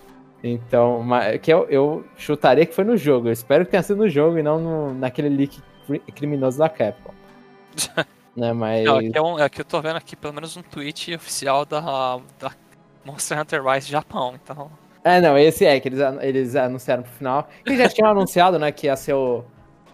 Então, 0.44 1.04
mas, 1.04 1.40
que 1.40 1.54
eu, 1.54 1.68
eu 1.70 2.06
chutaria 2.18 2.66
que 2.66 2.74
foi 2.74 2.84
no 2.84 2.98
jogo. 2.98 3.28
Eu 3.28 3.32
espero 3.32 3.66
que 3.66 3.72
tenha 3.72 3.84
sido 3.84 3.98
no 3.98 4.10
jogo 4.10 4.38
e 4.38 4.44
não 4.44 4.60
no, 4.60 4.94
naquele 4.94 5.30
leak 5.30 5.62
criminoso 6.16 6.58
da 6.58 6.68
Capcom. 6.68 7.14
né, 8.36 8.52
mas... 8.54 8.86
Não, 8.86 8.98
aqui, 8.98 9.12
é 9.14 9.22
um, 9.22 9.38
aqui 9.38 9.62
eu 9.62 9.66
tô 9.66 9.82
vendo 9.82 9.98
aqui 9.98 10.16
pelo 10.16 10.34
menos 10.34 10.58
um 10.58 10.64
tweet 10.64 11.14
oficial 11.14 11.66
da, 11.66 12.20
da, 12.40 12.52
Monster 13.06 13.40
Hunter 13.40 13.64
Rise 13.64 13.90
Japão, 13.90 14.34
então. 14.42 14.72
É, 15.04 15.22
não, 15.22 15.38
esse 15.38 15.66
é, 15.66 15.80
que 15.80 15.88
eles, 15.88 16.00
eles 16.22 16.56
anunciaram 16.56 17.04
pro 17.04 17.12
final. 17.12 17.50
Eles 17.66 17.78
já 17.78 17.90
tinham 17.90 18.10
anunciado, 18.12 18.58
né, 18.58 18.72
que 18.72 18.88
ia 18.88 18.96
ser 18.96 19.14
o. 19.14 19.44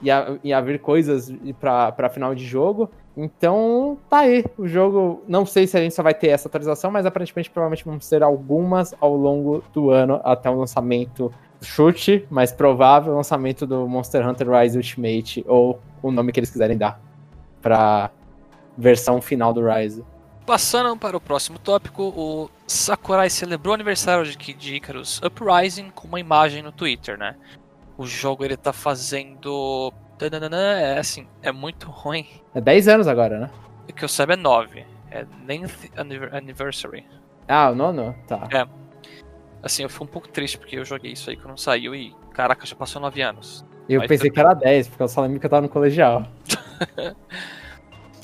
Ia, 0.02 0.40
ia 0.44 0.62
vir 0.62 0.80
coisas 0.80 1.34
pra, 1.60 1.92
pra 1.92 2.10
final 2.10 2.36
de 2.36 2.46
jogo. 2.46 2.90
Então, 3.18 3.98
tá 4.08 4.20
aí. 4.20 4.46
O 4.58 4.68
jogo. 4.68 5.24
Não 5.28 5.44
sei 5.44 5.66
se 5.66 5.76
a 5.76 5.82
gente 5.82 5.96
só 5.96 6.04
vai 6.04 6.14
ter 6.14 6.28
essa 6.28 6.48
atualização, 6.48 6.92
mas 6.92 7.04
aparentemente 7.04 7.50
provavelmente 7.50 7.84
vamos 7.84 8.08
ter 8.08 8.22
algumas 8.22 8.94
ao 9.02 9.16
longo 9.16 9.64
do 9.74 9.90
ano 9.90 10.22
até 10.24 10.48
o 10.50 10.54
lançamento. 10.54 11.34
Chute, 11.60 12.28
mas 12.30 12.52
provável 12.52 13.16
lançamento 13.16 13.66
do 13.66 13.88
Monster 13.88 14.28
Hunter 14.28 14.48
Rise 14.52 14.78
Ultimate, 14.78 15.44
ou 15.48 15.80
o 16.04 16.12
nome 16.12 16.32
que 16.32 16.40
eles 16.40 16.52
quiserem 16.52 16.78
dar 16.78 17.02
pra 17.60 18.12
versão 18.78 19.20
final 19.20 19.52
do 19.52 19.68
Rise. 19.68 20.06
Passando 20.46 20.96
para 20.96 21.18
o 21.18 21.20
próximo 21.20 21.58
tópico, 21.58 22.04
o 22.04 22.50
Sakurai 22.68 23.30
celebrou 23.30 23.72
o 23.72 23.76
aniversário 23.76 24.24
de 24.24 24.38
Kid 24.38 24.76
Icarus 24.76 25.20
Uprising 25.22 25.90
com 25.90 26.08
uma 26.08 26.20
imagem 26.20 26.62
no 26.62 26.72
Twitter, 26.72 27.18
né? 27.18 27.36
O 27.98 28.06
jogo 28.06 28.46
ele 28.46 28.56
tá 28.56 28.72
fazendo. 28.72 29.92
É 30.20 30.98
assim, 30.98 31.28
é 31.42 31.52
muito 31.52 31.90
ruim. 31.90 32.26
É 32.54 32.62
10 32.62 32.88
anos 32.88 33.08
agora, 33.08 33.40
né? 33.40 33.50
O 33.90 33.94
que 33.94 34.04
eu 34.04 34.10
saiba 34.10 34.34
é 34.34 34.38
9. 34.38 34.86
É 35.12 35.24
9th 35.46 35.92
Anniversary. 36.34 37.06
Ah, 37.48 37.70
o 37.70 37.76
nono? 37.76 38.16
Tá. 38.28 38.48
É. 38.52 38.68
Assim, 39.64 39.84
eu 39.84 39.90
fui 39.90 40.06
um 40.06 40.10
pouco 40.10 40.28
triste 40.28 40.58
porque 40.58 40.78
eu 40.78 40.86
joguei 40.86 41.12
isso 41.14 41.30
aí 41.30 41.38
quando 41.38 41.58
saiu 41.58 41.96
e, 41.96 42.14
caraca, 42.34 42.66
já 42.66 42.76
passou 42.76 43.02
9 43.02 43.22
anos. 43.22 43.66
Eu 43.88 44.02
pensei 44.02 44.30
tudo 44.30 44.34
que 44.34 44.40
era 44.40 44.54
10, 44.54 44.88
porque 44.90 45.04
eu 45.04 45.08
só 45.08 45.22
lembro 45.22 45.40
que 45.40 45.46
eu 45.46 45.50
tava 45.50 45.62
no 45.62 45.70
colegial. 45.70 46.28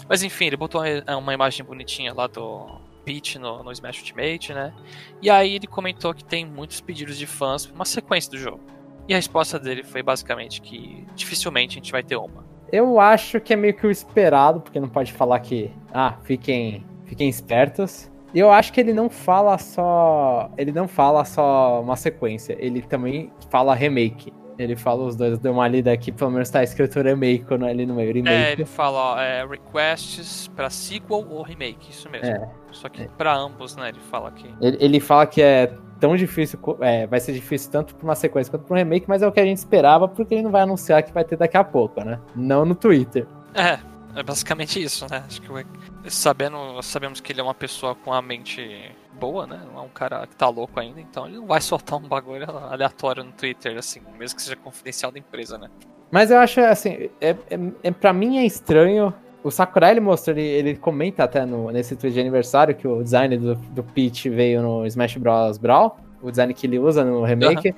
Mas 0.07 0.21
enfim, 0.23 0.45
ele 0.47 0.57
botou 0.57 0.81
uma- 0.81 1.17
uma 1.17 1.33
imagem 1.33 1.65
bonitinha 1.65 2.13
lá 2.13 2.27
do 2.27 2.79
Peach 3.05 3.39
no, 3.39 3.63
no 3.63 3.71
Smash 3.71 3.99
Ultimate, 3.99 4.53
né? 4.53 4.73
E 5.21 5.29
aí 5.29 5.55
ele 5.55 5.67
comentou 5.67 6.13
que 6.13 6.23
tem 6.23 6.45
muitos 6.45 6.81
pedidos 6.81 7.17
de 7.17 7.25
fãs 7.25 7.65
pra 7.65 7.73
uma 7.75 7.85
sequência 7.85 8.29
do 8.31 8.37
jogo. 8.37 8.59
E 9.07 9.13
a 9.13 9.17
resposta 9.17 9.59
dele 9.59 9.83
foi 9.83 10.01
basicamente 10.01 10.61
que 10.61 11.05
dificilmente 11.15 11.77
a 11.77 11.79
gente 11.81 11.91
vai 11.91 12.03
ter 12.03 12.15
uma. 12.15 12.45
Eu 12.71 12.99
acho 12.99 13.39
que 13.39 13.53
é 13.53 13.55
meio 13.55 13.75
que 13.75 13.85
o 13.85 13.91
esperado, 13.91 14.61
porque 14.61 14.79
não 14.79 14.89
pode 14.89 15.13
falar 15.13 15.39
que. 15.39 15.71
Ah, 15.93 16.17
fiquem, 16.23 16.85
fiquem 17.05 17.29
espertos. 17.29 18.11
E 18.33 18.39
eu 18.39 18.51
acho 18.51 18.73
que 18.73 18.79
ele 18.79 18.93
não 18.93 19.09
fala 19.09 19.57
só. 19.57 20.49
Ele 20.57 20.71
não 20.71 20.87
fala 20.87 21.23
só 21.23 21.81
uma 21.81 21.95
sequência, 21.95 22.55
ele 22.59 22.81
também 22.81 23.31
fala 23.49 23.75
remake. 23.75 24.33
Ele 24.57 24.75
fala 24.75 25.03
os 25.03 25.15
dois, 25.15 25.39
deu 25.39 25.53
uma 25.53 25.67
lida 25.67 25.91
aqui, 25.91 26.11
pelo 26.11 26.31
menos 26.31 26.49
tá 26.49 26.63
escrito 26.63 27.01
remake 27.01 27.45
não, 27.57 27.67
ali 27.67 27.85
no 27.85 27.95
meio. 27.95 28.09
É, 28.09 28.13
Remake. 28.13 28.51
ele 28.51 28.65
fala, 28.65 29.13
ó, 29.13 29.19
é, 29.19 29.45
requests 29.45 30.47
pra 30.55 30.69
sequel 30.69 31.25
ou 31.29 31.41
remake, 31.41 31.89
isso 31.89 32.09
mesmo. 32.09 32.27
É. 32.27 32.49
Só 32.71 32.87
que 32.87 33.07
pra 33.17 33.35
ambos, 33.35 33.75
né, 33.75 33.89
ele 33.89 33.99
fala 33.99 34.31
que... 34.31 34.47
Ele, 34.61 34.77
ele 34.79 34.99
fala 34.99 35.25
que 35.25 35.41
é 35.41 35.73
tão 36.03 36.17
difícil, 36.17 36.59
é, 36.81 37.07
vai 37.07 37.17
ser 37.21 37.31
difícil 37.31 37.71
tanto 37.71 37.95
pra 37.95 38.03
uma 38.03 38.13
sequência 38.13 38.51
quanto 38.51 38.65
pra 38.65 38.73
um 38.73 38.77
remake, 38.77 39.05
mas 39.07 39.21
é 39.21 39.27
o 39.27 39.31
que 39.31 39.39
a 39.39 39.45
gente 39.45 39.59
esperava, 39.59 40.05
porque 40.05 40.33
ele 40.33 40.43
não 40.43 40.51
vai 40.51 40.63
anunciar 40.63 41.01
que 41.01 41.13
vai 41.13 41.23
ter 41.23 41.37
daqui 41.37 41.55
a 41.55 41.63
pouco, 41.63 42.03
né? 42.03 42.19
Não 42.35 42.65
no 42.65 42.75
Twitter. 42.75 43.25
É, 43.53 43.79
é 44.19 44.21
basicamente 44.21 44.83
isso, 44.83 45.07
né? 45.09 45.23
Acho 45.25 45.41
que 45.41 45.49
o- 45.49 45.63
sabendo, 46.09 46.81
sabemos 46.81 47.21
que 47.21 47.31
ele 47.31 47.39
é 47.39 47.43
uma 47.43 47.53
pessoa 47.53 47.95
com 47.95 48.11
a 48.11 48.21
mente 48.21 48.91
boa, 49.13 49.47
né? 49.47 49.61
Não 49.71 49.79
é 49.79 49.81
um 49.85 49.87
cara 49.87 50.27
que 50.27 50.35
tá 50.35 50.49
louco 50.49 50.77
ainda, 50.77 50.99
então 50.99 51.25
ele 51.25 51.37
não 51.37 51.47
vai 51.47 51.61
soltar 51.61 51.97
um 51.97 52.01
bagulho 52.05 52.45
aleatório 52.69 53.23
no 53.23 53.31
Twitter, 53.31 53.77
assim, 53.77 54.01
mesmo 54.19 54.35
que 54.35 54.41
seja 54.41 54.57
confidencial 54.57 55.09
da 55.09 55.19
empresa, 55.19 55.57
né? 55.57 55.69
Mas 56.11 56.31
eu 56.31 56.37
acho, 56.37 56.59
assim, 56.59 57.09
é, 57.21 57.29
é, 57.29 57.37
é, 57.81 57.91
pra 57.91 58.11
mim 58.11 58.39
é 58.39 58.45
estranho. 58.45 59.13
O 59.43 59.51
Sakurai, 59.51 59.91
ele 59.91 59.99
mostrou, 59.99 60.37
ele, 60.37 60.47
ele 60.47 60.75
comenta 60.77 61.23
até 61.23 61.45
no, 61.45 61.69
nesse 61.69 61.95
tweet 61.95 62.13
de 62.13 62.19
aniversário 62.19 62.73
que 62.73 62.87
o 62.87 63.03
design 63.03 63.37
do, 63.37 63.55
do 63.55 63.83
Peach 63.83 64.29
veio 64.29 64.61
no 64.61 64.85
Smash 64.85 65.17
Bros. 65.17 65.57
Brawl, 65.57 65.97
o 66.21 66.31
design 66.31 66.53
que 66.53 66.65
ele 66.65 66.79
usa 66.79 67.03
no 67.03 67.23
remake. 67.23 67.75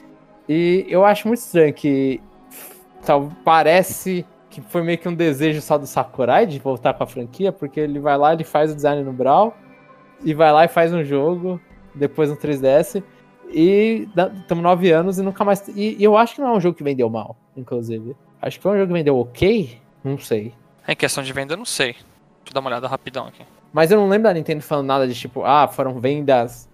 E 0.48 0.86
eu 0.88 1.04
acho 1.04 1.28
muito 1.28 1.40
estranho 1.40 1.74
que 1.74 2.22
tal, 3.04 3.32
parece 3.44 4.26
que 4.50 4.62
foi 4.62 4.84
meio 4.84 4.98
que 4.98 5.10
um 5.10 5.14
desejo 5.14 5.62
só 5.62 5.78
do 5.78 5.88
Sakurai 5.88 6.46
de 6.46 6.60
voltar 6.60 6.94
com 6.94 7.04
a 7.04 7.08
franquia, 7.08 7.52
porque 7.52 7.80
ele 7.80 8.00
vai 8.00 8.18
lá, 8.18 8.34
ele 8.34 8.44
faz 8.44 8.72
o 8.72 8.76
design 8.76 9.04
no 9.04 9.12
Brawl, 9.12 9.54
e 10.24 10.34
vai 10.34 10.52
lá 10.52 10.66
e 10.66 10.68
faz 10.68 10.94
um 10.94 11.04
jogo, 11.04 11.60
depois 11.94 12.30
no 12.30 12.38
3DS, 12.38 13.04
e 13.50 14.08
estamos 14.16 14.64
nove 14.64 14.92
anos 14.92 15.18
e 15.20 15.22
nunca 15.22 15.44
mais. 15.44 15.68
E, 15.70 15.98
e 16.00 16.04
eu 16.04 16.16
acho 16.18 16.36
que 16.36 16.42
não 16.42 16.50
é 16.50 16.58
um 16.58 16.60
jogo 16.60 16.78
que 16.78 16.84
vendeu 16.84 17.10
mal, 17.10 17.36
inclusive. 17.56 18.16
Acho 18.42 18.58
que 18.58 18.64
foi 18.64 18.72
um 18.74 18.76
jogo 18.76 18.88
que 18.88 18.94
vendeu 18.94 19.18
ok, 19.18 19.78
não 20.04 20.18
sei. 20.18 20.54
Em 20.88 20.96
questão 20.96 21.24
de 21.24 21.34
venda, 21.34 21.54
eu 21.54 21.58
não 21.58 21.66
sei. 21.66 21.94
Deixa 21.94 22.06
eu 22.50 22.54
dar 22.54 22.60
uma 22.60 22.70
olhada 22.70 22.88
rapidão 22.88 23.28
aqui. 23.28 23.44
Mas 23.74 23.92
eu 23.92 24.00
não 24.00 24.08
lembro 24.08 24.24
da 24.24 24.34
Nintendo 24.34 24.62
falando 24.62 24.88
nada 24.88 25.08
de 25.08 25.14
tipo, 25.14 25.44
ah, 25.44 25.68
foram 25.68 26.00
vendas 26.00 26.70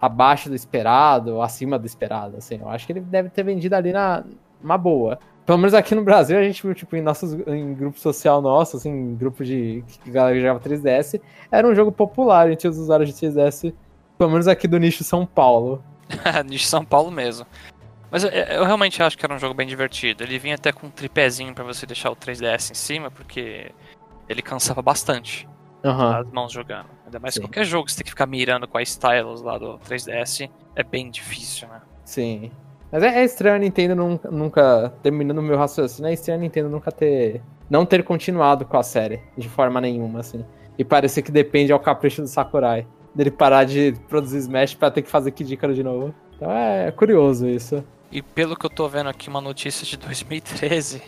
abaixo 0.00 0.48
do 0.48 0.54
esperado, 0.54 1.34
ou 1.34 1.42
acima 1.42 1.78
do 1.78 1.86
esperado, 1.86 2.36
assim. 2.36 2.58
Eu 2.60 2.68
acho 2.68 2.86
que 2.86 2.92
ele 2.92 3.00
deve 3.00 3.28
ter 3.28 3.42
vendido 3.42 3.74
ali 3.74 3.92
na 3.92 4.24
uma 4.62 4.78
boa. 4.78 5.18
Pelo 5.44 5.58
menos 5.58 5.72
aqui 5.74 5.94
no 5.94 6.04
Brasil 6.04 6.38
a 6.38 6.42
gente 6.42 6.62
viu, 6.62 6.74
tipo, 6.74 6.94
em 6.94 7.00
nossos 7.00 7.32
em 7.46 7.74
grupo 7.74 7.98
social 7.98 8.42
nosso, 8.42 8.76
assim, 8.76 8.90
em 8.90 9.14
grupo 9.14 9.44
de 9.44 9.82
que 10.02 10.10
galera 10.10 10.38
jogava 10.38 10.60
3DS, 10.60 11.20
era 11.50 11.66
um 11.66 11.74
jogo 11.74 11.90
popular 11.90 12.50
entre 12.50 12.68
os 12.68 12.78
usuários 12.78 13.08
de 13.08 13.26
3DS, 13.26 13.72
pelo 14.18 14.30
menos 14.30 14.46
aqui 14.46 14.68
do 14.68 14.78
nicho 14.78 15.02
São 15.04 15.24
Paulo. 15.24 15.82
de 16.46 16.58
São 16.58 16.84
Paulo 16.84 17.10
mesmo. 17.10 17.46
Mas 18.10 18.24
eu, 18.24 18.30
eu 18.30 18.64
realmente 18.64 19.02
acho 19.02 19.16
que 19.16 19.24
era 19.24 19.34
um 19.34 19.38
jogo 19.38 19.54
bem 19.54 19.66
divertido. 19.66 20.22
Ele 20.22 20.38
vinha 20.38 20.54
até 20.54 20.72
com 20.72 20.86
um 20.86 20.90
tripézinho 20.90 21.54
pra 21.54 21.64
você 21.64 21.86
deixar 21.86 22.10
o 22.10 22.16
3DS 22.16 22.70
em 22.70 22.74
cima, 22.74 23.10
porque 23.10 23.70
ele 24.28 24.42
cansava 24.42 24.80
bastante 24.80 25.48
Aham. 25.84 26.18
as 26.18 26.30
mãos 26.30 26.52
jogando. 26.52 26.88
Ainda 27.04 27.18
mais 27.18 27.34
Sim. 27.34 27.40
qualquer 27.40 27.64
jogo 27.64 27.86
que 27.86 27.92
você 27.92 27.98
tem 27.98 28.04
que 28.04 28.10
ficar 28.10 28.26
mirando 28.26 28.66
com 28.66 28.78
a 28.78 28.82
stylus 28.82 29.42
lá 29.42 29.58
do 29.58 29.78
3DS 29.78 30.50
é 30.74 30.82
bem 30.82 31.10
difícil, 31.10 31.68
né? 31.68 31.80
Sim. 32.04 32.50
Mas 32.90 33.02
é, 33.02 33.20
é 33.20 33.24
estranho 33.24 33.56
a 33.56 33.58
Nintendo 33.58 33.94
nunca, 33.94 34.30
nunca, 34.30 34.92
terminando 35.02 35.38
o 35.38 35.42
meu 35.42 35.58
raciocínio, 35.58 36.08
é 36.08 36.14
estranho 36.14 36.38
a 36.38 36.42
Nintendo 36.42 36.70
nunca 36.70 36.90
ter, 36.90 37.42
não 37.68 37.84
ter 37.84 38.02
continuado 38.02 38.64
com 38.64 38.78
a 38.78 38.82
série, 38.82 39.20
de 39.36 39.48
forma 39.48 39.80
nenhuma, 39.80 40.20
assim. 40.20 40.44
E 40.78 40.84
parecer 40.84 41.22
que 41.22 41.30
depende 41.30 41.72
ao 41.72 41.80
capricho 41.80 42.22
do 42.22 42.28
Sakurai, 42.28 42.86
dele 43.14 43.30
parar 43.30 43.64
de 43.64 43.94
produzir 44.08 44.38
Smash 44.38 44.74
pra 44.74 44.90
ter 44.90 45.02
que 45.02 45.10
fazer 45.10 45.32
Kid 45.32 45.52
Icarus 45.52 45.76
de 45.76 45.82
novo. 45.82 46.14
Então 46.36 46.50
é 46.50 46.90
curioso 46.92 47.46
isso. 47.46 47.84
E 48.10 48.22
pelo 48.22 48.56
que 48.56 48.64
eu 48.64 48.70
tô 48.70 48.88
vendo 48.88 49.08
aqui, 49.08 49.28
uma 49.28 49.40
notícia 49.40 49.86
de 49.86 49.96
2013, 49.98 51.02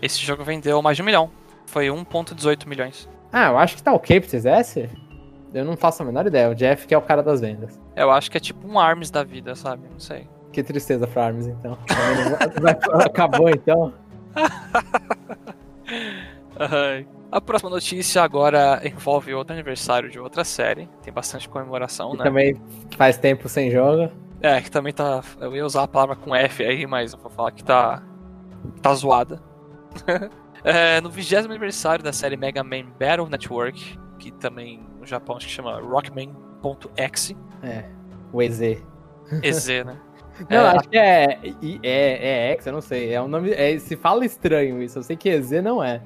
esse 0.00 0.20
jogo 0.20 0.44
vendeu 0.44 0.80
mais 0.80 0.96
de 0.96 1.02
um 1.02 1.06
milhão. 1.06 1.30
Foi 1.66 1.86
1.18 1.88 2.66
milhões. 2.66 3.08
Ah, 3.32 3.48
eu 3.48 3.58
acho 3.58 3.76
que 3.76 3.82
tá 3.82 3.92
ok 3.92 4.20
pro 4.20 4.30
3DS? 4.30 4.88
Eu 5.52 5.64
não 5.64 5.76
faço 5.76 6.02
a 6.02 6.06
menor 6.06 6.26
ideia, 6.26 6.50
o 6.50 6.54
Jeff 6.54 6.86
que 6.86 6.94
é 6.94 6.98
o 6.98 7.02
cara 7.02 7.22
das 7.22 7.40
vendas. 7.40 7.78
Eu 7.96 8.10
acho 8.10 8.30
que 8.30 8.36
é 8.36 8.40
tipo 8.40 8.66
um 8.68 8.78
ARMS 8.78 9.10
da 9.10 9.24
vida, 9.24 9.54
sabe? 9.54 9.88
Não 9.90 9.98
sei. 9.98 10.28
Que 10.52 10.62
tristeza 10.62 11.06
pra 11.06 11.26
Arms, 11.26 11.46
então. 11.46 11.76
Acabou, 13.04 13.48
então? 13.50 13.92
A 17.30 17.40
próxima 17.40 17.70
notícia 17.70 18.22
agora 18.22 18.80
envolve 18.84 19.34
outro 19.34 19.52
aniversário 19.52 20.10
de 20.10 20.18
outra 20.18 20.44
série. 20.44 20.88
Tem 21.02 21.12
bastante 21.12 21.48
comemoração, 21.48 22.14
E 22.14 22.18
né? 22.18 22.24
também 22.24 22.56
faz 22.96 23.18
tempo 23.18 23.48
sem 23.48 23.70
jogo. 23.70 24.10
É, 24.40 24.60
que 24.60 24.70
também 24.70 24.92
tá. 24.92 25.22
Eu 25.40 25.54
ia 25.54 25.64
usar 25.64 25.82
a 25.82 25.88
palavra 25.88 26.16
com 26.16 26.34
F 26.34 26.64
aí, 26.64 26.86
mas 26.86 27.12
eu 27.12 27.18
vou 27.18 27.30
falar 27.30 27.50
que 27.52 27.64
tá. 27.64 28.02
tá 28.82 28.94
zoada. 28.94 29.42
É, 30.64 31.00
no 31.00 31.08
20 31.08 31.36
aniversário 31.36 32.04
da 32.04 32.12
série 32.12 32.36
Mega 32.36 32.64
Man 32.64 32.86
Battle 32.98 33.28
Network, 33.28 33.96
que 34.18 34.32
também 34.32 34.84
no 34.98 35.06
Japão 35.06 35.36
acho 35.36 35.46
que 35.46 35.52
chama 35.52 35.80
Rockman.exe, 35.80 37.36
É, 37.62 37.84
o 38.32 38.42
EZ. 38.42 38.82
EZ, 39.40 39.68
né? 39.86 39.96
Não, 40.50 40.58
É, 40.58 40.76
acho 40.76 40.88
que 40.88 40.98
é, 40.98 41.40
é, 41.82 42.50
é 42.50 42.52
X, 42.52 42.66
eu 42.66 42.72
não 42.72 42.80
sei. 42.80 43.12
É 43.12 43.20
um 43.20 43.28
nome. 43.28 43.50
É, 43.52 43.78
se 43.78 43.96
fala 43.96 44.24
estranho 44.24 44.82
isso. 44.82 44.98
Eu 44.98 45.02
sei 45.02 45.16
que 45.16 45.28
EZ 45.28 45.62
não 45.62 45.82
é. 45.82 46.02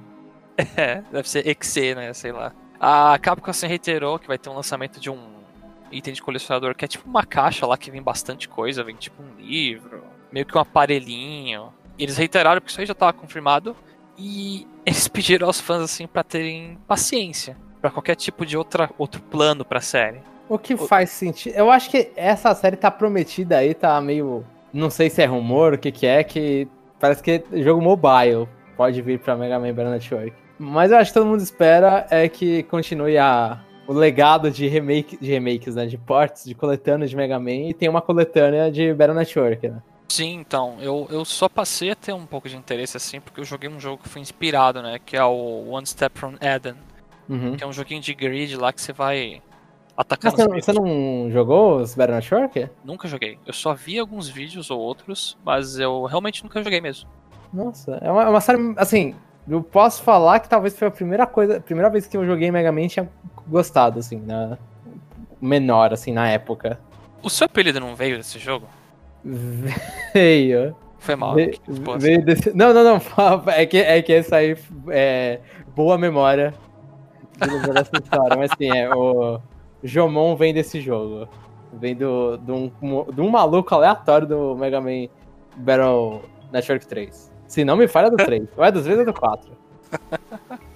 É, 0.77 1.03
deve 1.11 1.29
ser 1.29 1.47
EXE, 1.47 1.95
né? 1.95 2.13
Sei 2.13 2.33
lá. 2.33 2.53
A 2.79 3.19
Capcom 3.19 3.51
assim 3.51 3.67
reiterou 3.67 4.19
que 4.19 4.27
vai 4.27 4.39
ter 4.39 4.49
um 4.49 4.55
lançamento 4.55 5.01
de 5.01 5.11
um 5.11 5.32
item 5.93 6.15
de 6.15 6.23
colecionador 6.23 6.75
que 6.75 6.85
é 6.85 6.89
tipo 6.89 7.09
uma 7.09 7.25
caixa 7.25 7.67
lá 7.67 7.77
que 7.77 7.91
vem 7.91 8.03
bastante 8.03 8.49
coisa, 8.49 8.83
vem 8.83 8.97
tipo 8.97 9.23
um 9.23 9.41
livro, 9.41 10.03
meio 10.33 10.47
que 10.47 10.57
um 10.57 10.61
aparelhinho. 10.61 11.73
Eles 11.99 12.17
reiteraram 12.17 12.61
porque 12.61 12.71
isso 12.71 12.81
aí 12.81 12.87
já 12.87 12.93
estava 12.93 13.13
confirmado 13.13 13.77
e 14.19 14.67
eles 14.87 15.09
pediram 15.09 15.47
aos 15.47 15.61
fãs 15.61 15.83
assim 15.83 16.07
para 16.07 16.23
terem 16.25 16.79
paciência 16.87 17.57
para 17.83 17.91
qualquer 17.91 18.15
tipo 18.15 18.47
de 18.47 18.57
outra, 18.57 18.89
outro 18.97 19.21
plano 19.21 19.65
pra 19.65 19.81
série. 19.81 20.21
O 20.49 20.57
que 20.57 20.77
faz 20.77 21.11
sentido. 21.11 21.55
Eu 21.57 21.71
acho 21.71 21.91
que 21.91 22.13
essa 22.15 22.55
série 22.55 22.77
tá 22.77 22.91
prometida 22.91 23.59
aí, 23.59 23.75
tá 23.75 24.01
meio. 24.01 24.45
Não 24.73 24.89
sei 24.89 25.11
se 25.11 25.21
é 25.21 25.27
rumor, 25.27 25.75
o 25.75 25.79
que 25.79 25.91
que 25.91 26.07
é, 26.07 26.23
que 26.23 26.69
parece 27.01 27.23
que 27.23 27.31
é 27.53 27.63
jogo 27.63 27.83
mobile 27.83 28.49
pode 28.77 29.03
vir 29.03 29.19
pra 29.19 29.37
Mega 29.37 29.59
Man 29.59 29.75
Battle 29.75 29.91
Network. 29.91 30.33
Mas 30.59 30.93
eu 30.93 30.99
acho 30.99 31.11
que 31.11 31.19
todo 31.19 31.27
mundo 31.27 31.43
espera 31.43 32.07
é 32.09 32.29
que 32.29 32.63
continue 32.65 33.19
a, 33.19 33.59
o 33.93 33.99
legado 33.99 34.51
de, 34.51 34.67
remake, 34.69 35.17
de 35.17 35.31
remakes, 35.31 35.75
né? 35.75 35.87
De 35.87 35.97
ports, 35.99 36.45
de 36.45 36.55
coletâneas 36.55 37.11
de 37.11 37.17
Mega 37.17 37.39
Man 37.39 37.51
e 37.69 37.75
tem 37.75 37.89
uma 37.89 38.01
coletânea 38.03 38.71
de 38.71 38.93
Battle 38.95 39.17
Network, 39.17 39.69
né? 39.69 39.83
Sim, 40.09 40.35
então, 40.41 40.77
eu, 40.81 41.07
eu 41.11 41.25
só 41.25 41.49
passei 41.49 41.91
a 41.91 41.95
ter 41.95 42.13
um 42.13 42.27
pouco 42.27 42.49
de 42.49 42.57
interesse 42.57 42.97
assim 42.97 43.21
porque 43.21 43.41
eu 43.41 43.45
joguei 43.45 43.71
um 43.71 43.81
jogo 43.81 44.03
que 44.03 44.09
foi 44.09 44.21
inspirado, 44.21 44.83
né? 44.83 44.99
Que 45.05 45.17
é 45.17 45.25
o 45.25 45.69
One 45.71 45.87
Step 45.87 46.19
from 46.19 46.35
Eden. 46.41 46.75
Uhum. 47.29 47.57
que 47.57 47.63
é 47.63 47.67
um 47.67 47.73
joguinho 47.73 48.01
de 48.01 48.13
grid 48.13 48.57
lá 48.57 48.73
que 48.73 48.81
você 48.83 48.93
vai 48.93 49.41
atacando 49.97 50.35
Você, 50.37 50.43
não- 50.45 50.51
bichos. 50.51 50.65
você 50.67 50.73
não 50.73 51.31
jogou 51.31 51.77
os 51.77 51.95
Battle 51.95 52.17
Network? 52.17 52.69
Nunca 52.85 53.07
joguei. 53.09 53.39
Eu 53.47 53.53
só 53.53 53.73
vi 53.73 53.99
alguns 53.99 54.29
vídeos 54.29 54.71
ou 54.71 54.79
outros, 54.81 55.39
mas 55.45 55.79
eu 55.79 56.05
realmente 56.05 56.43
nunca 56.43 56.63
joguei 56.63 56.81
mesmo. 56.81 57.09
Nossa, 57.53 57.93
é 58.03 58.11
uma, 58.11 58.25
é 58.25 58.29
uma 58.29 58.41
série. 58.41 58.75
Assim, 58.77 59.15
eu 59.49 59.63
posso 59.63 60.03
falar 60.03 60.41
que 60.41 60.49
talvez 60.49 60.77
foi 60.77 60.89
a 60.89 60.91
primeira 60.91 61.27
coisa. 61.27 61.57
A 61.59 61.61
primeira 61.61 61.89
vez 61.89 62.07
que 62.07 62.17
eu 62.17 62.27
joguei 62.27 62.51
Mega 62.51 62.73
Man 62.73 62.89
tinha 62.89 63.09
gostado, 63.47 63.99
assim, 63.99 64.21
na. 64.21 64.57
Menor, 65.41 65.93
assim, 65.93 66.13
na 66.13 66.29
época. 66.29 66.79
O 67.23 67.29
seu 67.29 67.47
apelido 67.47 67.81
não 67.81 67.95
veio 67.97 68.17
desse 68.17 68.39
jogo? 68.39 68.67
Veio. 70.15 70.75
Foi 70.99 71.17
mal. 71.17 71.35
Ve- 71.35 71.59
veio 71.99 72.25
desse- 72.25 72.53
Não, 72.57 72.73
não, 72.73 72.85
não. 72.85 73.01
É 73.49 73.67
que, 73.67 73.79
é 73.79 74.01
que 74.03 74.13
esse 74.13 74.33
aí 74.35 74.57
é 74.89 75.41
boa 75.75 75.99
memória 75.99 76.55
de 77.41 77.51
lembrar 77.51 77.75
dessa 77.75 77.91
história. 78.03 78.37
Mas 78.37 78.53
assim, 78.53 78.71
é, 78.77 78.89
o 78.95 79.41
Jomon 79.83 80.37
vem 80.37 80.55
desse 80.55 80.81
jogo. 80.81 81.29
Vem 81.73 81.97
do, 81.97 82.37
de, 82.37 82.53
um, 82.53 82.71
de 83.13 83.21
um 83.21 83.29
maluco 83.31 83.75
aleatório 83.75 84.27
do 84.29 84.55
Mega 84.57 84.81
Man 84.81 85.09
Battle 85.57 86.23
Network 86.53 86.87
3. 86.87 87.33
Se 87.49 87.65
não 87.65 87.77
me 87.77 87.89
falha, 87.89 88.07
é 88.07 88.11
do 88.11 88.17
3. 88.17 88.49
Ou 88.57 88.65
é 88.65 88.71
dos 88.71 88.85
3 88.85 88.97
ou 88.99 89.03
é 89.03 89.07
do 89.07 89.13
4. 89.15 89.51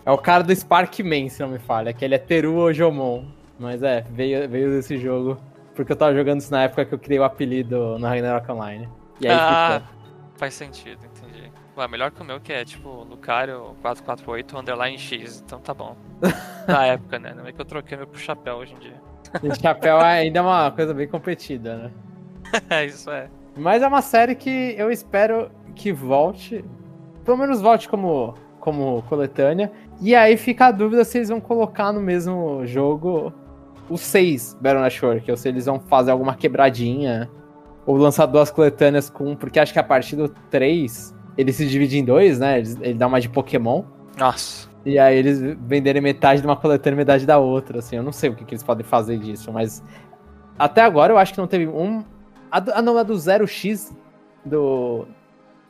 É 0.06 0.10
o 0.10 0.16
cara 0.18 0.42
do 0.44 0.54
Sparkman, 0.54 1.28
se 1.28 1.42
não 1.42 1.48
me 1.50 1.58
falha, 1.58 1.92
que 1.92 2.04
ele 2.04 2.14
é 2.14 2.18
Teru 2.18 2.54
ou 2.54 2.72
Jomon. 2.72 3.24
Mas 3.58 3.82
é, 3.82 4.02
veio, 4.02 4.48
veio 4.48 4.70
desse 4.70 4.96
jogo. 4.98 5.36
Porque 5.74 5.92
eu 5.92 5.96
tava 5.96 6.14
jogando 6.14 6.40
isso 6.40 6.50
na 6.52 6.62
época 6.62 6.84
que 6.86 6.94
eu 6.94 6.98
criei 6.98 7.18
o 7.18 7.24
apelido 7.24 7.98
no 7.98 8.06
Ragnarok 8.06 8.50
Online. 8.50 8.88
E 9.20 9.26
aí 9.28 9.34
Ah, 9.38 9.82
ficou. 9.82 9.96
faz 10.36 10.54
sentido, 10.54 11.00
entendi. 11.04 11.50
Ué, 11.76 11.88
melhor 11.88 12.10
que 12.10 12.22
o 12.22 12.24
meu, 12.24 12.40
que 12.40 12.52
é 12.52 12.64
tipo 12.64 12.88
Lucario 13.04 13.76
448 13.82 14.56
underline 14.58 14.96
X, 14.98 15.42
então 15.44 15.58
tá 15.60 15.74
bom. 15.74 15.96
Na 16.66 16.86
época, 16.86 17.18
né? 17.18 17.34
Não 17.34 17.46
é 17.46 17.52
que 17.52 17.60
eu 17.60 17.64
troquei 17.64 17.96
meu 17.98 18.06
pro 18.06 18.18
chapéu 18.18 18.56
hoje 18.56 18.74
em 18.74 18.78
dia. 18.78 19.02
Esse 19.42 19.60
chapéu 19.60 19.98
ainda 20.00 20.38
é 20.38 20.42
uma 20.42 20.70
coisa 20.70 20.94
bem 20.94 21.08
competida, 21.08 21.76
né? 21.76 21.90
É, 22.70 22.84
isso 22.86 23.10
é. 23.10 23.28
Mas 23.56 23.82
é 23.82 23.88
uma 23.88 24.00
série 24.02 24.34
que 24.36 24.74
eu 24.78 24.90
espero 24.90 25.50
que 25.74 25.92
volte. 25.92 26.64
Pelo 27.24 27.36
menos 27.36 27.60
volte 27.60 27.88
como, 27.88 28.34
como 28.60 29.02
coletânea. 29.02 29.70
E 30.00 30.14
aí 30.14 30.36
fica 30.36 30.66
a 30.66 30.70
dúvida 30.70 31.04
se 31.04 31.18
eles 31.18 31.28
vão 31.28 31.40
colocar 31.40 31.92
no 31.92 32.00
mesmo 32.00 32.66
jogo 32.66 33.32
os 33.88 34.00
seis 34.00 34.56
Battle 34.60 34.82
Network, 34.82 35.30
ou 35.30 35.36
se 35.36 35.48
eles 35.48 35.66
vão 35.66 35.80
fazer 35.80 36.10
alguma 36.10 36.34
quebradinha. 36.34 37.30
Ou 37.86 37.96
lançar 37.96 38.26
duas 38.26 38.50
coletâneas 38.50 39.08
com. 39.08 39.36
Porque 39.36 39.60
acho 39.60 39.72
que 39.72 39.78
a 39.78 39.82
partir 39.84 40.16
do 40.16 40.28
3 40.28 41.14
ele 41.38 41.52
se 41.52 41.66
divide 41.66 41.98
em 41.98 42.04
dois, 42.04 42.38
né? 42.40 42.58
Ele, 42.58 42.76
ele 42.80 42.94
dá 42.94 43.06
uma 43.06 43.20
de 43.20 43.28
Pokémon. 43.28 43.84
Nossa. 44.18 44.68
E 44.84 44.98
aí 44.98 45.16
eles 45.16 45.40
venderem 45.40 46.02
metade 46.02 46.40
de 46.40 46.46
uma 46.46 46.56
coletânea 46.56 46.96
e 46.96 46.98
metade 46.98 47.24
da 47.24 47.38
outra, 47.38 47.78
assim. 47.78 47.94
Eu 47.96 48.02
não 48.02 48.10
sei 48.12 48.30
o 48.30 48.34
que, 48.34 48.44
que 48.44 48.54
eles 48.54 48.64
podem 48.64 48.84
fazer 48.84 49.18
disso, 49.18 49.52
mas. 49.52 49.84
Até 50.58 50.80
agora 50.82 51.12
eu 51.12 51.18
acho 51.18 51.32
que 51.32 51.38
não 51.38 51.46
teve 51.46 51.68
um. 51.68 52.02
A, 52.50 52.58
do- 52.58 52.72
a 52.72 52.82
não, 52.82 52.98
a 52.98 53.02
do 53.04 53.14
0x 53.14 53.94
do. 54.44 55.06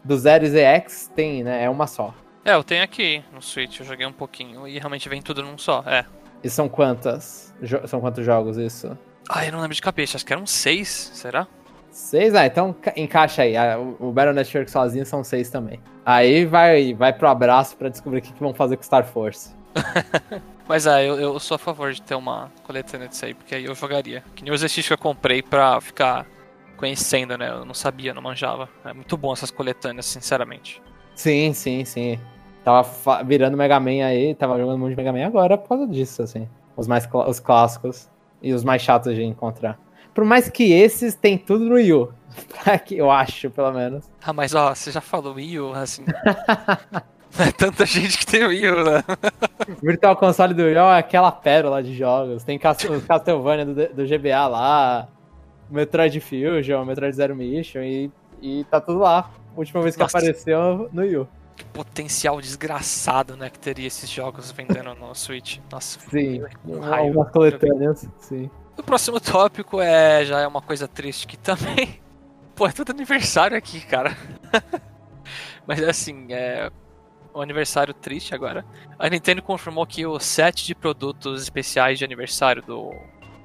Do 0.02 0.16
0 0.16 0.46
ZX 0.46 1.10
tem, 1.14 1.42
né? 1.44 1.64
É 1.64 1.68
uma 1.68 1.86
só. 1.86 2.14
É, 2.46 2.52
eu 2.54 2.62
tenho 2.62 2.84
aqui 2.84 3.24
no 3.32 3.42
Switch, 3.42 3.80
eu 3.80 3.84
joguei 3.86 4.06
um 4.06 4.12
pouquinho 4.12 4.68
e 4.68 4.78
realmente 4.78 5.08
vem 5.08 5.20
tudo 5.20 5.42
num 5.42 5.58
só, 5.58 5.82
é. 5.84 6.04
E 6.44 6.48
são 6.48 6.68
quantas? 6.68 7.52
jo- 7.60 7.86
são 7.88 8.00
quantos 8.00 8.24
jogos 8.24 8.56
isso? 8.56 8.96
Ah, 9.28 9.44
eu 9.44 9.50
não 9.50 9.60
lembro 9.60 9.74
de 9.74 9.82
cabeça, 9.82 10.16
acho 10.16 10.24
que 10.24 10.32
eram 10.32 10.46
seis, 10.46 11.10
será? 11.12 11.48
Seis? 11.90 12.34
Ah, 12.36 12.46
então 12.46 12.72
ca- 12.72 12.92
encaixa 12.96 13.42
aí. 13.42 13.56
Ah, 13.56 13.76
O 13.98 14.12
Battle 14.12 14.32
Network 14.34 14.70
sozinho 14.70 15.04
são 15.04 15.24
seis 15.24 15.50
também. 15.50 15.80
Aí 16.04 16.44
vai, 16.44 16.94
vai 16.94 17.12
pro 17.12 17.26
abraço 17.28 17.76
pra 17.76 17.88
descobrir 17.88 18.18
o 18.20 18.22
que, 18.22 18.32
que 18.32 18.38
vão 18.40 18.54
fazer 18.54 18.76
com 18.76 18.82
Star 18.84 19.04
Force. 19.04 19.52
Mas 20.68 20.86
é, 20.86 21.04
eu, 21.08 21.18
eu 21.18 21.38
sou 21.40 21.56
a 21.56 21.58
favor 21.58 21.92
de 21.92 22.00
ter 22.02 22.14
uma 22.14 22.52
coletânea 22.64 23.08
disso 23.08 23.24
aí, 23.24 23.34
porque 23.34 23.54
aí 23.56 23.64
eu 23.64 23.74
jogaria. 23.74 24.22
Que 24.36 24.42
nem 24.44 24.52
o 24.52 24.54
exercício 24.54 24.88
que 24.88 24.92
eu 24.94 24.98
comprei 24.98 25.42
pra 25.42 25.80
ficar 25.80 26.26
conhecendo, 26.76 27.36
né? 27.38 27.50
Eu 27.50 27.64
não 27.64 27.74
sabia, 27.74 28.12
não 28.14 28.22
manjava. 28.22 28.68
É 28.84 28.92
muito 28.92 29.16
bom 29.16 29.32
essas 29.32 29.50
coletâneas, 29.50 30.06
sinceramente. 30.06 30.80
Sim, 31.14 31.52
sim, 31.54 31.84
sim. 31.84 32.20
Tava 32.66 33.22
virando 33.22 33.56
Mega 33.56 33.78
Man 33.78 34.04
aí, 34.04 34.34
tava 34.34 34.58
jogando 34.58 34.76
muito 34.76 34.90
de 34.90 34.96
Mega 34.96 35.12
Man 35.12 35.24
agora 35.24 35.56
por 35.56 35.68
causa 35.68 35.86
disso, 35.86 36.20
assim. 36.20 36.48
Os 36.76 36.88
mais 36.88 37.08
os 37.28 37.38
clássicos 37.38 38.08
e 38.42 38.52
os 38.52 38.64
mais 38.64 38.82
chatos 38.82 39.14
de 39.14 39.22
encontrar. 39.22 39.78
Por 40.12 40.24
mais 40.24 40.50
que 40.50 40.72
esses 40.72 41.14
tem 41.14 41.38
tudo 41.38 41.64
no 41.64 41.76
Wii 41.76 41.92
U. 41.92 42.12
Pra 42.64 42.76
que- 42.76 42.96
Eu 42.96 43.08
acho, 43.08 43.50
pelo 43.50 43.70
menos. 43.70 44.10
Ah, 44.20 44.32
mas 44.32 44.52
ó, 44.52 44.74
você 44.74 44.90
já 44.90 45.00
falou 45.00 45.34
Wii 45.34 45.60
U, 45.60 45.74
assim. 45.74 46.04
é 47.38 47.52
tanta 47.56 47.86
gente 47.86 48.18
que 48.18 48.26
tem 48.26 48.44
Wii 48.44 48.68
U, 48.68 48.84
né? 48.84 49.04
Virtual 49.80 50.16
Console 50.16 50.52
do 50.52 50.64
Wii 50.64 50.74
U 50.74 50.90
é 50.90 50.98
aquela 50.98 51.30
pérola 51.30 51.80
de 51.80 51.94
jogos. 51.94 52.42
Tem 52.42 52.56
os 52.56 53.04
Castlevania 53.04 53.64
do, 53.64 53.74
do 53.74 54.04
GBA 54.04 54.44
lá, 54.48 55.06
Metroid 55.70 56.18
Fusion, 56.18 56.84
Metroid 56.84 57.14
Zero 57.14 57.36
Mission 57.36 57.82
e, 57.82 58.10
e 58.42 58.64
tá 58.64 58.80
tudo 58.80 58.98
lá. 58.98 59.30
Última 59.56 59.80
vez 59.82 59.94
que 59.94 60.02
Nossa. 60.02 60.18
apareceu 60.18 60.90
no 60.92 61.02
Wii 61.02 61.16
U. 61.18 61.28
Que 61.56 61.64
potencial 61.64 62.40
desgraçado, 62.40 63.36
né? 63.36 63.48
Que 63.48 63.58
teria 63.58 63.86
esses 63.86 64.08
jogos 64.10 64.50
vendendo 64.52 64.94
no 64.94 65.14
Switch. 65.14 65.58
Nossa, 65.70 65.98
Sim, 66.10 66.42
algumas 66.92 67.30
coletâneas, 67.30 68.06
sim. 68.18 68.50
O 68.76 68.82
próximo 68.82 69.18
tópico 69.18 69.80
é 69.80 70.24
já 70.24 70.40
é 70.40 70.46
uma 70.46 70.60
coisa 70.60 70.86
triste 70.86 71.26
que 71.26 71.36
também. 71.36 72.00
Pô, 72.54 72.66
é 72.66 72.72
tudo 72.72 72.90
aniversário 72.90 73.56
aqui, 73.56 73.80
cara. 73.80 74.16
Mas 75.66 75.82
assim, 75.82 76.26
é. 76.30 76.70
Um 77.34 77.40
aniversário 77.42 77.92
triste 77.92 78.34
agora. 78.34 78.64
A 78.98 79.10
Nintendo 79.10 79.42
confirmou 79.42 79.86
que 79.86 80.06
o 80.06 80.18
set 80.18 80.64
de 80.64 80.74
produtos 80.74 81.42
especiais 81.42 81.98
de 81.98 82.04
aniversário 82.04 82.62
do. 82.62 82.94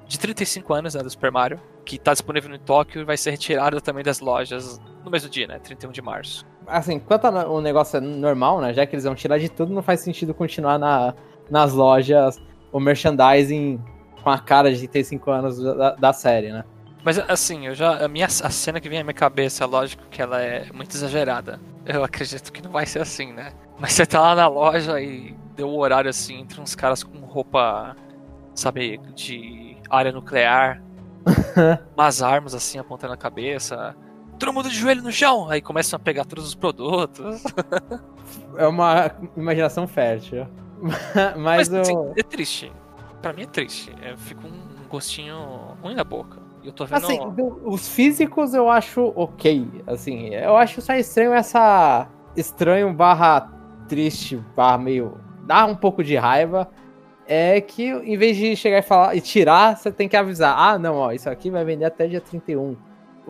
De 0.08 0.18
35 0.18 0.74
anos, 0.74 0.96
né, 0.96 1.04
do 1.04 1.10
Super 1.10 1.32
Mario, 1.32 1.60
que 1.86 1.98
tá 1.98 2.12
disponível 2.14 2.50
no 2.50 2.60
Tóquio, 2.60 3.06
vai 3.06 3.18
ser 3.18 3.32
retirado 3.32 3.80
também 3.82 4.04
das 4.04 4.20
lojas 4.20 4.80
no 5.04 5.12
mesmo 5.12 5.30
dia, 5.30 5.48
né? 5.48 5.60
31 5.60 5.92
de 5.92 6.02
março. 6.02 6.46
Assim, 6.68 7.00
quanto 7.00 7.26
ao 7.26 7.62
negócio 7.62 7.98
é 7.98 8.00
normal, 8.00 8.62
né? 8.62 8.74
Já 8.74 8.86
que 8.86 8.96
eles 8.96 9.04
vão 9.04 9.16
tirar 9.16 9.38
de 9.38 9.50
tudo, 9.50 9.74
não 9.74 9.82
faz 9.82 10.02
sentido 10.02 10.34
continuar 10.34 10.78
na, 10.78 11.14
nas 11.50 11.74
lojas 11.74 12.42
o 12.72 12.80
merchandising 12.80 13.80
com 14.24 14.30
a 14.30 14.40
cara 14.40 14.72
de 14.72 14.88
35 14.88 15.32
anos 15.32 15.62
da, 15.62 15.96
da 15.96 16.14
série, 16.14 16.52
né? 16.52 16.64
Mas 17.04 17.18
assim, 17.18 17.68
eu 17.68 17.74
já. 17.74 18.06
A, 18.06 18.08
minha, 18.08 18.28
a 18.28 18.30
cena 18.30 18.80
que 18.80 18.88
vem 18.88 19.00
à 19.00 19.04
minha 19.04 19.14
cabeça, 19.14 19.66
lógico 19.66 20.04
que 20.10 20.22
ela 20.22 20.42
é 20.42 20.72
muito 20.72 20.96
exagerada. 20.96 21.60
Eu 21.86 22.04
acredito 22.04 22.52
que 22.52 22.62
não 22.62 22.72
vai 22.72 22.86
ser 22.86 23.02
assim, 23.02 23.34
né? 23.34 23.54
Mas 23.80 23.94
você 23.94 24.06
tá 24.06 24.22
lá 24.22 24.36
na 24.36 24.48
loja 24.48 25.02
e 25.02 25.36
deu 25.56 25.68
o 25.68 25.80
horário 25.80 26.10
assim, 26.10 26.40
entre 26.40 26.62
uns 26.62 26.76
caras 26.76 27.04
com 27.04 27.18
roupa, 27.20 27.96
sabe, 28.54 29.00
de 29.16 29.76
área 29.90 30.12
nuclear, 30.12 30.82
umas 31.98 32.22
armas 32.22 32.54
assim 32.54 32.78
apontando 32.78 33.14
na 33.14 33.18
cabeça. 33.18 33.96
Todo 34.42 34.54
mundo 34.54 34.70
de 34.70 34.76
joelho 34.76 35.04
no 35.04 35.12
chão! 35.12 35.48
Aí 35.52 35.62
começam 35.62 35.98
a 35.98 36.00
pegar 36.00 36.26
todos 36.26 36.48
os 36.48 36.56
produtos. 36.56 37.44
É 38.58 38.66
uma 38.66 39.12
imaginação 39.38 39.88
fértil. 39.88 40.48
Mas, 41.38 41.70
Mas 41.70 41.74
assim, 41.74 41.96
o. 41.96 42.12
é 42.18 42.24
triste. 42.24 42.72
Pra 43.22 43.34
mim 43.34 43.44
é 43.44 43.46
triste. 43.46 43.94
É, 44.02 44.18
fica 44.18 44.48
um 44.48 44.88
gostinho 44.90 45.38
ruim 45.84 45.94
na 45.94 46.04
boca. 46.04 46.40
Eu 46.64 46.72
tô 46.72 46.86
vendo. 46.86 46.98
Assim, 46.98 47.20
os 47.64 47.88
físicos 47.88 48.56
eu 48.56 48.68
acho 48.68 49.14
ok. 49.16 49.68
Assim, 49.86 50.34
eu 50.34 50.58
acho 50.58 50.82
só 50.82 50.96
estranho 50.96 51.34
essa. 51.34 52.08
Estranho 52.36 52.92
barra 52.92 53.48
triste, 53.88 54.38
barra 54.56 54.80
meio. 54.80 55.20
dá 55.44 55.66
um 55.66 55.76
pouco 55.76 56.04
de 56.04 56.16
raiva. 56.16 56.68
É 57.28 57.62
que 57.62 57.92
em 57.92 58.18
vez 58.18 58.36
de 58.36 58.56
chegar 58.56 58.80
e 58.80 58.82
falar 58.82 59.16
e 59.16 59.22
tirar, 59.22 59.78
você 59.78 59.92
tem 59.92 60.10
que 60.10 60.18
avisar. 60.18 60.58
Ah, 60.58 60.80
não, 60.80 60.96
ó, 60.96 61.12
isso 61.12 61.30
aqui 61.30 61.52
vai 61.52 61.64
vender 61.64 61.86
até 61.86 62.08
dia 62.08 62.20
31. 62.20 62.76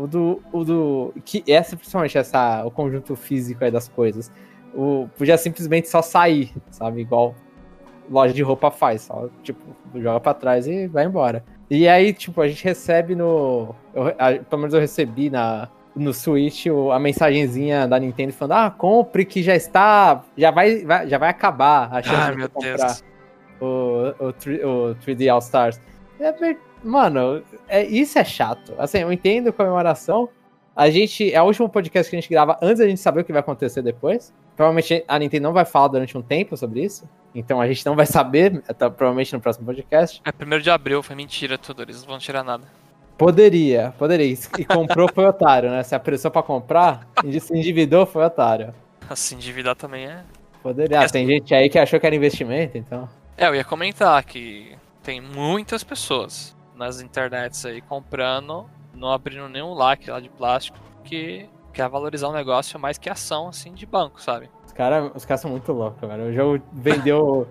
O 0.04 0.08
do. 0.08 0.42
O 0.52 0.64
do. 0.64 1.14
Que 1.26 1.44
essa, 1.48 1.76
principalmente, 1.76 2.18
essa, 2.18 2.64
o 2.66 2.72
conjunto 2.72 3.16
físico 3.16 3.64
aí 3.64 3.72
das 3.72 3.88
coisas. 3.88 4.32
O, 4.74 5.08
podia 5.18 5.38
simplesmente 5.38 5.90
só 5.90 6.02
sair, 6.02 6.52
sabe? 6.72 7.02
Igual 7.02 7.36
loja 8.10 8.34
de 8.34 8.42
roupa 8.42 8.72
faz. 8.72 9.02
Só, 9.04 9.28
tipo, 9.44 9.62
joga 9.96 10.20
pra 10.20 10.34
trás 10.34 10.66
e 10.68 10.88
vai 10.88 11.06
embora. 11.06 11.44
E 11.70 11.88
aí, 11.88 12.14
tipo, 12.14 12.42
a 12.42 12.48
gente 12.48 12.64
recebe 12.64 13.16
no. 13.16 13.76
eu- 13.94 14.08
a- 14.18 14.34
pelo 14.50 14.62
menos 14.62 14.74
eu 14.74 14.80
recebi 14.80 15.30
na, 15.30 15.70
no 15.96 16.14
Switch 16.14 16.66
o- 16.68 16.92
a 16.92 17.00
mensagenzinha 17.00 17.88
da 17.88 18.00
Nintendo 18.00 18.34
falando: 18.34 18.54
Ah, 18.54 18.72
compre 18.72 19.26
que 19.26 19.44
já 19.44 19.56
está. 19.56 20.24
Já 20.38 20.52
vai, 20.52 20.84
vai- 20.86 21.08
já 21.08 21.18
vai 21.18 21.30
acabar 21.30 21.90
a 21.94 22.02
chance 22.02 22.16
Ai, 22.16 22.32
de 22.32 22.38
meu 22.38 22.50
você 22.54 22.68
Deus. 22.68 22.82
comprar 22.82 23.68
o, 23.68 24.28
o, 24.28 24.34
3, 24.34 24.64
o 24.64 24.96
3D 24.96 25.30
All 25.30 25.40
Stars. 25.40 25.80
É, 26.20 26.32
mano, 26.84 27.44
é, 27.68 27.84
isso 27.86 28.18
é 28.18 28.24
chato. 28.24 28.74
Assim, 28.78 29.00
eu 29.00 29.12
entendo 29.12 29.54
comemoração. 29.54 30.30
A 30.76 30.90
gente. 30.90 31.34
É 31.34 31.42
o 31.42 31.46
último 31.46 31.70
podcast 31.70 32.10
que 32.10 32.16
a 32.16 32.20
gente 32.20 32.30
grava 32.30 32.58
antes 32.62 32.80
da 32.80 32.88
gente 32.88 33.00
saber 33.00 33.22
o 33.22 33.24
que 33.24 33.32
vai 33.32 33.42
acontecer 33.42 33.82
depois. 33.82 34.34
Provavelmente 34.56 35.04
a 35.08 35.20
Nintendo 35.20 35.44
não 35.44 35.54
vai 35.54 35.66
falar 35.66 35.90
durante 35.90 36.18
um 36.18 36.22
tempo 36.22 36.56
sobre 36.56 36.84
isso. 36.84 37.08
Então 37.34 37.62
a 37.62 37.68
gente 37.68 37.86
não 37.86 37.96
vai 37.96 38.06
saber, 38.06 38.64
até, 38.68 38.88
provavelmente 38.90 39.34
no 39.34 39.42
próximo 39.42 39.66
podcast. 39.66 40.22
É, 40.24 40.32
primeiro 40.32 40.64
de 40.64 40.70
abril, 40.70 41.02
foi 41.02 41.16
mentira 41.16 41.58
tudo, 41.58 41.82
eles 41.82 42.02
não 42.02 42.08
vão 42.08 42.20
tirar 42.20 42.44
nada. 42.44 42.64
Poderia, 43.18 43.94
poderia. 43.98 44.26
E 44.58 44.66
comprou 44.66 45.08
foi 45.14 45.26
otário, 45.26 45.70
né? 45.70 45.84
Se 45.84 45.94
apressou 45.94 46.32
pra 46.32 46.42
comprar, 46.42 47.08
e 47.24 47.40
se 47.40 47.56
endividou 47.56 48.06
foi 48.06 48.24
otário. 48.24 48.74
Assim, 49.10 49.36
endividar 49.36 49.76
também 49.76 50.08
é. 50.08 50.24
Poderia. 50.64 51.02
Ah, 51.02 51.10
tem 51.10 51.28
gente 51.28 51.54
aí 51.54 51.70
que 51.70 51.78
achou 51.78 52.00
que 52.00 52.06
era 52.06 52.16
investimento, 52.16 52.78
então. 52.78 53.08
É, 53.38 53.48
eu 53.48 53.56
ia 53.56 53.64
comentar 53.64 54.24
que 54.24 54.76
tem 55.04 55.20
muitas 55.20 55.84
pessoas 55.84 56.56
nas 56.82 57.00
internets 57.00 57.64
aí 57.64 57.80
comprando, 57.80 58.68
não 58.94 59.12
abrindo 59.12 59.48
nenhum 59.48 59.74
lacre 59.74 60.10
lá 60.10 60.20
de 60.20 60.30
plástico, 60.30 60.80
porque 60.96 61.48
quer 61.72 61.88
valorizar 61.88 62.28
o 62.28 62.34
negócio 62.34 62.80
mais 62.80 62.98
que 62.98 63.10
ação, 63.10 63.48
assim, 63.48 63.72
de 63.72 63.86
banco, 63.86 64.20
sabe? 64.20 64.50
Os 64.66 64.74
caras 64.74 65.12
os 65.16 65.24
cara 65.24 65.38
são 65.38 65.52
muito 65.52 65.72
loucos, 65.72 66.02
velho. 66.08 66.30
O 66.30 66.34
jogo 66.34 66.64
vendeu. 66.74 67.48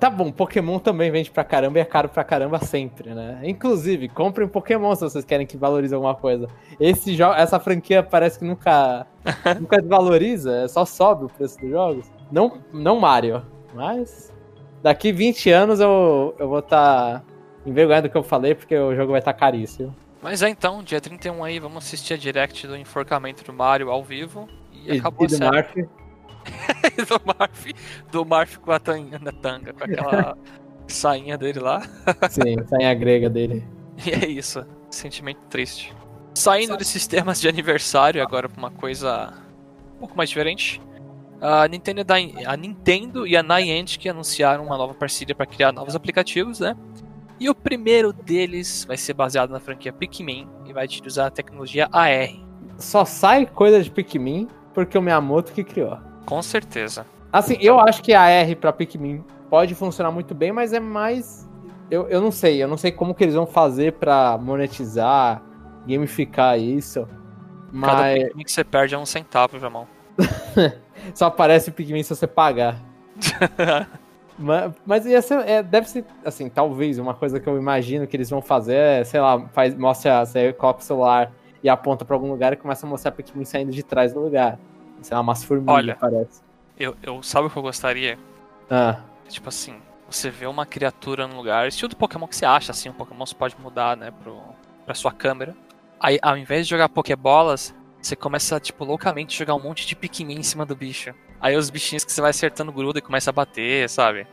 Tá 0.00 0.10
bom, 0.10 0.32
Pokémon 0.32 0.80
também 0.80 1.12
vende 1.12 1.30
pra 1.30 1.44
caramba 1.44 1.78
e 1.78 1.80
é 1.80 1.84
caro 1.84 2.08
pra 2.08 2.24
caramba 2.24 2.58
sempre, 2.58 3.14
né? 3.14 3.40
Inclusive, 3.44 4.08
comprem 4.08 4.48
Pokémon 4.48 4.94
se 4.96 5.02
vocês 5.02 5.24
querem 5.24 5.46
que 5.46 5.56
valorize 5.56 5.94
alguma 5.94 6.14
coisa. 6.14 6.48
Esse 6.78 7.14
jogo, 7.14 7.34
essa 7.34 7.60
franquia 7.60 8.02
parece 8.02 8.40
que 8.40 8.44
nunca, 8.44 9.06
nunca 9.60 9.80
desvaloriza, 9.80 10.66
só 10.68 10.84
sobe 10.84 11.24
o 11.24 11.28
preço 11.28 11.60
dos 11.60 11.70
jogos. 11.70 12.10
Não, 12.32 12.58
não 12.72 12.98
Mario, 12.98 13.42
mas 13.72 14.32
daqui 14.82 15.12
20 15.12 15.50
anos 15.50 15.78
eu, 15.78 16.34
eu 16.36 16.48
vou 16.48 16.58
estar 16.58 17.20
tá 17.20 17.35
envergonhado 17.66 18.08
do 18.08 18.10
que 18.10 18.16
eu 18.16 18.22
falei, 18.22 18.54
porque 18.54 18.76
o 18.76 18.94
jogo 18.94 19.12
vai 19.12 19.20
estar 19.20 19.32
tá 19.32 19.38
caríssimo. 19.38 19.94
Mas 20.22 20.42
é 20.42 20.48
então, 20.48 20.82
dia 20.82 21.00
31 21.00 21.44
aí, 21.44 21.58
vamos 21.58 21.84
assistir 21.84 22.14
a 22.14 22.16
direct 22.16 22.66
do 22.66 22.76
enforcamento 22.76 23.44
do 23.44 23.52
Mario 23.52 23.90
ao 23.90 24.02
vivo. 24.02 24.48
E, 24.72 24.94
e 24.94 24.98
acabou 24.98 25.26
e 25.26 25.30
do 25.30 25.38
Marf. 25.38 25.74
do 27.08 27.20
Marf, 27.24 27.72
do 28.10 28.24
Marf 28.24 28.56
com 28.58 28.72
a 28.72 28.78
tanga, 28.78 29.18
na 29.18 29.32
tanga, 29.32 29.72
com 29.72 29.84
aquela 29.84 30.38
sainha 30.88 31.36
dele 31.36 31.60
lá. 31.60 31.82
Sim, 32.30 32.56
sainha 32.66 32.94
grega 32.94 33.28
dele. 33.28 33.64
E 34.04 34.10
é 34.10 34.28
isso, 34.28 34.62
sentimento 34.90 35.40
triste. 35.48 35.94
Saindo 36.34 36.76
de 36.76 36.84
sistemas 36.84 37.40
de 37.40 37.48
aniversário 37.48 38.22
agora 38.22 38.46
pra 38.46 38.58
uma 38.58 38.70
coisa 38.70 39.32
um 39.94 40.00
pouco 40.00 40.14
mais 40.14 40.28
diferente. 40.28 40.82
A 41.40 41.66
Nintendo, 41.66 42.02
a 42.46 42.56
Nintendo 42.56 43.26
e 43.26 43.36
a 43.36 43.42
Niantic 43.42 44.06
anunciaram 44.06 44.64
uma 44.66 44.76
nova 44.76 44.92
parceria 44.92 45.34
para 45.34 45.46
criar 45.46 45.72
novos 45.72 45.94
aplicativos, 45.94 46.60
né? 46.60 46.76
E 47.38 47.50
o 47.50 47.54
primeiro 47.54 48.12
deles 48.12 48.84
vai 48.86 48.96
ser 48.96 49.12
baseado 49.12 49.50
na 49.50 49.60
franquia 49.60 49.92
Pikmin 49.92 50.48
e 50.64 50.72
vai 50.72 50.86
utilizar 50.86 51.26
a 51.26 51.30
tecnologia 51.30 51.88
AR. 51.92 52.30
Só 52.78 53.04
sai 53.04 53.46
coisa 53.46 53.82
de 53.82 53.90
Pikmin 53.90 54.48
porque 54.72 54.96
o 54.96 55.02
Miyamoto 55.02 55.52
que 55.52 55.62
criou. 55.62 55.98
Com 56.24 56.40
certeza. 56.42 57.06
Assim, 57.32 57.56
eu 57.60 57.78
acho 57.78 58.02
que 58.02 58.14
a 58.14 58.22
AR 58.22 58.56
para 58.56 58.72
Pikmin 58.72 59.22
pode 59.50 59.74
funcionar 59.74 60.10
muito 60.10 60.34
bem, 60.34 60.52
mas 60.52 60.72
é 60.72 60.80
mais. 60.80 61.46
Eu, 61.90 62.08
eu 62.08 62.20
não 62.20 62.30
sei, 62.30 62.62
eu 62.62 62.68
não 62.68 62.76
sei 62.76 62.90
como 62.90 63.14
que 63.14 63.22
eles 63.22 63.34
vão 63.34 63.46
fazer 63.46 63.92
para 63.92 64.38
monetizar, 64.38 65.42
gamificar 65.86 66.58
isso. 66.58 67.06
Mas... 67.70 67.90
Cada 67.90 68.14
Pikmin 68.28 68.44
que 68.44 68.52
você 68.52 68.64
perde 68.64 68.94
é 68.94 68.98
um 68.98 69.06
centavo, 69.06 69.58
Jamão. 69.58 69.86
Só 71.14 71.26
aparece 71.26 71.68
o 71.68 71.72
Pikmin 71.72 72.02
se 72.02 72.14
você 72.14 72.26
pagar. 72.26 72.80
mas, 74.38 74.72
mas 74.84 75.06
ia 75.06 75.22
ser, 75.22 75.46
é, 75.48 75.62
deve 75.62 75.88
ser, 75.88 76.04
assim, 76.24 76.48
talvez 76.48 76.98
uma 76.98 77.14
coisa 77.14 77.40
que 77.40 77.48
eu 77.48 77.58
imagino 77.58 78.06
que 78.06 78.16
eles 78.16 78.28
vão 78.28 78.42
fazer 78.42 78.76
é, 78.76 79.04
sei 79.04 79.20
lá, 79.20 79.48
faz, 79.48 79.74
mostra, 79.74 80.24
você 80.24 80.52
coloca 80.52 80.80
o 80.80 80.82
celular 80.82 81.32
e 81.62 81.68
aponta 81.68 82.04
pra 82.04 82.14
algum 82.14 82.30
lugar 82.30 82.52
e 82.52 82.56
começa 82.56 82.86
a 82.86 82.88
mostrar 82.88 83.12
Pikmin 83.12 83.44
saindo 83.44 83.72
de 83.72 83.82
trás 83.82 84.12
do 84.12 84.20
lugar. 84.20 84.58
Sei 85.00 85.14
lá, 85.14 85.20
umas 85.20 85.42
formigas, 85.42 85.74
Olha, 85.74 85.96
parece. 85.96 86.42
Eu, 86.78 86.96
eu, 87.02 87.22
sabe 87.22 87.46
o 87.46 87.50
que 87.50 87.56
eu 87.56 87.62
gostaria? 87.62 88.18
Ah. 88.70 89.00
Tipo 89.28 89.48
assim, 89.48 89.76
você 90.08 90.30
vê 90.30 90.46
uma 90.46 90.66
criatura 90.66 91.26
no 91.26 91.36
lugar, 91.36 91.66
estilo 91.66 91.88
do 91.88 91.96
Pokémon 91.96 92.26
que 92.26 92.36
você 92.36 92.44
acha, 92.44 92.72
assim, 92.72 92.88
o 92.88 92.94
Pokémon 92.94 93.24
você 93.24 93.34
pode 93.34 93.56
mudar, 93.60 93.96
né, 93.96 94.10
pro, 94.10 94.40
pra 94.84 94.94
sua 94.94 95.12
câmera. 95.12 95.56
Aí, 95.98 96.18
ao 96.22 96.36
invés 96.36 96.66
de 96.66 96.70
jogar 96.70 96.88
Pokébolas, 96.88 97.74
você 98.00 98.14
começa, 98.14 98.60
tipo, 98.60 98.84
loucamente 98.84 99.34
a 99.34 99.38
jogar 99.38 99.54
um 99.54 99.62
monte 99.62 99.86
de 99.86 99.96
Pikmin 99.96 100.38
em 100.38 100.42
cima 100.42 100.64
do 100.64 100.76
bicho. 100.76 101.14
Aí 101.40 101.56
os 101.56 101.70
bichinhos 101.70 102.04
que 102.04 102.12
você 102.12 102.20
vai 102.20 102.30
acertando 102.30 102.72
gruda 102.72 102.98
e 102.98 103.02
começa 103.02 103.30
a 103.30 103.32
bater, 103.32 103.88
sabe? 103.88 104.26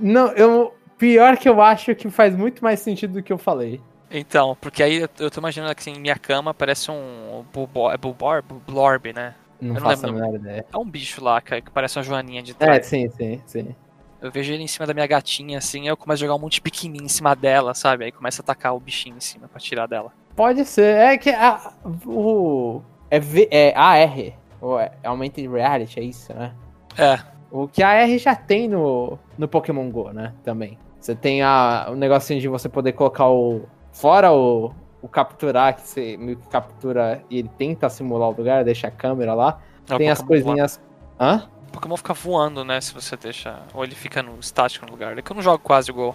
Não, 0.00 0.28
eu. 0.32 0.74
Pior 0.98 1.38
que 1.38 1.48
eu 1.48 1.62
acho 1.62 1.94
que 1.94 2.10
faz 2.10 2.36
muito 2.36 2.62
mais 2.62 2.80
sentido 2.80 3.14
do 3.14 3.22
que 3.22 3.32
eu 3.32 3.38
falei. 3.38 3.80
Então, 4.10 4.56
porque 4.60 4.82
aí 4.82 5.08
eu 5.18 5.30
tô 5.30 5.40
imaginando 5.40 5.74
que 5.74 5.80
assim, 5.80 5.98
minha 5.98 6.16
cama 6.16 6.52
parece 6.52 6.90
um. 6.90 7.44
Bulbor, 7.52 7.92
é 7.92 7.96
Bulbor? 7.96 8.42
Blorb, 8.66 9.12
né? 9.14 9.34
Não, 9.60 9.76
eu 9.76 9.80
não 9.80 9.80
faço 9.80 10.06
a 10.06 10.12
menor 10.12 10.34
ideia. 10.34 10.66
É 10.70 10.76
um 10.76 10.84
bicho 10.84 11.22
lá, 11.22 11.40
que 11.40 11.62
parece 11.70 11.98
uma 11.98 12.02
joaninha 12.02 12.42
de 12.42 12.52
é, 12.52 12.54
trás. 12.54 12.78
É, 12.78 12.82
sim, 12.82 13.08
sim, 13.10 13.40
sim. 13.46 13.74
Eu 14.20 14.30
vejo 14.30 14.52
ele 14.52 14.62
em 14.62 14.66
cima 14.66 14.86
da 14.86 14.92
minha 14.92 15.06
gatinha, 15.06 15.56
assim, 15.56 15.88
eu 15.88 15.96
começo 15.96 16.22
a 16.22 16.26
jogar 16.26 16.34
um 16.34 16.38
monte 16.38 16.54
de 16.54 16.60
pequenininho 16.60 17.06
em 17.06 17.08
cima 17.08 17.34
dela, 17.34 17.72
sabe? 17.72 18.04
Aí 18.04 18.12
começa 18.12 18.42
a 18.42 18.44
atacar 18.44 18.74
o 18.74 18.80
bichinho 18.80 19.16
em 19.16 19.20
cima 19.20 19.48
pra 19.48 19.58
tirar 19.58 19.86
dela. 19.86 20.12
Pode 20.36 20.64
ser. 20.66 20.96
É 20.96 21.16
que 21.16 21.30
a, 21.30 21.72
o, 22.04 22.82
é, 23.10 23.18
v, 23.18 23.48
é 23.50 23.72
AR, 23.74 24.34
ou 24.60 24.78
é 24.78 24.92
Augmented 25.04 25.48
Reality, 25.48 26.00
é 26.00 26.02
isso, 26.02 26.32
né? 26.32 26.52
É. 26.96 27.18
O 27.50 27.66
que 27.66 27.82
a 27.82 27.88
AR 27.88 28.18
já 28.18 28.34
tem 28.34 28.68
no, 28.68 29.18
no 29.36 29.48
Pokémon 29.48 29.90
GO, 29.90 30.12
né? 30.12 30.32
Também. 30.44 30.78
Você 31.00 31.14
tem 31.14 31.42
a, 31.42 31.88
o 31.90 31.94
negocinho 31.94 32.40
de 32.40 32.48
você 32.48 32.68
poder 32.68 32.92
colocar 32.92 33.28
o. 33.28 33.62
Fora 33.92 34.32
o, 34.32 34.72
o 35.02 35.08
capturar, 35.08 35.74
que 35.74 35.82
você 35.82 36.16
meio 36.16 36.36
que 36.36 36.46
captura 36.48 37.24
e 37.28 37.38
ele 37.38 37.50
tenta 37.58 37.88
simular 37.88 38.28
o 38.28 38.32
lugar, 38.32 38.64
deixa 38.64 38.86
a 38.86 38.90
câmera 38.90 39.34
lá. 39.34 39.60
É, 39.88 39.96
tem 39.96 40.10
as 40.10 40.22
coisinhas. 40.22 40.80
Hã? 41.18 41.48
O 41.68 41.72
Pokémon 41.72 41.96
fica 41.96 42.14
voando, 42.14 42.64
né? 42.64 42.80
Se 42.80 42.94
você 42.94 43.16
deixa. 43.16 43.60
Ou 43.74 43.82
ele 43.82 43.94
fica 43.94 44.22
no 44.22 44.38
estático 44.38 44.86
no 44.86 44.92
lugar. 44.92 45.18
É 45.18 45.22
que 45.22 45.32
eu 45.32 45.34
não 45.34 45.42
jogo 45.42 45.58
quase 45.58 45.90
o 45.90 45.94
Go. 45.94 46.14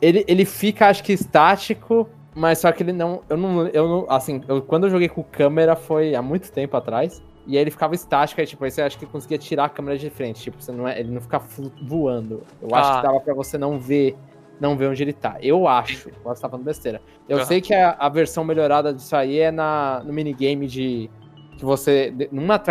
Ele, 0.00 0.24
ele 0.26 0.44
fica, 0.44 0.88
acho 0.88 1.02
que, 1.02 1.12
estático 1.12 2.08
mas 2.34 2.58
só 2.58 2.72
que 2.72 2.82
ele 2.82 2.92
não. 2.92 3.22
Eu 3.28 3.36
não. 3.36 3.66
Eu 3.68 3.88
não 3.88 4.06
assim, 4.08 4.42
eu, 4.48 4.62
quando 4.62 4.84
eu 4.84 4.90
joguei 4.90 5.08
com 5.08 5.22
câmera 5.22 5.76
foi 5.76 6.14
há 6.14 6.22
muito 6.22 6.50
tempo 6.50 6.76
atrás. 6.76 7.22
E 7.46 7.56
aí 7.56 7.62
ele 7.62 7.70
ficava 7.70 7.94
estático, 7.94 8.40
aí, 8.40 8.46
tipo, 8.46 8.64
aí 8.64 8.70
você 8.70 8.82
acha 8.82 8.98
que 8.98 9.04
conseguia 9.06 9.38
tirar 9.38 9.64
a 9.64 9.68
câmera 9.68 9.98
de 9.98 10.08
frente. 10.10 10.42
Tipo, 10.42 10.62
você 10.62 10.70
não 10.70 10.86
é, 10.86 11.00
ele 11.00 11.10
não 11.10 11.20
fica 11.20 11.40
voando. 11.82 12.42
Eu 12.60 12.68
ah. 12.72 12.78
acho 12.78 12.96
que 12.96 13.06
dava 13.06 13.20
pra 13.20 13.34
você 13.34 13.58
não 13.58 13.78
ver. 13.78 14.16
Não 14.60 14.76
ver 14.76 14.86
onde 14.86 15.02
ele 15.02 15.12
tá. 15.12 15.38
Eu 15.40 15.66
acho. 15.66 16.08
Posso 16.22 16.36
estar 16.36 16.48
falando 16.48 16.64
besteira. 16.64 17.02
Eu 17.28 17.38
uhum. 17.38 17.44
sei 17.44 17.60
que 17.60 17.74
a, 17.74 17.96
a, 17.98 18.08
versão 18.08 18.44
melhorada 18.44 18.94
disso 18.94 19.16
aí 19.16 19.40
é 19.40 19.50
na, 19.50 20.02
no 20.04 20.12
minigame 20.12 20.68
de. 20.68 21.10
Que 21.58 21.64
você. 21.64 22.14
Numa, 22.30 22.62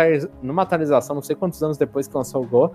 numa 0.42 0.62
atualização, 0.62 1.14
não 1.14 1.22
sei 1.22 1.36
quantos 1.36 1.62
anos 1.62 1.76
depois 1.76 2.08
que 2.08 2.16
lançou 2.16 2.42
o 2.42 2.46
Go. 2.46 2.72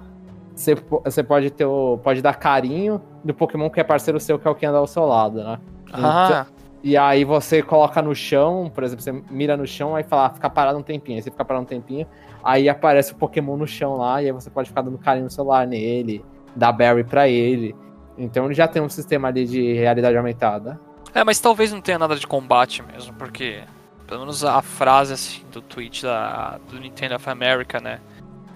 Você, 0.53 0.75
você 1.03 1.23
pode 1.23 1.49
ter 1.49 1.65
o, 1.65 1.97
pode 1.97 2.21
dar 2.21 2.35
carinho 2.35 3.01
do 3.23 3.33
Pokémon 3.33 3.69
que 3.69 3.79
é 3.79 3.83
parceiro 3.83 4.19
seu, 4.19 4.37
que 4.37 4.47
é 4.47 4.51
o 4.51 4.55
que 4.55 4.65
anda 4.65 4.77
ao 4.77 4.87
seu 4.87 5.05
lado, 5.05 5.43
né? 5.43 5.59
Ah. 5.91 6.45
E 6.87 6.95
aí 6.95 7.25
você 7.25 7.61
coloca 7.61 8.01
no 8.01 8.15
chão, 8.15 8.71
por 8.73 8.81
exemplo, 8.81 9.03
você 9.03 9.11
mira 9.29 9.57
no 9.57 9.67
chão, 9.67 9.93
aí 9.93 10.03
fala, 10.03 10.27
ah, 10.27 10.29
fica 10.29 10.49
parado 10.49 10.79
um 10.79 10.81
tempinho. 10.81 11.17
Aí 11.17 11.21
você 11.21 11.29
fica 11.29 11.43
parado 11.43 11.65
um 11.65 11.67
tempinho, 11.67 12.07
aí 12.41 12.69
aparece 12.69 13.11
o 13.11 13.15
Pokémon 13.17 13.57
no 13.57 13.67
chão 13.67 13.97
lá, 13.97 14.23
e 14.23 14.27
aí 14.27 14.31
você 14.31 14.49
pode 14.49 14.69
ficar 14.69 14.83
dando 14.83 14.97
carinho 14.97 15.25
no 15.25 15.29
celular 15.29 15.67
nele, 15.67 16.23
dar 16.55 16.71
berry 16.71 17.03
pra 17.03 17.27
ele. 17.27 17.75
Então 18.17 18.45
ele 18.45 18.53
já 18.53 18.69
tem 18.69 18.81
um 18.81 18.87
sistema 18.87 19.27
ali 19.27 19.45
de 19.45 19.73
realidade 19.73 20.15
aumentada. 20.15 20.79
É, 21.13 21.25
mas 21.25 21.41
talvez 21.41 21.73
não 21.73 21.81
tenha 21.81 21.99
nada 21.99 22.15
de 22.15 22.25
combate 22.25 22.81
mesmo, 22.81 23.13
porque 23.15 23.63
pelo 24.07 24.21
menos 24.21 24.45
a 24.45 24.61
frase 24.61 25.11
assim, 25.11 25.41
do 25.51 25.61
tweet 25.61 26.03
da, 26.03 26.57
do 26.71 26.79
Nintendo 26.79 27.15
of 27.15 27.29
America, 27.29 27.81
né? 27.81 27.99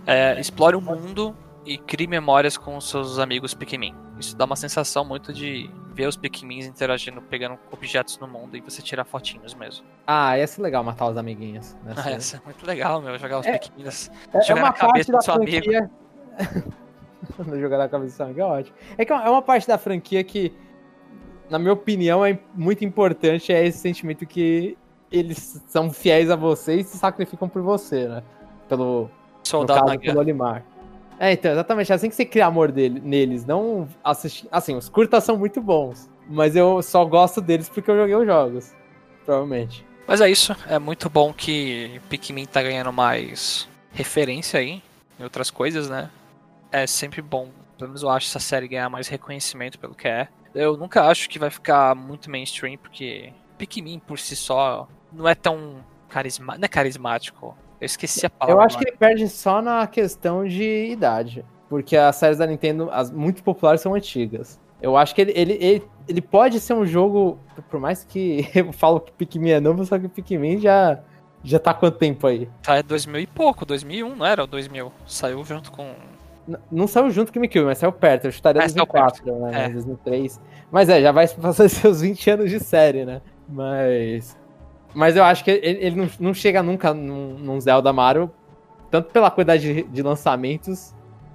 É, 0.08 0.39
explore 0.39 0.78
o 0.78 0.82
mundo 0.82 1.36
e 1.65 1.78
crie 1.78 2.08
memórias 2.08 2.58
com 2.58 2.80
seus 2.82 3.19
amigos 3.19 3.54
Pikmin. 3.54 3.95
Isso 4.19 4.36
dá 4.36 4.45
uma 4.45 4.56
sensação 4.56 5.04
muito 5.04 5.34
de 5.34 5.69
ver 5.93 6.08
os 6.08 6.15
Pikmins 6.15 6.65
interagindo, 6.65 7.21
pegando 7.21 7.58
objetos 7.71 8.17
no 8.19 8.28
mundo 8.28 8.56
e 8.56 8.62
você 8.62 8.82
tirar 8.82 9.04
fotinhos 9.04 9.54
mesmo. 9.54 9.86
Ah, 10.08 10.38
ia 10.38 10.47
ser 10.47 10.62
legal 10.62 10.84
matar 10.84 11.10
os 11.10 11.17
amiguinhos. 11.17 11.76
Né? 11.84 11.93
Ah, 11.97 12.12
ia 12.12 12.19
ser 12.19 12.41
muito 12.45 12.65
legal, 12.65 13.02
meu, 13.02 13.17
jogar 13.17 13.39
os 13.39 13.45
é, 13.45 13.58
Pikmins. 13.58 14.12
É, 14.34 14.41
jogar 14.41 14.62
é 14.62 14.63
na 14.63 14.74
cabeça 14.74 15.12
do 15.12 15.21
seu 15.21 15.34
franquia... 15.34 15.89
amigo. 16.39 17.60
jogar 17.60 17.78
na 17.78 17.89
cabeça 17.89 18.13
do 18.13 18.17
seu 18.17 18.26
amigo 18.26 18.39
é 18.41 18.45
ótimo. 18.45 18.76
É 18.97 19.06
que 19.06 19.12
é 19.12 19.15
uma 19.15 19.41
parte 19.41 19.67
da 19.67 19.78
franquia 19.78 20.24
que, 20.24 20.54
na 21.50 21.60
minha 21.60 21.74
opinião, 21.74 22.26
é 22.26 22.39
muito 22.54 22.86
importante, 22.86 23.52
é 23.52 23.65
esse 23.65 23.80
sentimento 23.80 24.26
que 24.26 24.78
eles 25.12 25.62
são 25.67 25.91
fiéis 25.91 26.30
a 26.30 26.36
você 26.36 26.76
e 26.76 26.84
se 26.84 26.97
sacrificam 26.97 27.50
por 27.50 27.62
você, 27.62 28.08
né? 28.08 28.24
Pelo, 28.69 29.10
Soldado 29.43 29.81
no 29.81 29.88
caso, 29.88 30.00
pelo 30.00 30.19
Olimar. 30.19 30.63
É, 31.22 31.34
então, 31.34 31.52
exatamente. 31.52 31.92
É 31.92 31.96
assim 31.96 32.10
que 32.10 32.15
você 32.15 32.26
cria 32.26 32.48
amor 32.48 32.72
dele, 32.72 33.00
neles. 33.00 33.46
Não 33.46 33.88
assistir. 34.04 34.48
Assim, 34.52 34.76
os 34.76 34.90
curtas 34.90 35.24
são 35.24 35.38
muito 35.38 35.62
bons. 35.62 36.10
Mas 36.28 36.56
eu 36.56 36.82
só 36.82 37.06
gosto 37.06 37.40
deles 37.40 37.69
porque 37.69 37.92
eu 37.92 37.96
joguei 37.96 38.15
os 38.15 38.26
jogos. 38.26 38.74
Provavelmente. 39.24 39.86
Mas 40.08 40.19
é 40.19 40.28
isso. 40.28 40.56
É 40.67 40.80
muito 40.80 41.12
bom 41.12 41.32
que 41.32 42.02
Pikmin 42.10 42.48
tá 42.48 42.63
ganhando 42.63 42.92
mais 42.92 43.69
referência 43.92 44.60
aí 44.60 44.82
em 45.19 45.24
outras 45.24 45.52
coisas, 45.52 45.88
né? 45.88 46.10
É 46.72 46.88
sempre 46.88 47.22
bom. 47.22 47.50
Pelo 47.78 47.90
menos 47.90 48.02
eu 48.02 48.10
acho 48.10 48.26
essa 48.26 48.40
série 48.40 48.67
ganhar 48.67 48.90
mais 48.90 49.08
reconhecimento 49.08 49.78
pelo 49.78 49.94
que 49.94 50.08
é. 50.08 50.28
Eu 50.56 50.76
nunca 50.76 51.04
acho 51.06 51.30
que 51.30 51.38
vai 51.38 51.52
ficar 51.52 51.94
muito 51.94 52.32
mainstream, 52.32 52.80
porque 52.80 53.32
Pikmin 53.60 54.00
por 54.00 54.17
si 54.17 54.36
só 54.36 54.88
não 55.13 55.28
é 55.28 55.36
tão 55.36 55.86
carismático. 56.10 56.60
Não 56.60 56.65
é 56.65 56.67
carismático. 56.67 57.56
Eu 57.82 57.86
esqueci 57.86 58.27
a 58.27 58.29
palavra. 58.29 58.62
Eu 58.62 58.65
acho 58.65 58.77
que 58.77 58.88
ele 58.88 58.96
perde 58.96 59.27
só 59.27 59.60
na 59.60 59.88
questão 59.88 60.48
de 60.48 60.92
idade. 60.92 61.44
Porque 61.67 61.98
as 61.98 62.15
séries 62.15 62.38
da 62.38 62.46
Nintendo, 62.46 62.90
as 62.92 63.10
muito 63.10 63.42
populares, 63.42 63.82
são 63.82 63.96
antigas. 63.96 64.60
Eu 64.79 64.96
acho 64.96 65.15
que 65.15 65.21
ele, 65.21 65.32
ele, 65.36 65.54
ele, 65.54 65.84
ele 66.08 66.21
pode 66.21 66.60
ser 66.60 66.73
um 66.73 66.86
jogo. 66.86 67.40
Por 67.69 67.79
mais 67.79 68.04
que 68.04 68.48
eu 68.54 68.71
falo 68.71 69.00
que 69.00 69.12
Pikmin 69.12 69.52
é 69.52 69.60
novo, 69.60 69.84
só 69.84 69.98
que 69.98 70.08
Pikmin 70.08 70.60
já. 70.60 71.00
Já 71.44 71.58
tá 71.58 71.73
quanto 71.73 71.98
tempo 71.98 72.27
aí? 72.27 72.48
Tá, 72.62 72.75
é 72.75 72.84
2000 72.84 73.21
e 73.21 73.25
pouco, 73.25 73.65
2001, 73.65 74.15
não 74.15 74.23
era? 74.23 74.46
2000. 74.46 74.92
Saiu 75.08 75.44
junto 75.44 75.71
com. 75.71 75.92
Não 76.71 76.86
saiu 76.86 77.10
junto 77.10 77.32
com 77.32 77.40
o 77.40 77.42
GameCube, 77.42 77.65
mas 77.65 77.79
saiu 77.79 77.92
perto. 77.92 78.25
Eu 78.25 78.32
chutaria 78.32 78.62
É, 78.62 78.67
saiu 78.67 78.86
2004, 78.86 79.40
né? 79.40 79.65
É. 79.65 79.69
2003. 79.69 80.40
Mas 80.71 80.88
é, 80.88 81.02
já 81.02 81.12
vai 81.12 81.25
fazer 81.27 81.69
seus 81.69 82.02
20 82.02 82.29
anos 82.29 82.50
de 82.52 82.60
série, 82.60 83.06
né? 83.06 83.21
Mas. 83.50 84.38
Mas 84.94 85.15
eu 85.15 85.23
acho 85.23 85.44
que 85.44 85.52
ele, 85.52 85.85
ele 85.85 85.96
não, 85.96 86.10
não 86.19 86.33
chega 86.33 86.62
nunca 86.62 86.94
num, 86.94 87.37
num 87.39 87.60
Zelda 87.62 87.92
Mario, 87.94 88.29
tanto 88.89 89.12
pela 89.12 89.31
quantidade 89.31 89.73
de, 89.73 89.83
de 89.83 90.02
lançamentos, 90.02 90.94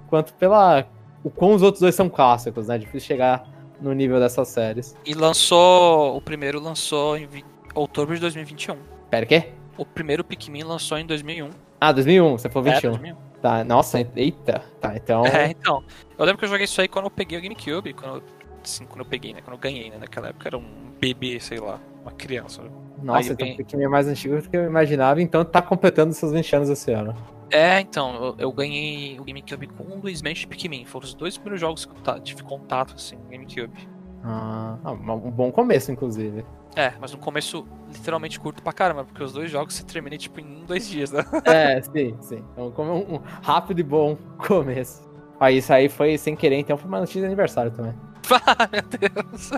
quanto 0.09 0.33
pela. 0.35 0.85
O 1.23 1.29
quão 1.29 1.53
os 1.53 1.61
outros 1.61 1.81
dois 1.81 1.95
são 1.95 2.09
clássicos, 2.09 2.67
né? 2.67 2.75
É 2.75 2.77
difícil 2.77 3.07
chegar 3.07 3.47
no 3.81 3.93
nível 3.93 4.19
dessas 4.19 4.47
séries. 4.47 4.95
E 5.05 5.13
lançou. 5.13 6.15
O 6.15 6.21
primeiro 6.21 6.59
lançou 6.59 7.17
em 7.17 7.25
vi- 7.25 7.45
outubro 7.73 8.13
de 8.15 8.21
2021. 8.21 8.77
Pera, 9.09 9.25
o 9.25 9.27
quê? 9.27 9.49
O 9.77 9.85
primeiro 9.85 10.23
Pikmin 10.23 10.63
lançou 10.63 10.97
em 10.97 11.05
2001. 11.05 11.49
Ah, 11.79 11.91
2001, 11.91 12.37
você 12.37 12.49
falou 12.49 12.69
É, 12.69 12.73
21. 12.75 12.91
2001. 12.91 13.15
Tá, 13.41 13.63
nossa, 13.63 13.99
eita. 14.15 14.63
Tá, 14.81 14.95
então. 14.95 15.25
É, 15.25 15.47
então. 15.51 15.83
Eu 16.17 16.25
lembro 16.25 16.39
que 16.39 16.45
eu 16.45 16.49
joguei 16.49 16.65
isso 16.65 16.81
aí 16.81 16.87
quando 16.87 17.05
eu 17.05 17.11
peguei 17.11 17.37
o 17.37 17.41
GameCube. 17.41 17.93
Quando 17.93 18.15
eu, 18.15 18.23
assim, 18.63 18.85
quando 18.85 18.99
eu 19.01 19.05
peguei, 19.05 19.33
né? 19.33 19.41
Quando 19.43 19.53
eu 19.53 19.59
ganhei, 19.59 19.89
né? 19.91 19.97
Naquela 19.99 20.29
época 20.29 20.49
era 20.49 20.57
um 20.57 20.65
bebê, 20.99 21.39
sei 21.39 21.59
lá. 21.59 21.79
Uma 22.01 22.11
criança. 22.11 22.63
Aí 22.99 23.05
Nossa, 23.05 23.33
então 23.33 23.37
ganhei. 23.37 23.53
um 23.53 23.57
pouquinho 23.57 23.91
mais 23.91 24.07
antigo 24.07 24.41
do 24.41 24.49
que 24.49 24.57
eu 24.57 24.65
imaginava, 24.65 25.21
então 25.21 25.45
tá 25.45 25.61
completando 25.61 26.13
seus 26.13 26.31
20 26.31 26.55
anos 26.55 26.69
esse 26.69 26.91
ano. 26.91 27.15
É, 27.49 27.79
então, 27.79 28.15
eu, 28.15 28.35
eu 28.39 28.51
ganhei 28.51 29.19
o 29.19 29.23
GameCube 29.23 29.67
com 29.67 29.83
o 29.83 30.09
e 30.09 30.45
Pikmin. 30.47 30.83
Foram 30.85 31.05
os 31.05 31.13
dois 31.13 31.37
primeiros 31.37 31.61
jogos 31.61 31.85
que 31.85 31.93
eu 31.93 32.19
tive 32.19 32.43
contato, 32.43 32.95
assim, 32.95 33.15
no 33.15 33.29
GameCube. 33.29 33.87
Ah, 34.23 34.77
ah, 34.83 34.91
um 34.91 35.31
bom 35.31 35.51
começo, 35.51 35.91
inclusive. 35.91 36.43
É, 36.75 36.93
mas 36.99 37.11
no 37.11 37.17
começo 37.17 37.65
literalmente 37.91 38.39
curto 38.39 38.61
pra 38.61 38.73
caramba, 38.73 39.05
porque 39.05 39.23
os 39.23 39.33
dois 39.33 39.49
jogos 39.49 39.73
você 39.73 39.83
termina 39.83 40.17
tipo 40.17 40.39
em 40.39 40.45
um, 40.45 40.65
dois 40.65 40.87
dias, 40.87 41.11
né? 41.11 41.23
É, 41.45 41.81
sim, 41.81 42.15
sim. 42.21 42.43
Então, 42.51 42.71
como 42.71 42.93
um, 42.93 43.15
um 43.15 43.21
rápido 43.41 43.79
e 43.79 43.83
bom 43.83 44.17
começo. 44.37 45.07
Ah, 45.39 45.51
isso 45.51 45.71
aí 45.71 45.87
foi 45.87 46.17
sem 46.17 46.35
querer, 46.35 46.57
então 46.57 46.77
foi 46.77 46.87
uma 46.87 46.99
notícia 46.99 47.21
de 47.21 47.27
aniversário 47.27 47.71
também. 47.71 47.93
Ah, 48.29 48.67
meu 48.69 48.81
Deus. 48.81 49.51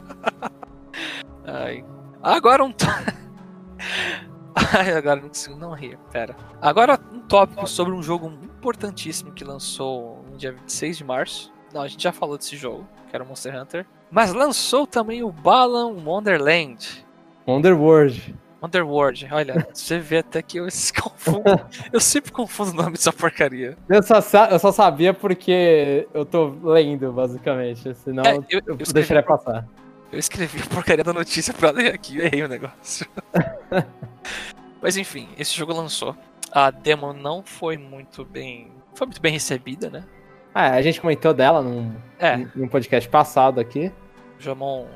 Ai. 1.44 1.84
Agora 2.22 2.64
um. 2.64 2.72
Ai, 4.78 4.92
agora 4.94 5.22
não 5.22 5.28
consigo 5.30 5.56
não 5.56 5.74
rir, 5.74 5.98
pera. 6.12 6.36
Agora 6.62 7.00
um 7.14 7.20
tópico 7.20 7.66
sobre 7.68 7.94
um 7.94 8.02
jogo 8.04 8.28
importantíssimo 8.44 9.32
que 9.32 9.44
lançou 9.44 10.24
no 10.30 10.38
dia 10.38 10.52
26 10.52 10.98
de 10.98 11.04
março. 11.04 11.52
Não, 11.74 11.82
a 11.82 11.88
gente 11.88 12.02
já 12.04 12.12
falou 12.12 12.38
desse 12.38 12.56
jogo, 12.58 12.88
que 13.10 13.16
era 13.16 13.24
o 13.24 13.28
Monster 13.28 13.56
Hunter. 13.56 13.86
Mas 14.12 14.34
lançou 14.34 14.88
também 14.88 15.24
o 15.24 15.32
Balan 15.32 15.94
Wonderland. 16.04 17.06
Wonderworld. 17.48 18.36
Wonderworld, 18.62 19.30
olha, 19.32 19.68
você 19.74 20.00
vê 20.00 20.18
até 20.18 20.42
que 20.42 20.58
eu 20.58 20.70
se 20.72 20.92
confundo. 20.94 21.44
Eu 21.94 22.00
sempre 22.00 22.32
confundo 22.32 22.72
o 22.72 22.74
nome 22.74 22.92
dessa 22.94 23.14
porcaria. 23.14 23.78
Eu 23.88 24.04
só, 24.04 24.18
eu 24.52 24.60
só 24.60 24.72
sabia 24.72 25.14
porque 25.14 26.08
eu 26.14 26.26
tô 26.26 26.54
lendo, 26.64 27.12
basicamente. 27.14 27.94
Senão 27.96 28.24
É, 28.24 28.36
eu- 28.36 28.44
eu, 28.52 28.62
eu 28.80 28.94
deixaria 28.94 29.24
passar. 29.24 29.66
Eu 30.12 30.18
escrevi 30.20 30.62
a 30.62 30.66
porcaria 30.66 31.04
da 31.04 31.14
notícia 31.14 31.54
pra 31.54 31.72
ler 31.72 31.94
aqui, 31.94 32.18
eu 32.18 32.26
errei 32.26 32.44
o 32.44 32.48
negócio. 32.48 33.06
Mas 34.82 34.98
enfim, 34.98 35.30
esse 35.38 35.56
jogo 35.56 35.74
lançou. 35.74 36.16
A 36.52 36.72
demo 36.72 37.14
não 37.14 37.44
foi 37.44 37.78
muito 37.78 38.26
bem. 38.26 38.72
Foi 38.96 39.06
muito 39.06 39.22
bem 39.22 39.32
recebida, 39.34 39.90
né? 39.90 40.04
Ah, 40.54 40.72
a 40.72 40.82
gente 40.82 41.00
comentou 41.00 41.34
dela 41.34 41.62
num, 41.62 41.96
É, 42.18 42.38
num 42.56 42.68
podcast 42.68 43.08
passado 43.10 43.60
aqui. 43.60 43.92
o 44.40 44.42
Jamon 44.42 44.88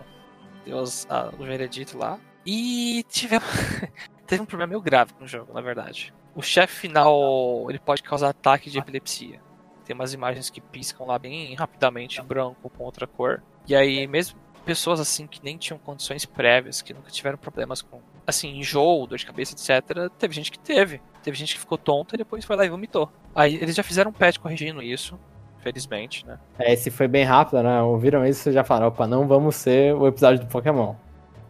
deu 0.65 0.79
as- 0.79 1.05
a- 1.09 1.31
o 1.37 1.43
veredito 1.43 1.97
lá. 1.97 2.17
E 2.45 3.03
tivemos. 3.07 3.45
Teve 4.25 4.41
um 4.41 4.45
problema 4.45 4.69
meio 4.71 4.81
grave 4.81 5.13
com 5.13 5.25
o 5.25 5.27
jogo, 5.27 5.53
na 5.53 5.61
verdade. 5.61 6.13
O 6.33 6.41
chefe 6.41 6.73
final 6.75 7.67
ele 7.69 7.77
pode 7.77 8.01
causar 8.01 8.29
ataque 8.29 8.69
de 8.71 8.79
epilepsia. 8.79 9.39
Tem 9.85 9.93
umas 9.93 10.13
imagens 10.13 10.49
que 10.49 10.59
piscam 10.59 11.05
lá 11.05 11.19
bem 11.19 11.53
rapidamente, 11.55 12.21
branco 12.21 12.69
com 12.69 12.83
outra 12.83 13.05
cor. 13.05 13.43
E 13.67 13.75
aí, 13.75 14.07
mesmo 14.07 14.39
pessoas 14.65 14.99
assim 14.99 15.27
que 15.27 15.43
nem 15.43 15.57
tinham 15.57 15.77
condições 15.77 16.25
prévias, 16.25 16.81
que 16.81 16.93
nunca 16.93 17.09
tiveram 17.11 17.37
problemas 17.37 17.81
com, 17.81 17.99
assim, 18.25 18.57
enjoo, 18.59 19.05
dor 19.07 19.17
de 19.17 19.25
cabeça, 19.25 19.53
etc., 19.53 20.09
teve 20.17 20.33
gente 20.33 20.51
que 20.51 20.59
teve. 20.59 21.01
Teve 21.21 21.37
gente 21.37 21.53
que 21.53 21.59
ficou 21.59 21.77
tonta 21.77 22.15
e 22.15 22.17
depois 22.17 22.43
foi 22.43 22.55
lá 22.55 22.65
e 22.65 22.69
vomitou. 22.69 23.09
Aí 23.33 23.55
eles 23.55 23.75
já 23.75 23.83
fizeram 23.83 24.09
um 24.11 24.13
patch 24.13 24.37
corrigindo 24.39 24.81
isso, 24.81 25.17
felizmente, 25.59 26.25
né? 26.25 26.37
É, 26.59 26.73
esse 26.73 26.91
foi 26.91 27.07
bem 27.07 27.23
rápido, 27.23 27.63
né? 27.63 27.81
Ouviram 27.81 28.25
isso 28.25 28.49
e 28.49 28.51
já 28.51 28.63
falaram, 28.63 28.87
opa, 28.87 29.07
não 29.07 29.27
vamos 29.27 29.55
ser 29.55 29.93
o 29.95 30.05
episódio 30.07 30.41
do 30.41 30.47
Pokémon. 30.47 30.95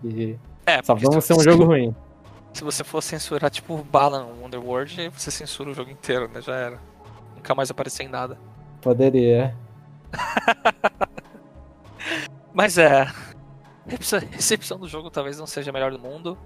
E 0.04 0.36
É, 0.66 0.82
só 0.84 0.94
vamos 0.94 1.24
se- 1.24 1.34
ser 1.34 1.40
um 1.40 1.44
jogo 1.44 1.64
ruim. 1.66 1.96
Se 2.54 2.64
você 2.64 2.84
for 2.84 3.02
censurar, 3.02 3.50
tipo, 3.50 3.78
Balan 3.78 4.28
Wonderworld, 4.40 5.02
aí 5.02 5.10
você 5.10 5.32
censura 5.32 5.72
o 5.72 5.74
jogo 5.74 5.90
inteiro, 5.90 6.28
né? 6.32 6.40
Já 6.40 6.54
era. 6.56 6.80
Nunca 7.36 7.56
mais 7.56 7.72
aparecer 7.72 8.04
em 8.04 8.08
nada. 8.08 8.38
Poderia. 8.80 9.56
Mas 12.54 12.78
é. 12.78 13.02
A 13.02 14.20
recepção 14.32 14.80
do 14.80 14.88
jogo 14.88 15.10
talvez 15.10 15.38
não 15.38 15.46
seja 15.46 15.72
a 15.72 15.74
melhor 15.74 15.92
do 15.92 16.00
mundo. 16.00 16.38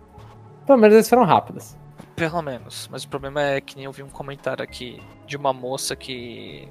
Pelo 0.65 0.79
menos 0.79 0.95
eles 0.95 1.09
foram 1.09 1.23
rápidos. 1.23 1.77
Pelo 2.15 2.41
menos. 2.41 2.87
Mas 2.91 3.03
o 3.03 3.07
problema 3.07 3.41
é 3.41 3.61
que 3.61 3.75
nem 3.75 3.85
eu 3.85 3.91
vi 3.91 4.01
um 4.01 4.09
comentário 4.09 4.63
aqui 4.63 5.01
de 5.25 5.37
uma 5.37 5.53
moça 5.53 5.95
que 5.95 6.67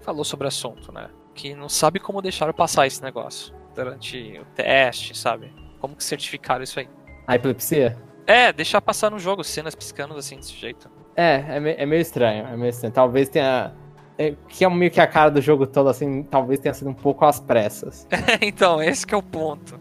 falou 0.00 0.24
sobre 0.24 0.46
o 0.46 0.48
assunto, 0.48 0.90
né? 0.90 1.10
Que 1.34 1.54
não 1.54 1.68
sabe 1.68 2.00
como 2.00 2.22
deixaram 2.22 2.54
passar 2.54 2.86
esse 2.86 3.02
negócio 3.02 3.54
durante 3.74 4.40
o 4.40 4.44
teste, 4.54 5.16
sabe? 5.16 5.52
Como 5.78 5.94
que 5.94 6.02
certificaram 6.02 6.64
isso 6.64 6.80
aí? 6.80 6.88
A 7.26 7.34
epilepsia? 7.34 7.98
É, 8.26 8.52
deixar 8.52 8.80
passar 8.80 9.10
no 9.10 9.18
jogo, 9.18 9.44
cenas 9.44 9.74
piscando 9.74 10.14
assim 10.14 10.36
desse 10.36 10.54
jeito. 10.54 10.90
É, 11.14 11.44
é, 11.48 11.82
é 11.82 11.86
meio 11.86 12.00
estranho, 12.00 12.46
é 12.46 12.56
meio 12.56 12.70
estranho. 12.70 12.92
Talvez 12.92 13.28
tenha. 13.28 13.72
É, 14.18 14.34
que 14.48 14.64
é 14.64 14.68
meio 14.68 14.90
que 14.90 15.00
a 15.00 15.06
cara 15.06 15.30
do 15.30 15.40
jogo 15.40 15.66
todo, 15.66 15.88
assim, 15.88 16.22
talvez 16.22 16.58
tenha 16.60 16.72
sido 16.72 16.90
um 16.90 16.94
pouco 16.94 17.24
às 17.24 17.38
pressas. 17.38 18.06
então, 18.40 18.82
esse 18.82 19.06
que 19.06 19.14
é 19.14 19.16
o 19.16 19.22
ponto. 19.22 19.78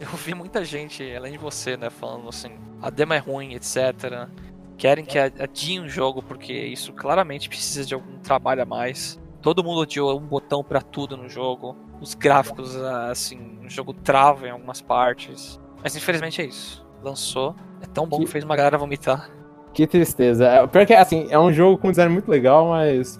Eu 0.00 0.08
vi 0.08 0.34
muita 0.34 0.64
gente, 0.64 1.14
além 1.14 1.32
de 1.32 1.38
você, 1.38 1.76
né, 1.76 1.90
falando 1.90 2.28
assim, 2.28 2.50
a 2.82 2.90
demo 2.90 3.14
é 3.14 3.18
ruim, 3.18 3.54
etc. 3.54 4.28
Querem 4.76 5.04
que 5.04 5.18
adiem 5.18 5.80
o 5.80 5.88
jogo 5.88 6.22
porque 6.22 6.52
isso 6.52 6.92
claramente 6.92 7.48
precisa 7.48 7.84
de 7.86 7.94
algum 7.94 8.18
trabalho 8.18 8.62
a 8.62 8.66
mais. 8.66 9.18
Todo 9.40 9.64
mundo 9.64 9.80
odiou 9.80 10.18
um 10.18 10.26
botão 10.26 10.62
pra 10.62 10.80
tudo 10.80 11.16
no 11.16 11.28
jogo. 11.28 11.76
Os 12.00 12.14
gráficos, 12.14 12.76
ah, 12.76 13.10
assim, 13.10 13.58
o 13.64 13.70
jogo 13.70 13.94
trava 13.94 14.46
em 14.46 14.50
algumas 14.50 14.82
partes. 14.82 15.58
Mas 15.82 15.96
infelizmente 15.96 16.42
é 16.42 16.44
isso. 16.44 16.86
Lançou. 17.02 17.54
É 17.80 17.86
tão 17.86 18.06
bom 18.06 18.18
que 18.18 18.26
fez 18.26 18.44
uma 18.44 18.56
galera 18.56 18.76
vomitar. 18.76 19.30
Que 19.72 19.86
tristeza. 19.86 20.46
É, 20.46 20.66
pior 20.66 20.86
que, 20.86 20.94
assim, 20.94 21.26
é 21.30 21.38
um 21.38 21.52
jogo 21.52 21.78
com 21.78 21.90
design 21.90 22.12
muito 22.12 22.30
legal, 22.30 22.68
mas 22.68 23.18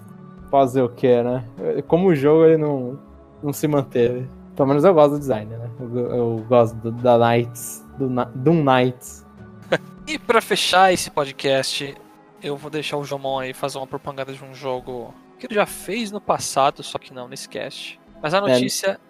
fazer 0.51 0.83
o 0.83 0.89
que, 0.89 1.23
né? 1.23 1.45
Como 1.87 2.09
o 2.09 2.15
jogo, 2.15 2.45
ele 2.45 2.57
não, 2.57 2.99
não 3.43 3.53
se 3.53 3.67
manteve. 3.69 4.29
Pelo 4.55 4.69
menos 4.69 4.85
eu 4.85 4.95
gosto 4.95 5.13
do 5.13 5.19
design, 5.19 5.55
né? 5.55 5.71
Eu, 5.81 5.99
eu 5.99 6.45
gosto 6.49 6.75
do, 6.77 6.91
da 6.93 7.19
Knights, 7.19 7.85
do 7.99 8.09
Doom 8.35 8.63
Knights. 8.65 9.25
E 10.09 10.21
pra 10.21 10.41
fechar 10.41 10.93
esse 10.93 11.11
podcast, 11.11 11.93
eu 12.41 12.57
vou 12.57 12.71
deixar 12.71 12.97
o 12.97 13.03
Jomon 13.05 13.41
aí 13.41 13.53
fazer 13.53 13.77
uma 13.79 13.89
propaganda 13.89 14.33
de 14.33 14.45
um 14.45 14.55
jogo 14.55 15.13
que 15.37 15.47
ele 15.49 15.55
já 15.57 15.67
fez 15.67 16.13
no 16.13 16.21
passado, 16.21 16.81
só 16.85 16.97
que 16.97 17.13
não 17.13 17.27
nesse 17.27 17.49
cast. 17.49 17.99
Mas 18.23 18.33
a 18.33 18.41
notícia, 18.41 19.01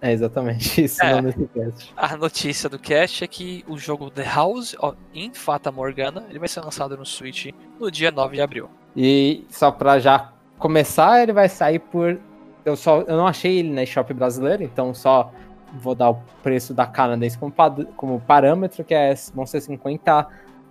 É 0.00 0.10
exatamente 0.12 0.80
isso, 0.82 1.04
É. 1.04 1.12
não 1.12 1.20
nesse 1.20 1.44
cast. 1.48 1.92
a 1.94 2.16
notícia 2.16 2.70
do 2.70 2.78
cast 2.78 3.22
é 3.22 3.26
que 3.26 3.66
o 3.68 3.76
jogo 3.76 4.10
The 4.10 4.24
House 4.24 4.74
of- 4.80 4.96
in 5.14 5.34
Fata 5.34 5.70
Morgana, 5.70 6.24
ele 6.30 6.38
vai 6.38 6.48
ser 6.48 6.60
lançado 6.62 6.96
no 6.96 7.04
Switch 7.04 7.50
no 7.78 7.90
dia 7.90 8.10
9 8.10 8.36
de 8.36 8.40
abril. 8.40 8.70
E 8.96 9.44
só 9.50 9.70
pra 9.70 9.98
já 9.98 10.32
começar, 10.58 11.22
ele 11.22 11.32
vai 11.32 11.48
sair 11.48 11.78
por. 11.78 12.18
Eu, 12.64 12.76
só, 12.76 13.00
eu 13.02 13.16
não 13.16 13.26
achei 13.26 13.58
ele 13.58 13.72
na 13.72 13.82
eShop 13.82 14.12
brasileira, 14.12 14.64
então 14.64 14.92
só 14.92 15.30
vou 15.74 15.94
dar 15.94 16.10
o 16.10 16.18
preço 16.42 16.74
da 16.74 16.86
canadense 16.86 17.38
como, 17.38 17.52
como 17.96 18.20
parâmetro, 18.20 18.84
que 18.84 18.94
é, 18.94 19.14
vão 19.34 19.46
ser 19.46 19.60
50 19.60 20.26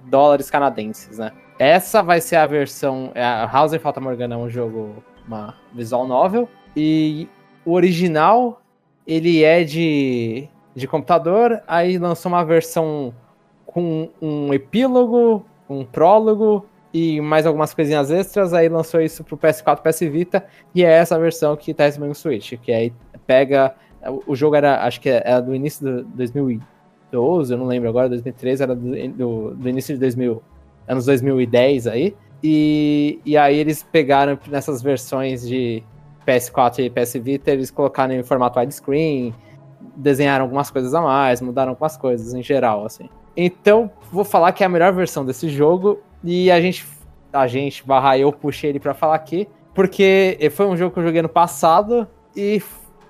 dólares 0.06 0.50
canadenses, 0.50 1.18
né? 1.18 1.32
Essa 1.58 2.04
vai 2.04 2.20
ser 2.20 2.36
a 2.36 2.46
versão. 2.46 3.12
é, 3.16 3.24
A 3.24 3.46
House 3.46 3.72
of 3.72 3.80
Fata 3.80 4.02
Morgana 4.02 4.36
é 4.36 4.38
um 4.38 4.50
jogo, 4.50 5.04
uma 5.28 5.56
visual 5.74 6.06
novel, 6.06 6.50
e 6.76 7.30
o 7.66 7.74
original 7.74 8.62
ele 9.08 9.44
é 9.44 9.64
de, 9.64 10.50
de 10.76 10.88
computador, 10.88 11.62
aí 11.68 11.98
lançou 11.98 12.32
uma 12.32 12.44
versão 12.44 13.14
com 13.66 14.10
um 14.22 14.54
epílogo, 14.54 15.46
um 15.70 15.86
prólogo 15.86 16.66
e 16.96 17.20
mais 17.20 17.46
algumas 17.46 17.74
coisinhas 17.74 18.10
extras, 18.10 18.54
aí 18.54 18.70
lançou 18.70 19.02
isso 19.02 19.22
pro 19.22 19.38
PS4, 19.38 19.82
PS 19.82 20.00
Vita, 20.10 20.46
e 20.74 20.82
é 20.82 20.90
essa 20.90 21.20
versão 21.20 21.54
que 21.58 21.74
tá 21.74 21.84
recebendo 21.84 22.08
no 22.08 22.16
Switch, 22.16 22.54
que 22.54 22.72
aí 22.72 22.94
pega, 23.28 23.76
o 24.08 24.32
o 24.32 24.36
jogo 24.36 24.56
era, 24.56 24.82
acho 24.86 25.02
que 25.02 25.10
era 25.10 25.42
do 25.42 25.54
início 25.54 25.86
de 25.86 26.04
2012, 26.16 27.52
eu 27.52 27.58
não 27.58 27.66
lembro 27.66 27.90
agora, 27.90 28.08
2013, 28.08 28.64
era 28.64 28.74
do, 28.74 29.10
do, 29.10 29.56
do 29.56 29.70
início 29.70 29.94
de 29.94 30.00
2000, 30.00 30.42
anos 30.88 31.06
2010 31.06 31.88
aí, 31.88 32.16
e, 32.42 33.20
e 33.26 33.36
aí 33.36 33.58
eles 33.58 33.84
pegaram 33.84 34.40
nessas 34.48 34.82
versões 34.82 35.46
de 35.46 35.84
PS4 36.26 36.80
e 36.80 36.90
PS 36.90 37.16
Vita, 37.16 37.52
eles 37.52 37.72
colocaram 37.72 38.14
em 38.14 38.24
formato 38.24 38.58
widescreen, 38.58 39.36
desenharam 39.98 40.46
algumas 40.46 40.72
coisas 40.72 40.94
a 40.94 41.02
mais, 41.02 41.42
mudaram 41.42 41.72
algumas 41.72 41.98
coisas 41.98 42.34
em 42.34 42.42
geral, 42.42 42.86
assim. 42.86 43.10
Então, 43.36 43.92
vou 44.14 44.24
falar 44.24 44.54
que 44.54 44.64
é 44.64 44.66
a 44.66 44.70
melhor 44.70 44.94
versão 44.94 45.26
desse 45.26 45.50
jogo 45.50 46.00
e 46.24 46.52
a 46.52 46.60
gente, 46.60 46.86
a 47.32 47.48
gente 47.48 47.86
barra 47.86 48.18
eu 48.18 48.32
puxei 48.32 48.70
ele 48.72 48.80
pra 48.80 48.94
falar 48.94 49.16
aqui, 49.16 49.48
porque 49.74 50.38
foi 50.52 50.66
um 50.66 50.78
jogo 50.78 50.94
que 50.94 51.00
eu 51.00 51.04
joguei 51.04 51.22
no 51.22 51.30
passado 51.30 52.08
e 52.36 52.62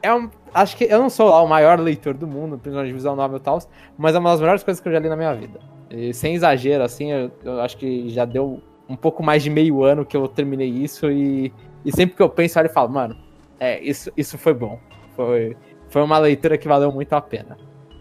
é 0.01 0.13
um, 0.13 0.29
acho 0.53 0.77
que 0.77 0.85
eu 0.85 0.99
não 0.99 1.09
sou 1.09 1.29
lá 1.29 1.41
o 1.41 1.47
maior 1.47 1.79
leitor 1.79 2.13
do 2.13 2.27
mundo, 2.27 2.57
principalmente 2.57 2.89
de 2.89 2.93
visual 2.93 3.15
novel 3.15 3.37
e 3.37 3.41
tal, 3.41 3.59
mas 3.97 4.15
é 4.15 4.19
uma 4.19 4.31
das 4.31 4.39
melhores 4.39 4.63
coisas 4.63 4.81
que 4.81 4.87
eu 4.87 4.93
já 4.93 4.99
li 4.99 5.09
na 5.09 5.15
minha 5.15 5.33
vida. 5.33 5.59
E 5.89 6.13
sem 6.13 6.35
exagero, 6.35 6.83
assim, 6.83 7.11
eu, 7.11 7.31
eu, 7.43 7.61
acho 7.61 7.77
que 7.77 8.09
já 8.09 8.25
deu 8.25 8.61
um 8.87 8.95
pouco 8.95 9.23
mais 9.23 9.43
de 9.43 9.49
meio 9.49 9.83
ano 9.83 10.05
que 10.05 10.15
eu 10.15 10.27
terminei 10.27 10.69
isso 10.69 11.09
e, 11.11 11.53
e 11.83 11.91
sempre 11.91 12.15
que 12.15 12.21
eu 12.21 12.29
penso, 12.29 12.59
eu 12.59 12.69
falo, 12.69 12.89
mano, 12.89 13.15
é, 13.59 13.81
isso, 13.81 14.11
isso 14.15 14.37
foi 14.37 14.53
bom. 14.53 14.79
Foi, 15.15 15.55
foi 15.89 16.01
uma 16.01 16.17
leitura 16.17 16.57
que 16.57 16.67
valeu 16.67 16.91
muito 16.91 17.13
a 17.13 17.21
pena. 17.21 17.57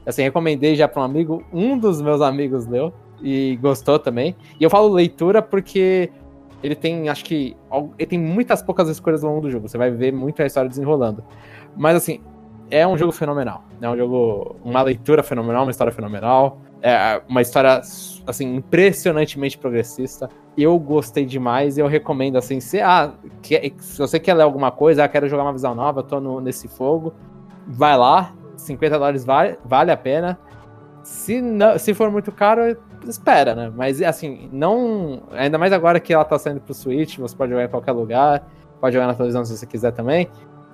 Assim, 0.07 0.23
recomendei 0.23 0.75
já 0.75 0.87
para 0.87 1.01
um 1.03 1.05
amigo, 1.05 1.45
um 1.53 1.79
dos 1.79 2.03
meus 2.03 2.21
amigos 2.21 2.67
leu 2.67 2.93
e 3.23 3.59
gostou 3.61 3.99
também. 3.99 4.37
E 4.59 4.65
eu 4.65 4.71
falo 4.71 4.89
leitura 4.89 5.41
porque 5.43 6.11
ele 6.63 6.75
tem, 6.75 7.09
acho 7.09 7.25
que, 7.25 7.57
ele 7.99 8.09
tem 8.09 8.19
muitas 8.19 8.63
poucas 8.63 8.89
escolhas 8.89 9.23
ao 9.23 9.31
longo 9.31 9.43
do 9.43 9.51
jogo. 9.51 9.69
Você 9.69 9.77
vai 9.77 9.91
ver 9.91 10.13
muito 10.13 10.43
a 10.43 10.47
história 10.47 10.69
desenrolando. 10.69 11.23
Mas 11.77 11.97
assim, 11.97 12.21
é 12.71 12.87
um 12.87 12.97
jogo 12.97 13.13
fenomenal. 13.13 13.65
É 13.81 13.89
um 13.89 13.97
jogo, 13.97 14.57
uma 14.65 14.83
leitura 14.83 15.23
fenomenal, 15.23 15.63
uma 15.63 15.71
história 15.71 15.93
fenomenal. 15.93 16.59
É 16.81 17.21
uma 17.29 17.41
história, 17.41 17.81
assim, 18.27 18.57
impressionantemente 18.57 19.57
progressista. 19.59 20.29
Eu 20.57 20.79
gostei 20.79 21.25
demais 21.25 21.77
e 21.77 21.81
eu 21.81 21.87
recomendo, 21.87 22.37
assim, 22.37 22.61
se, 22.61 22.81
ah, 22.81 23.13
que, 23.43 23.75
se 23.79 23.99
você 23.99 24.21
quer 24.21 24.35
ler 24.35 24.43
alguma 24.43 24.71
coisa, 24.71 25.05
ah, 25.05 25.09
quero 25.09 25.29
jogar 25.29 25.45
uma 25.45 25.53
visão 25.53 25.75
nova, 25.75 26.03
tô 26.03 26.21
no, 26.21 26.41
nesse 26.41 26.69
fogo, 26.69 27.13
vai 27.67 27.97
lá, 27.97 28.35
50 28.57 28.99
dólares 28.99 29.25
vale, 29.25 29.59
vale 29.65 29.91
a 29.91 29.97
pena. 29.97 30.39
Se, 31.03 31.41
não, 31.41 31.79
se 31.79 31.93
for 31.93 32.11
muito 32.11 32.33
caro, 32.33 32.77
espera, 33.09 33.55
né? 33.55 33.73
Mas 33.75 34.01
assim, 34.03 34.49
não. 34.53 35.23
Ainda 35.33 35.59
mais 35.59 35.73
agora 35.73 36.01
que 36.01 36.13
ela 36.13 36.25
tá 36.25 36.39
saindo 36.39 36.61
pro 36.61 36.75
Switch, 36.75 37.19
você 37.19 37.37
pode 37.37 37.53
jogar 37.53 37.65
em 37.65 37.69
qualquer 37.69 37.93
lugar, 37.93 38.47
pode 38.81 38.95
jogar 38.95 39.07
na 39.07 39.15
televisão 39.15 39.45
se 39.45 39.57
você 39.57 39.67
quiser 39.67 39.93
também. 39.93 40.29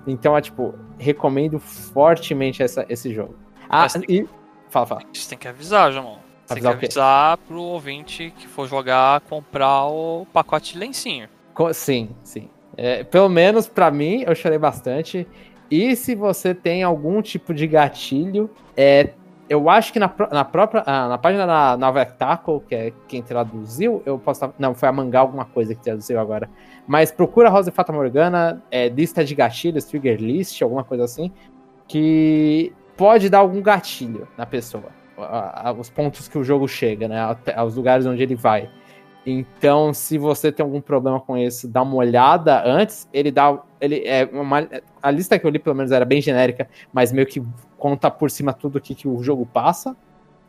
Então 0.06 0.36
é 0.36 0.40
tipo, 0.40 0.74
recomendo 0.98 1.58
fortemente 1.58 2.62
essa, 2.62 2.84
esse 2.88 3.12
jogo. 3.12 3.36
Ah, 3.68 3.86
e. 4.08 4.26
Fala, 4.68 4.86
fala. 4.86 5.02
Você 5.12 5.28
tem 5.30 5.38
que 5.38 5.48
avisar, 5.48 5.92
Jamon. 5.92 6.18
Você 6.46 6.54
tem 6.54 6.62
que 6.62 6.68
avisar 6.68 7.36
pro 7.38 7.60
ouvinte 7.60 8.32
que 8.36 8.48
for 8.48 8.66
jogar 8.66 9.20
comprar 9.22 9.86
o 9.86 10.26
pacote 10.32 10.72
de 10.72 10.78
lencinho. 10.78 11.28
Sim, 11.72 12.10
sim. 12.24 12.48
É, 12.76 13.04
pelo 13.04 13.28
menos 13.28 13.68
para 13.68 13.90
mim, 13.90 14.24
eu 14.26 14.34
chorei 14.34 14.58
bastante. 14.58 15.26
E 15.70 15.94
se 15.94 16.14
você 16.14 16.52
tem 16.52 16.82
algum 16.82 17.22
tipo 17.22 17.54
de 17.54 17.66
gatilho, 17.66 18.50
é, 18.76 19.10
eu 19.50 19.68
acho 19.68 19.92
que 19.92 19.98
na, 19.98 20.08
na 20.30 20.44
própria 20.44 20.84
ah, 20.86 21.08
na 21.08 21.18
página 21.18 21.44
da 21.44 21.76
Nova 21.76 22.06
Tackle, 22.06 22.60
que 22.68 22.72
é 22.72 22.92
quem 23.08 23.20
traduziu, 23.20 24.00
eu 24.06 24.16
posso 24.16 24.54
não 24.56 24.76
foi 24.76 24.88
a 24.88 24.92
Mangá 24.92 25.18
alguma 25.18 25.44
coisa 25.44 25.74
que 25.74 25.82
traduziu 25.82 26.20
agora. 26.20 26.48
Mas 26.86 27.10
procura 27.10 27.50
Rosa 27.50 27.72
Fata 27.72 27.92
Morgana, 27.92 28.62
é, 28.70 28.88
lista 28.88 29.24
de 29.24 29.34
gatilhos, 29.34 29.84
trigger 29.86 30.20
list, 30.20 30.62
alguma 30.62 30.84
coisa 30.84 31.02
assim, 31.02 31.32
que 31.88 32.72
pode 32.96 33.28
dar 33.28 33.38
algum 33.38 33.60
gatilho 33.60 34.28
na 34.38 34.46
pessoa. 34.46 34.90
os 35.76 35.90
pontos 35.90 36.28
que 36.28 36.38
o 36.38 36.44
jogo 36.44 36.68
chega, 36.68 37.08
né? 37.08 37.36
Aos 37.56 37.74
lugares 37.74 38.06
onde 38.06 38.22
ele 38.22 38.36
vai. 38.36 38.70
Então, 39.24 39.92
se 39.92 40.16
você 40.16 40.50
tem 40.50 40.64
algum 40.64 40.80
problema 40.80 41.20
com 41.20 41.36
isso, 41.36 41.68
dá 41.68 41.82
uma 41.82 41.96
olhada 41.96 42.62
antes. 42.64 43.08
Ele 43.12 43.30
dá. 43.30 43.60
Ele 43.80 44.02
é 44.06 44.28
uma, 44.32 44.66
a 45.02 45.10
lista 45.10 45.38
que 45.38 45.46
eu 45.46 45.50
li, 45.50 45.58
pelo 45.58 45.76
menos, 45.76 45.92
era 45.92 46.04
bem 46.04 46.20
genérica, 46.20 46.68
mas 46.92 47.12
meio 47.12 47.26
que 47.26 47.42
conta 47.78 48.10
por 48.10 48.30
cima 48.30 48.52
tudo 48.52 48.76
o 48.76 48.80
que, 48.80 48.94
que 48.94 49.08
o 49.08 49.22
jogo 49.22 49.46
passa. 49.46 49.96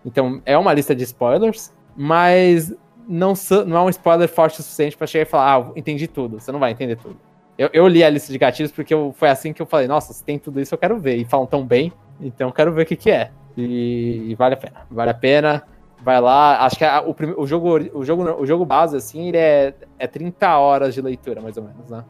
Então, 0.05 0.41
é 0.45 0.57
uma 0.57 0.73
lista 0.73 0.95
de 0.95 1.03
spoilers, 1.03 1.73
mas 1.95 2.73
não, 3.07 3.33
não 3.67 3.77
é 3.77 3.81
um 3.81 3.89
spoiler 3.89 4.27
forte 4.27 4.59
o 4.59 4.63
suficiente 4.63 4.97
para 4.97 5.05
chegar 5.05 5.23
e 5.23 5.29
falar, 5.29 5.57
ah, 5.57 5.71
entendi 5.75 6.07
tudo. 6.07 6.39
Você 6.39 6.51
não 6.51 6.59
vai 6.59 6.71
entender 6.71 6.95
tudo. 6.95 7.17
Eu, 7.57 7.69
eu 7.73 7.87
li 7.87 8.03
a 8.03 8.09
lista 8.09 8.31
de 8.31 8.39
gatilhos 8.39 8.71
porque 8.71 8.93
eu, 8.93 9.13
foi 9.15 9.29
assim 9.29 9.53
que 9.53 9.61
eu 9.61 9.65
falei, 9.65 9.87
nossa, 9.87 10.13
se 10.13 10.23
tem 10.23 10.39
tudo 10.39 10.59
isso, 10.59 10.73
eu 10.73 10.77
quero 10.77 10.97
ver. 10.97 11.17
E 11.17 11.25
falam 11.25 11.45
tão 11.45 11.65
bem, 11.65 11.91
então 12.19 12.49
eu 12.49 12.53
quero 12.53 12.71
ver 12.71 12.83
o 12.83 12.85
que, 12.85 12.95
que 12.95 13.11
é. 13.11 13.31
E, 13.55 14.31
e 14.31 14.35
vale 14.35 14.55
a 14.55 14.57
pena. 14.57 14.87
Vale 14.89 15.11
a 15.11 15.13
pena 15.13 15.63
vai 16.03 16.19
lá, 16.19 16.65
acho 16.65 16.77
que 16.77 16.83
a, 16.83 17.01
o, 17.01 17.15
o, 17.37 17.47
jogo, 17.47 17.77
o, 17.93 18.03
jogo, 18.03 18.41
o 18.41 18.45
jogo 18.45 18.65
base, 18.65 18.97
assim, 18.97 19.29
ele 19.29 19.37
é, 19.37 19.73
é 19.99 20.07
30 20.07 20.57
horas 20.57 20.93
de 20.93 21.01
leitura, 21.01 21.41
mais 21.41 21.57
ou 21.57 21.63
menos, 21.63 21.89
né? 21.89 22.03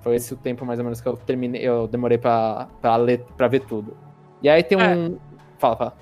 Foi 0.00 0.16
esse 0.16 0.32
o 0.32 0.36
tempo, 0.36 0.64
mais 0.64 0.78
ou 0.78 0.84
menos, 0.84 1.00
que 1.00 1.08
eu 1.08 1.16
terminei, 1.16 1.62
eu 1.62 1.86
demorei 1.86 2.18
pra, 2.18 2.68
pra, 2.80 2.96
ler, 2.96 3.24
pra 3.36 3.48
ver 3.48 3.60
tudo. 3.60 3.96
E 4.42 4.48
aí 4.48 4.62
tem 4.62 4.80
é. 4.80 4.94
um... 4.94 5.18
Fala, 5.58 5.76
fala. 5.76 5.96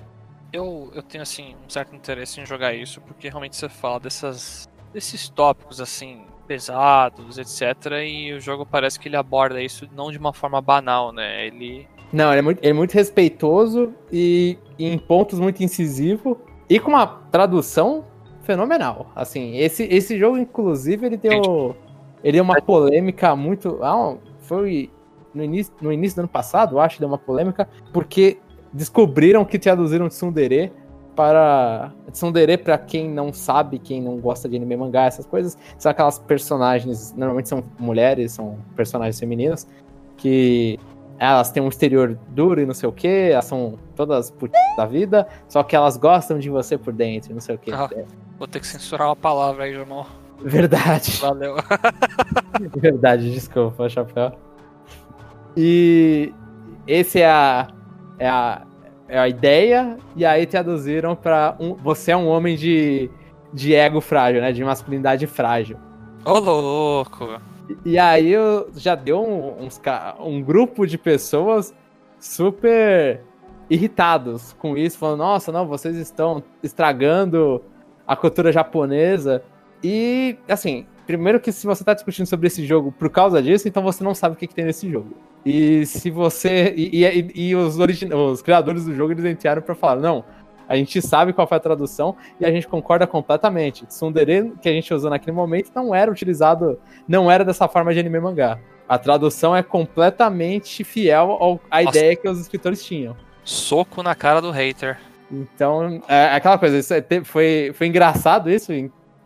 Eu, 0.53 0.91
eu 0.93 1.03
tenho, 1.03 1.21
assim, 1.21 1.55
um 1.65 1.69
certo 1.69 1.95
interesse 1.95 2.41
em 2.41 2.45
jogar 2.45 2.73
isso, 2.73 3.01
porque 3.01 3.29
realmente 3.29 3.55
você 3.55 3.69
fala 3.69 3.99
dessas, 3.99 4.67
desses 4.93 5.29
tópicos, 5.29 5.79
assim, 5.79 6.25
pesados, 6.47 7.37
etc. 7.37 7.91
E 8.05 8.33
o 8.33 8.39
jogo 8.39 8.65
parece 8.65 8.99
que 8.99 9.07
ele 9.07 9.15
aborda 9.15 9.61
isso 9.61 9.87
não 9.95 10.11
de 10.11 10.17
uma 10.17 10.33
forma 10.33 10.61
banal, 10.61 11.11
né? 11.11 11.45
Ele... 11.47 11.87
Não, 12.11 12.29
ele 12.31 12.39
é 12.39 12.41
muito, 12.41 12.59
ele 12.59 12.69
é 12.69 12.73
muito 12.73 12.93
respeitoso 12.93 13.93
e, 14.11 14.57
e 14.77 14.85
em 14.85 14.97
pontos 14.97 15.39
muito 15.39 15.63
incisivo 15.63 16.37
e 16.71 16.79
com 16.79 16.91
uma 16.91 17.05
tradução 17.05 18.05
fenomenal. 18.43 19.11
Assim, 19.13 19.57
esse, 19.57 19.83
esse 19.83 20.17
jogo, 20.17 20.37
inclusive, 20.37 21.05
ele 21.05 21.17
deu. 21.17 21.75
Ele 22.23 22.37
deu 22.37 22.43
uma 22.45 22.61
polêmica 22.61 23.35
muito. 23.35 23.79
Ah, 23.83 24.15
foi 24.43 24.89
no 25.33 25.43
início, 25.43 25.73
no 25.81 25.91
início 25.91 26.15
do 26.15 26.19
ano 26.19 26.27
passado, 26.29 26.79
acho, 26.79 26.97
deu 26.97 27.09
uma 27.09 27.17
polêmica, 27.17 27.67
porque 27.91 28.37
descobriram 28.71 29.43
que 29.43 29.59
traduziram 29.59 30.07
Tsundere 30.07 30.71
para. 31.13 31.91
Tsundere, 32.09 32.57
para 32.57 32.77
quem 32.77 33.09
não 33.09 33.33
sabe, 33.33 33.77
quem 33.77 34.01
não 34.01 34.15
gosta 34.17 34.47
de 34.47 34.55
anime 34.55 34.77
mangá, 34.77 35.07
essas 35.07 35.25
coisas, 35.25 35.57
são 35.77 35.91
aquelas 35.91 36.19
personagens, 36.19 37.13
normalmente 37.17 37.49
são 37.49 37.61
mulheres, 37.77 38.31
são 38.31 38.57
personagens 38.77 39.19
femininas, 39.19 39.67
que 40.15 40.79
elas 41.29 41.51
têm 41.51 41.61
um 41.61 41.67
exterior 41.67 42.17
duro 42.29 42.59
e 42.59 42.65
não 42.65 42.73
sei 42.73 42.89
o 42.89 42.91
que, 42.91 43.07
elas 43.07 43.45
são 43.45 43.77
todas 43.95 44.31
putas 44.31 44.59
da 44.75 44.87
vida, 44.87 45.27
só 45.47 45.61
que 45.61 45.75
elas 45.75 45.95
gostam 45.95 46.39
de 46.39 46.49
você 46.49 46.79
por 46.79 46.91
dentro, 46.91 47.31
não 47.31 47.39
sei 47.39 47.53
o 47.53 47.59
que. 47.59 47.71
Ah, 47.71 47.87
vou 48.39 48.47
ter 48.47 48.59
que 48.59 48.65
censurar 48.65 49.07
uma 49.07 49.15
palavra 49.15 49.65
aí, 49.65 49.73
Jamal. 49.73 50.07
Verdade. 50.39 51.19
Valeu. 51.21 51.57
Verdade, 52.75 53.31
desculpa, 53.31 53.87
chapéu. 53.87 54.31
E 55.55 56.33
esse 56.87 57.21
é 57.21 57.29
a, 57.29 57.67
é 58.17 58.27
a, 58.27 58.63
é 59.07 59.19
a 59.19 59.29
ideia, 59.29 59.97
e 60.15 60.25
aí 60.25 60.47
traduziram 60.47 61.15
pra 61.15 61.55
um, 61.59 61.75
você 61.75 62.13
é 62.13 62.17
um 62.17 62.27
homem 62.27 62.55
de, 62.55 63.11
de 63.53 63.75
ego 63.75 64.01
frágil, 64.01 64.41
né? 64.41 64.51
De 64.51 64.63
masculinidade 64.63 65.27
frágil. 65.27 65.77
Ô, 66.25 66.39
louco! 66.39 67.39
E 67.85 67.97
aí 67.97 68.33
já 68.75 68.95
deu 68.95 69.21
um, 69.21 69.65
uns, 69.65 69.81
um 70.19 70.41
grupo 70.41 70.85
de 70.85 70.97
pessoas 70.97 71.73
super 72.19 73.21
irritados 73.69 74.53
com 74.53 74.77
isso, 74.77 74.97
falando, 74.97 75.19
nossa, 75.19 75.51
não, 75.51 75.65
vocês 75.65 75.95
estão 75.95 76.43
estragando 76.61 77.63
a 78.05 78.15
cultura 78.15 78.51
japonesa. 78.51 79.43
E, 79.83 80.37
assim, 80.47 80.85
primeiro 81.07 81.39
que 81.39 81.51
se 81.51 81.65
você 81.65 81.81
está 81.81 81.93
discutindo 81.93 82.25
sobre 82.25 82.47
esse 82.47 82.65
jogo 82.65 82.91
por 82.91 83.09
causa 83.09 83.41
disso, 83.41 83.67
então 83.67 83.81
você 83.81 84.03
não 84.03 84.13
sabe 84.13 84.35
o 84.35 84.37
que, 84.37 84.47
que 84.47 84.55
tem 84.55 84.65
nesse 84.65 84.89
jogo. 84.89 85.15
E 85.45 85.85
se 85.85 86.11
você. 86.11 86.73
E, 86.75 87.03
e, 87.03 87.31
e 87.33 87.55
os, 87.55 87.77
os 87.77 88.41
criadores 88.41 88.85
do 88.85 88.93
jogo 88.93 89.13
eles 89.13 89.25
entraram 89.25 89.61
para 89.61 89.73
falar, 89.73 90.01
não, 90.01 90.23
a 90.71 90.75
gente 90.77 91.01
sabe 91.01 91.33
qual 91.33 91.45
foi 91.45 91.57
a 91.57 91.59
tradução 91.59 92.15
e 92.39 92.45
a 92.45 92.49
gente 92.49 92.65
concorda 92.65 93.05
completamente. 93.05 93.85
Tsundere, 93.85 94.53
que 94.61 94.69
a 94.69 94.71
gente 94.71 94.93
usou 94.93 95.09
naquele 95.09 95.33
momento, 95.33 95.69
não 95.75 95.93
era 95.93 96.09
utilizado, 96.09 96.79
não 97.05 97.29
era 97.29 97.43
dessa 97.43 97.67
forma 97.67 97.93
de 97.93 97.99
anime 97.99 98.21
mangá. 98.21 98.57
A 98.87 98.97
tradução 98.97 99.53
é 99.53 99.61
completamente 99.61 100.85
fiel 100.85 101.31
ao, 101.31 101.59
à 101.69 101.83
Nossa. 101.83 101.97
ideia 101.97 102.15
que 102.15 102.29
os 102.29 102.39
escritores 102.39 102.81
tinham. 102.85 103.17
Soco 103.43 104.01
na 104.01 104.15
cara 104.15 104.41
do 104.41 104.49
hater. 104.49 104.97
Então, 105.29 106.01
é 106.07 106.27
aquela 106.27 106.57
coisa, 106.57 106.95
é, 106.95 107.23
foi, 107.25 107.73
foi 107.73 107.87
engraçado 107.87 108.49
isso, 108.49 108.71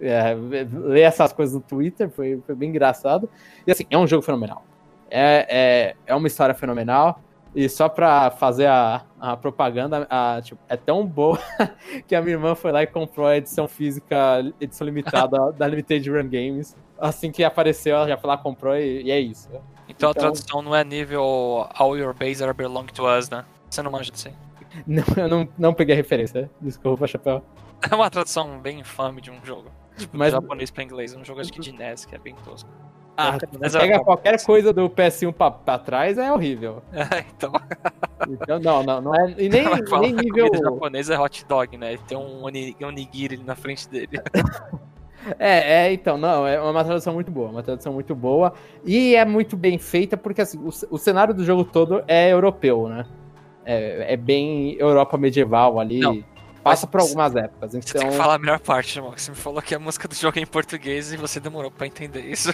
é, 0.02 0.36
ler 0.74 1.02
essas 1.02 1.32
coisas 1.32 1.54
no 1.54 1.62
Twitter, 1.62 2.10
foi, 2.10 2.42
foi 2.44 2.56
bem 2.56 2.70
engraçado. 2.70 3.30
E 3.68 3.72
assim, 3.72 3.86
é 3.92 3.98
um 4.00 4.08
jogo 4.08 4.24
fenomenal. 4.24 4.66
É, 5.12 5.46
é, 5.48 5.96
é 6.08 6.16
uma 6.16 6.26
história 6.26 6.56
fenomenal. 6.56 7.20
E 7.56 7.70
só 7.70 7.88
pra 7.88 8.30
fazer 8.32 8.68
a, 8.68 9.06
a 9.18 9.38
propaganda, 9.38 10.06
a, 10.10 10.42
tipo, 10.42 10.60
é 10.68 10.76
tão 10.76 11.08
boa 11.08 11.40
que 12.06 12.14
a 12.14 12.22
minha 12.22 12.34
irmã 12.34 12.54
foi 12.54 12.70
lá 12.74 12.84
e 12.84 12.88
comprou 12.88 13.28
a 13.28 13.38
edição 13.38 13.66
física, 13.66 14.44
edição 14.60 14.86
limitada 14.86 15.52
da 15.58 15.66
Limited 15.66 16.10
Run 16.10 16.28
Games. 16.28 16.76
Assim 17.00 17.32
que 17.32 17.46
apareceu, 17.46 17.96
ela 17.96 18.08
já 18.10 18.18
foi 18.18 18.28
lá, 18.28 18.38
comprou 18.38 18.76
e, 18.76 19.04
e 19.04 19.12
é 19.12 19.20
isso. 19.20 19.48
Então, 19.48 19.64
então, 19.88 20.10
a 20.10 20.14
tradução 20.14 20.62
não 20.62 20.76
é 20.76 20.84
nível 20.84 21.24
All 21.74 21.98
Your 21.98 22.14
Base 22.14 22.44
Are 22.44 22.54
Belong 22.54 22.88
to 22.88 23.08
Us, 23.08 23.30
né? 23.30 23.46
Você 23.70 23.82
não 23.82 23.92
manja 23.92 24.12
disso 24.12 24.28
aí? 24.28 24.34
Não, 24.86 25.04
eu 25.16 25.30
não, 25.30 25.48
não 25.58 25.74
peguei 25.74 25.94
a 25.94 25.96
referência. 25.96 26.52
Desculpa, 26.60 27.08
chapéu. 27.08 27.42
É 27.90 27.96
uma 27.96 28.10
tradução 28.10 28.60
bem 28.60 28.82
infame 28.82 29.22
de 29.22 29.32
um 29.32 29.40
jogo. 29.42 29.72
Tipo, 29.98 30.18
Mas... 30.18 30.34
japonês 30.34 30.70
pra 30.70 30.84
inglês. 30.84 31.16
Um 31.16 31.24
jogo 31.24 31.40
acho 31.40 31.54
que 31.54 31.62
de 31.62 31.72
NES, 31.72 32.04
que 32.04 32.14
é 32.14 32.20
bem 32.20 32.36
tosco. 32.44 32.70
Ah, 33.18 33.38
pega 33.72 34.00
qualquer 34.00 34.44
coisa 34.44 34.74
do 34.74 34.90
PS1 34.90 35.34
pra, 35.34 35.50
pra 35.52 35.80
trás, 35.80 36.18
é 36.18 36.32
horrível. 36.32 36.82
É, 36.92 37.24
então. 37.36 37.52
então. 38.28 38.60
Não, 38.60 38.84
não, 38.84 39.02
não 39.02 39.16
é. 39.16 39.36
E 39.38 39.48
nem, 39.48 39.64
nem 40.02 40.14
nível. 40.14 40.50
O 40.52 40.58
japonês 40.58 41.10
é 41.10 41.20
hot 41.20 41.46
dog, 41.46 41.78
né? 41.78 41.98
Tem 42.08 42.18
um 42.18 42.44
onigiri 42.44 43.38
na 43.38 43.56
frente 43.56 43.88
dele. 43.90 44.20
É, 45.40 45.88
é, 45.88 45.92
então, 45.92 46.20
não, 46.20 46.46
é 46.46 46.62
uma 46.62 46.84
tradução 46.84 47.12
muito 47.12 47.32
boa, 47.32 47.50
uma 47.50 47.64
tradução 47.64 47.92
muito 47.92 48.14
boa. 48.14 48.54
E 48.86 49.16
é 49.16 49.26
muito 49.26 49.58
bem 49.58 49.80
feita, 49.80 50.16
porque 50.16 50.42
assim, 50.42 50.60
o, 50.60 50.68
o 50.68 51.00
cenário 51.00 51.34
do 51.34 51.44
jogo 51.44 51.64
todo 51.64 52.04
é 52.08 52.32
europeu, 52.32 52.88
né? 52.88 53.08
É, 53.66 54.14
é 54.14 54.18
bem 54.18 54.76
Europa 54.78 55.18
medieval 55.18 55.80
ali. 55.80 56.00
Não, 56.00 56.24
passa 56.66 56.88
por 56.88 57.00
algumas 57.00 57.36
épocas. 57.36 57.76
Então... 57.76 57.82
Você 57.82 57.94
tem 57.94 58.02
que 58.02 58.08
então 58.08 58.18
falar 58.18 58.36
a 58.36 58.40
melhor 58.40 58.60
parte, 58.60 58.98
irmão. 58.98 59.14
Você 59.16 59.30
me 59.30 59.38
falou 59.38 59.62
que 59.62 59.76
a 59.76 59.80
música 59.80 60.08
do 60.08 60.16
jogo 60.16 60.40
é 60.40 60.42
em 60.42 60.48
português 60.48 61.14
e 61.14 61.18
você 61.18 61.40
demorou 61.40 61.70
para 61.70 61.86
entender 61.86 62.22
isso. 62.22 62.52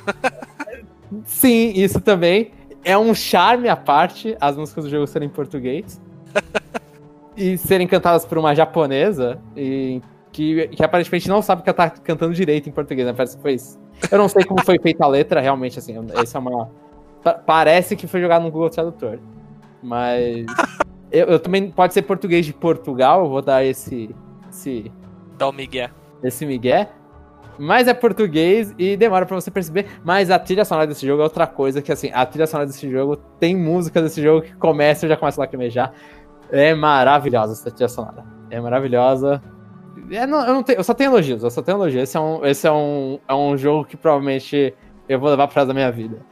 Sim, 1.24 1.72
isso 1.74 2.02
também. 2.02 2.52
É 2.84 2.98
um 2.98 3.16
charme 3.16 3.70
à 3.70 3.76
parte 3.78 4.36
as 4.42 4.58
músicas 4.58 4.84
do 4.84 4.90
jogo 4.90 5.08
serem 5.08 5.30
em 5.30 5.32
português. 5.32 6.02
e 7.38 7.58
serem 7.58 7.88
cantadas 7.88 8.26
por 8.26 8.38
uma 8.38 8.54
japonesa. 8.54 9.40
E 9.56 10.02
que, 10.30 10.68
que 10.68 10.84
aparentemente 10.84 11.30
não 11.30 11.42
sabe 11.42 11.62
que 11.62 11.70
ela 11.70 11.78
tá 11.78 11.90
cantando 11.90 12.34
direito 12.34 12.68
em 12.68 12.72
português, 12.74 13.08
né? 13.08 13.14
Parece 13.14 13.38
que 13.38 13.42
foi 13.42 13.54
isso. 13.54 13.80
Eu 14.12 14.18
não 14.18 14.28
sei 14.28 14.44
como 14.44 14.62
foi 14.62 14.78
feita 14.84 15.06
a 15.06 15.08
letra, 15.08 15.40
realmente, 15.40 15.80
assim. 15.80 15.96
Esse 16.22 16.36
é 16.36 16.40
uma. 16.40 16.70
Parece 17.46 17.96
que 17.96 18.08
foi 18.08 18.20
jogado 18.20 18.44
no 18.44 18.52
Google 18.52 18.70
Tradutor. 18.70 19.20
Mas. 19.82 20.46
Eu, 21.12 21.28
eu, 21.28 21.40
também. 21.40 21.70
Pode 21.70 21.94
ser 21.94 22.04
português 22.04 22.46
de 22.46 22.54
Portugal, 22.54 23.24
eu 23.24 23.30
vou 23.30 23.42
dar 23.42 23.64
esse. 23.64 24.16
esse 24.50 24.92
Dá 25.38 25.50
o 25.50 25.52
Miguel. 25.52 25.90
Esse 26.24 26.46
Miguel. 26.46 26.88
Mas 27.60 27.88
é 27.88 27.94
português 27.94 28.74
e 28.78 28.96
demora 28.96 29.26
pra 29.26 29.40
você 29.40 29.52
perceber. 29.52 29.86
Mas 30.04 30.32
a 30.32 30.40
trilha 30.40 30.66
sonora 30.66 30.88
desse 30.88 31.06
jogo 31.06 31.22
é 31.22 31.24
outra 31.24 31.46
coisa 31.46 31.82
que, 31.82 31.92
assim, 31.92 32.10
a 32.14 32.26
trilha 32.26 32.48
sonora 32.48 32.66
desse 32.66 32.90
jogo 32.90 33.18
tem 33.40 33.56
música 33.56 34.02
desse 34.02 34.22
jogo 34.22 34.42
que 34.44 34.56
começa 34.56 35.06
e 35.06 35.10
já 35.10 35.18
começa 35.18 35.40
a 35.40 35.44
lacrimejar. 35.44 35.94
É 36.50 36.74
maravilhosa 36.74 37.54
essa 37.54 37.70
trilha 37.70 37.90
sonora. 37.90 38.24
É 38.50 38.60
maravilhosa. 38.60 39.42
É, 40.10 40.26
não, 40.26 40.46
eu, 40.46 40.54
não 40.54 40.64
tenho, 40.64 40.80
eu 40.80 40.84
só 40.84 40.94
tenho 40.94 41.12
elogios, 41.12 41.44
eu 41.44 41.52
só 41.52 41.62
tenho 41.62 41.78
elogios. 41.78 42.04
Esse 42.04 42.18
é 42.18 42.20
um, 42.20 42.46
esse 42.46 42.68
é 42.68 42.72
um, 42.72 43.20
é 43.28 43.34
um 43.34 43.58
jogo 43.58 43.86
que 43.86 43.98
provavelmente 43.98 44.74
eu 45.08 45.20
vou 45.20 45.30
levar 45.30 45.48
para 45.48 45.66
da 45.66 45.74
minha 45.74 45.92
vida. 45.92 46.26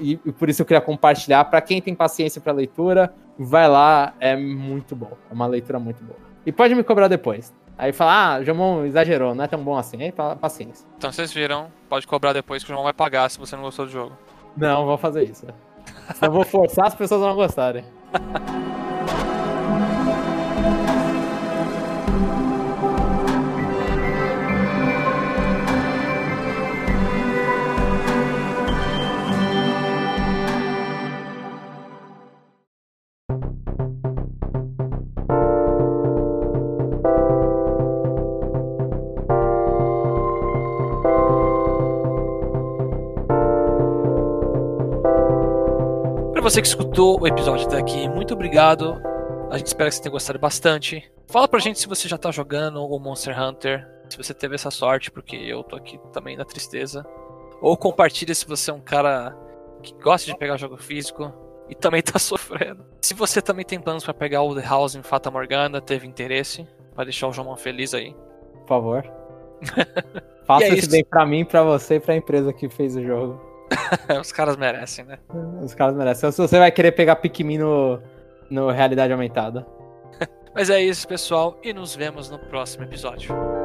E, 0.00 0.18
e, 0.24 0.32
por 0.32 0.48
isso 0.48 0.62
eu 0.62 0.66
queria 0.66 0.80
compartilhar. 0.80 1.44
para 1.44 1.60
quem 1.60 1.80
tem 1.80 1.94
paciência 1.94 2.40
para 2.40 2.52
leitura, 2.52 3.12
vai 3.38 3.68
lá, 3.68 4.14
é 4.20 4.36
muito 4.36 4.94
bom. 4.96 5.12
É 5.30 5.34
uma 5.34 5.46
leitura 5.46 5.78
muito 5.78 6.02
boa. 6.02 6.18
E 6.44 6.52
pode 6.52 6.74
me 6.74 6.82
cobrar 6.82 7.08
depois. 7.08 7.52
Aí 7.78 7.92
fala, 7.92 8.36
ah, 8.36 8.42
Jamon 8.42 8.84
exagerou, 8.84 9.34
não 9.34 9.44
é 9.44 9.48
tão 9.48 9.62
bom 9.62 9.76
assim. 9.76 10.02
Aí 10.02 10.12
paciência. 10.40 10.86
Então 10.96 11.12
vocês 11.12 11.32
viram, 11.32 11.68
pode 11.88 12.06
cobrar 12.06 12.32
depois 12.32 12.64
que 12.64 12.70
o 12.70 12.72
Jamon 12.72 12.84
vai 12.84 12.94
pagar 12.94 13.28
se 13.30 13.38
você 13.38 13.54
não 13.54 13.62
gostou 13.64 13.86
do 13.86 13.92
jogo. 13.92 14.16
Não, 14.56 14.86
vou 14.86 14.96
fazer 14.96 15.24
isso. 15.24 15.46
eu 16.22 16.30
vou 16.30 16.44
forçar 16.44 16.86
as 16.86 16.94
pessoas 16.94 17.22
a 17.22 17.26
não 17.26 17.34
gostarem. 17.34 17.84
você 46.56 46.62
que 46.62 46.68
escutou 46.68 47.20
o 47.20 47.26
episódio 47.26 47.66
até 47.66 47.76
aqui, 47.76 48.08
muito 48.08 48.32
obrigado. 48.32 48.98
A 49.50 49.58
gente 49.58 49.66
espera 49.66 49.90
que 49.90 49.96
você 49.96 50.02
tenha 50.02 50.10
gostado 50.10 50.38
bastante. 50.38 51.04
Fala 51.26 51.46
pra 51.46 51.60
gente 51.60 51.78
se 51.78 51.86
você 51.86 52.08
já 52.08 52.16
tá 52.16 52.30
jogando 52.30 52.82
o 52.82 52.98
Monster 52.98 53.38
Hunter, 53.38 53.86
se 54.08 54.16
você 54.16 54.32
teve 54.32 54.54
essa 54.54 54.70
sorte, 54.70 55.10
porque 55.10 55.36
eu 55.36 55.62
tô 55.62 55.76
aqui 55.76 56.00
também 56.14 56.34
na 56.34 56.46
tristeza. 56.46 57.04
Ou 57.60 57.76
compartilha 57.76 58.34
se 58.34 58.46
você 58.46 58.70
é 58.70 58.74
um 58.74 58.80
cara 58.80 59.36
que 59.82 59.92
gosta 60.02 60.30
de 60.32 60.38
pegar 60.38 60.56
jogo 60.56 60.78
físico 60.78 61.30
e 61.68 61.74
também 61.74 62.00
tá 62.00 62.18
sofrendo. 62.18 62.86
Se 63.02 63.12
você 63.12 63.42
também 63.42 63.66
tem 63.66 63.78
planos 63.78 64.02
para 64.02 64.14
pegar 64.14 64.40
o 64.40 64.54
The 64.54 64.66
House 64.66 64.94
em 64.94 65.02
Fata 65.02 65.30
Morgana, 65.30 65.82
teve 65.82 66.06
interesse, 66.06 66.66
vai 66.94 67.04
deixar 67.04 67.28
o 67.28 67.34
João 67.34 67.54
feliz 67.54 67.92
aí. 67.92 68.16
Por 68.60 68.66
favor. 68.66 69.12
Faça 70.46 70.64
é 70.64 70.68
esse 70.68 70.88
bem 70.88 71.04
pra 71.04 71.26
mim, 71.26 71.44
pra 71.44 71.62
você 71.62 71.96
e 71.96 72.00
pra 72.00 72.16
empresa 72.16 72.50
que 72.50 72.66
fez 72.66 72.96
o 72.96 73.02
jogo. 73.02 73.45
Os 74.20 74.32
caras 74.32 74.56
merecem, 74.56 75.04
né? 75.04 75.18
Os 75.62 75.74
caras 75.74 75.94
merecem. 75.94 76.30
Se 76.30 76.38
você 76.40 76.58
vai 76.58 76.70
querer 76.70 76.92
pegar 76.92 77.16
Pikmin 77.16 77.58
no, 77.58 78.00
no 78.50 78.70
realidade 78.70 79.12
aumentada. 79.12 79.66
Mas 80.54 80.70
é 80.70 80.80
isso, 80.80 81.06
pessoal, 81.06 81.58
e 81.62 81.72
nos 81.72 81.94
vemos 81.94 82.30
no 82.30 82.38
próximo 82.38 82.84
episódio. 82.84 83.55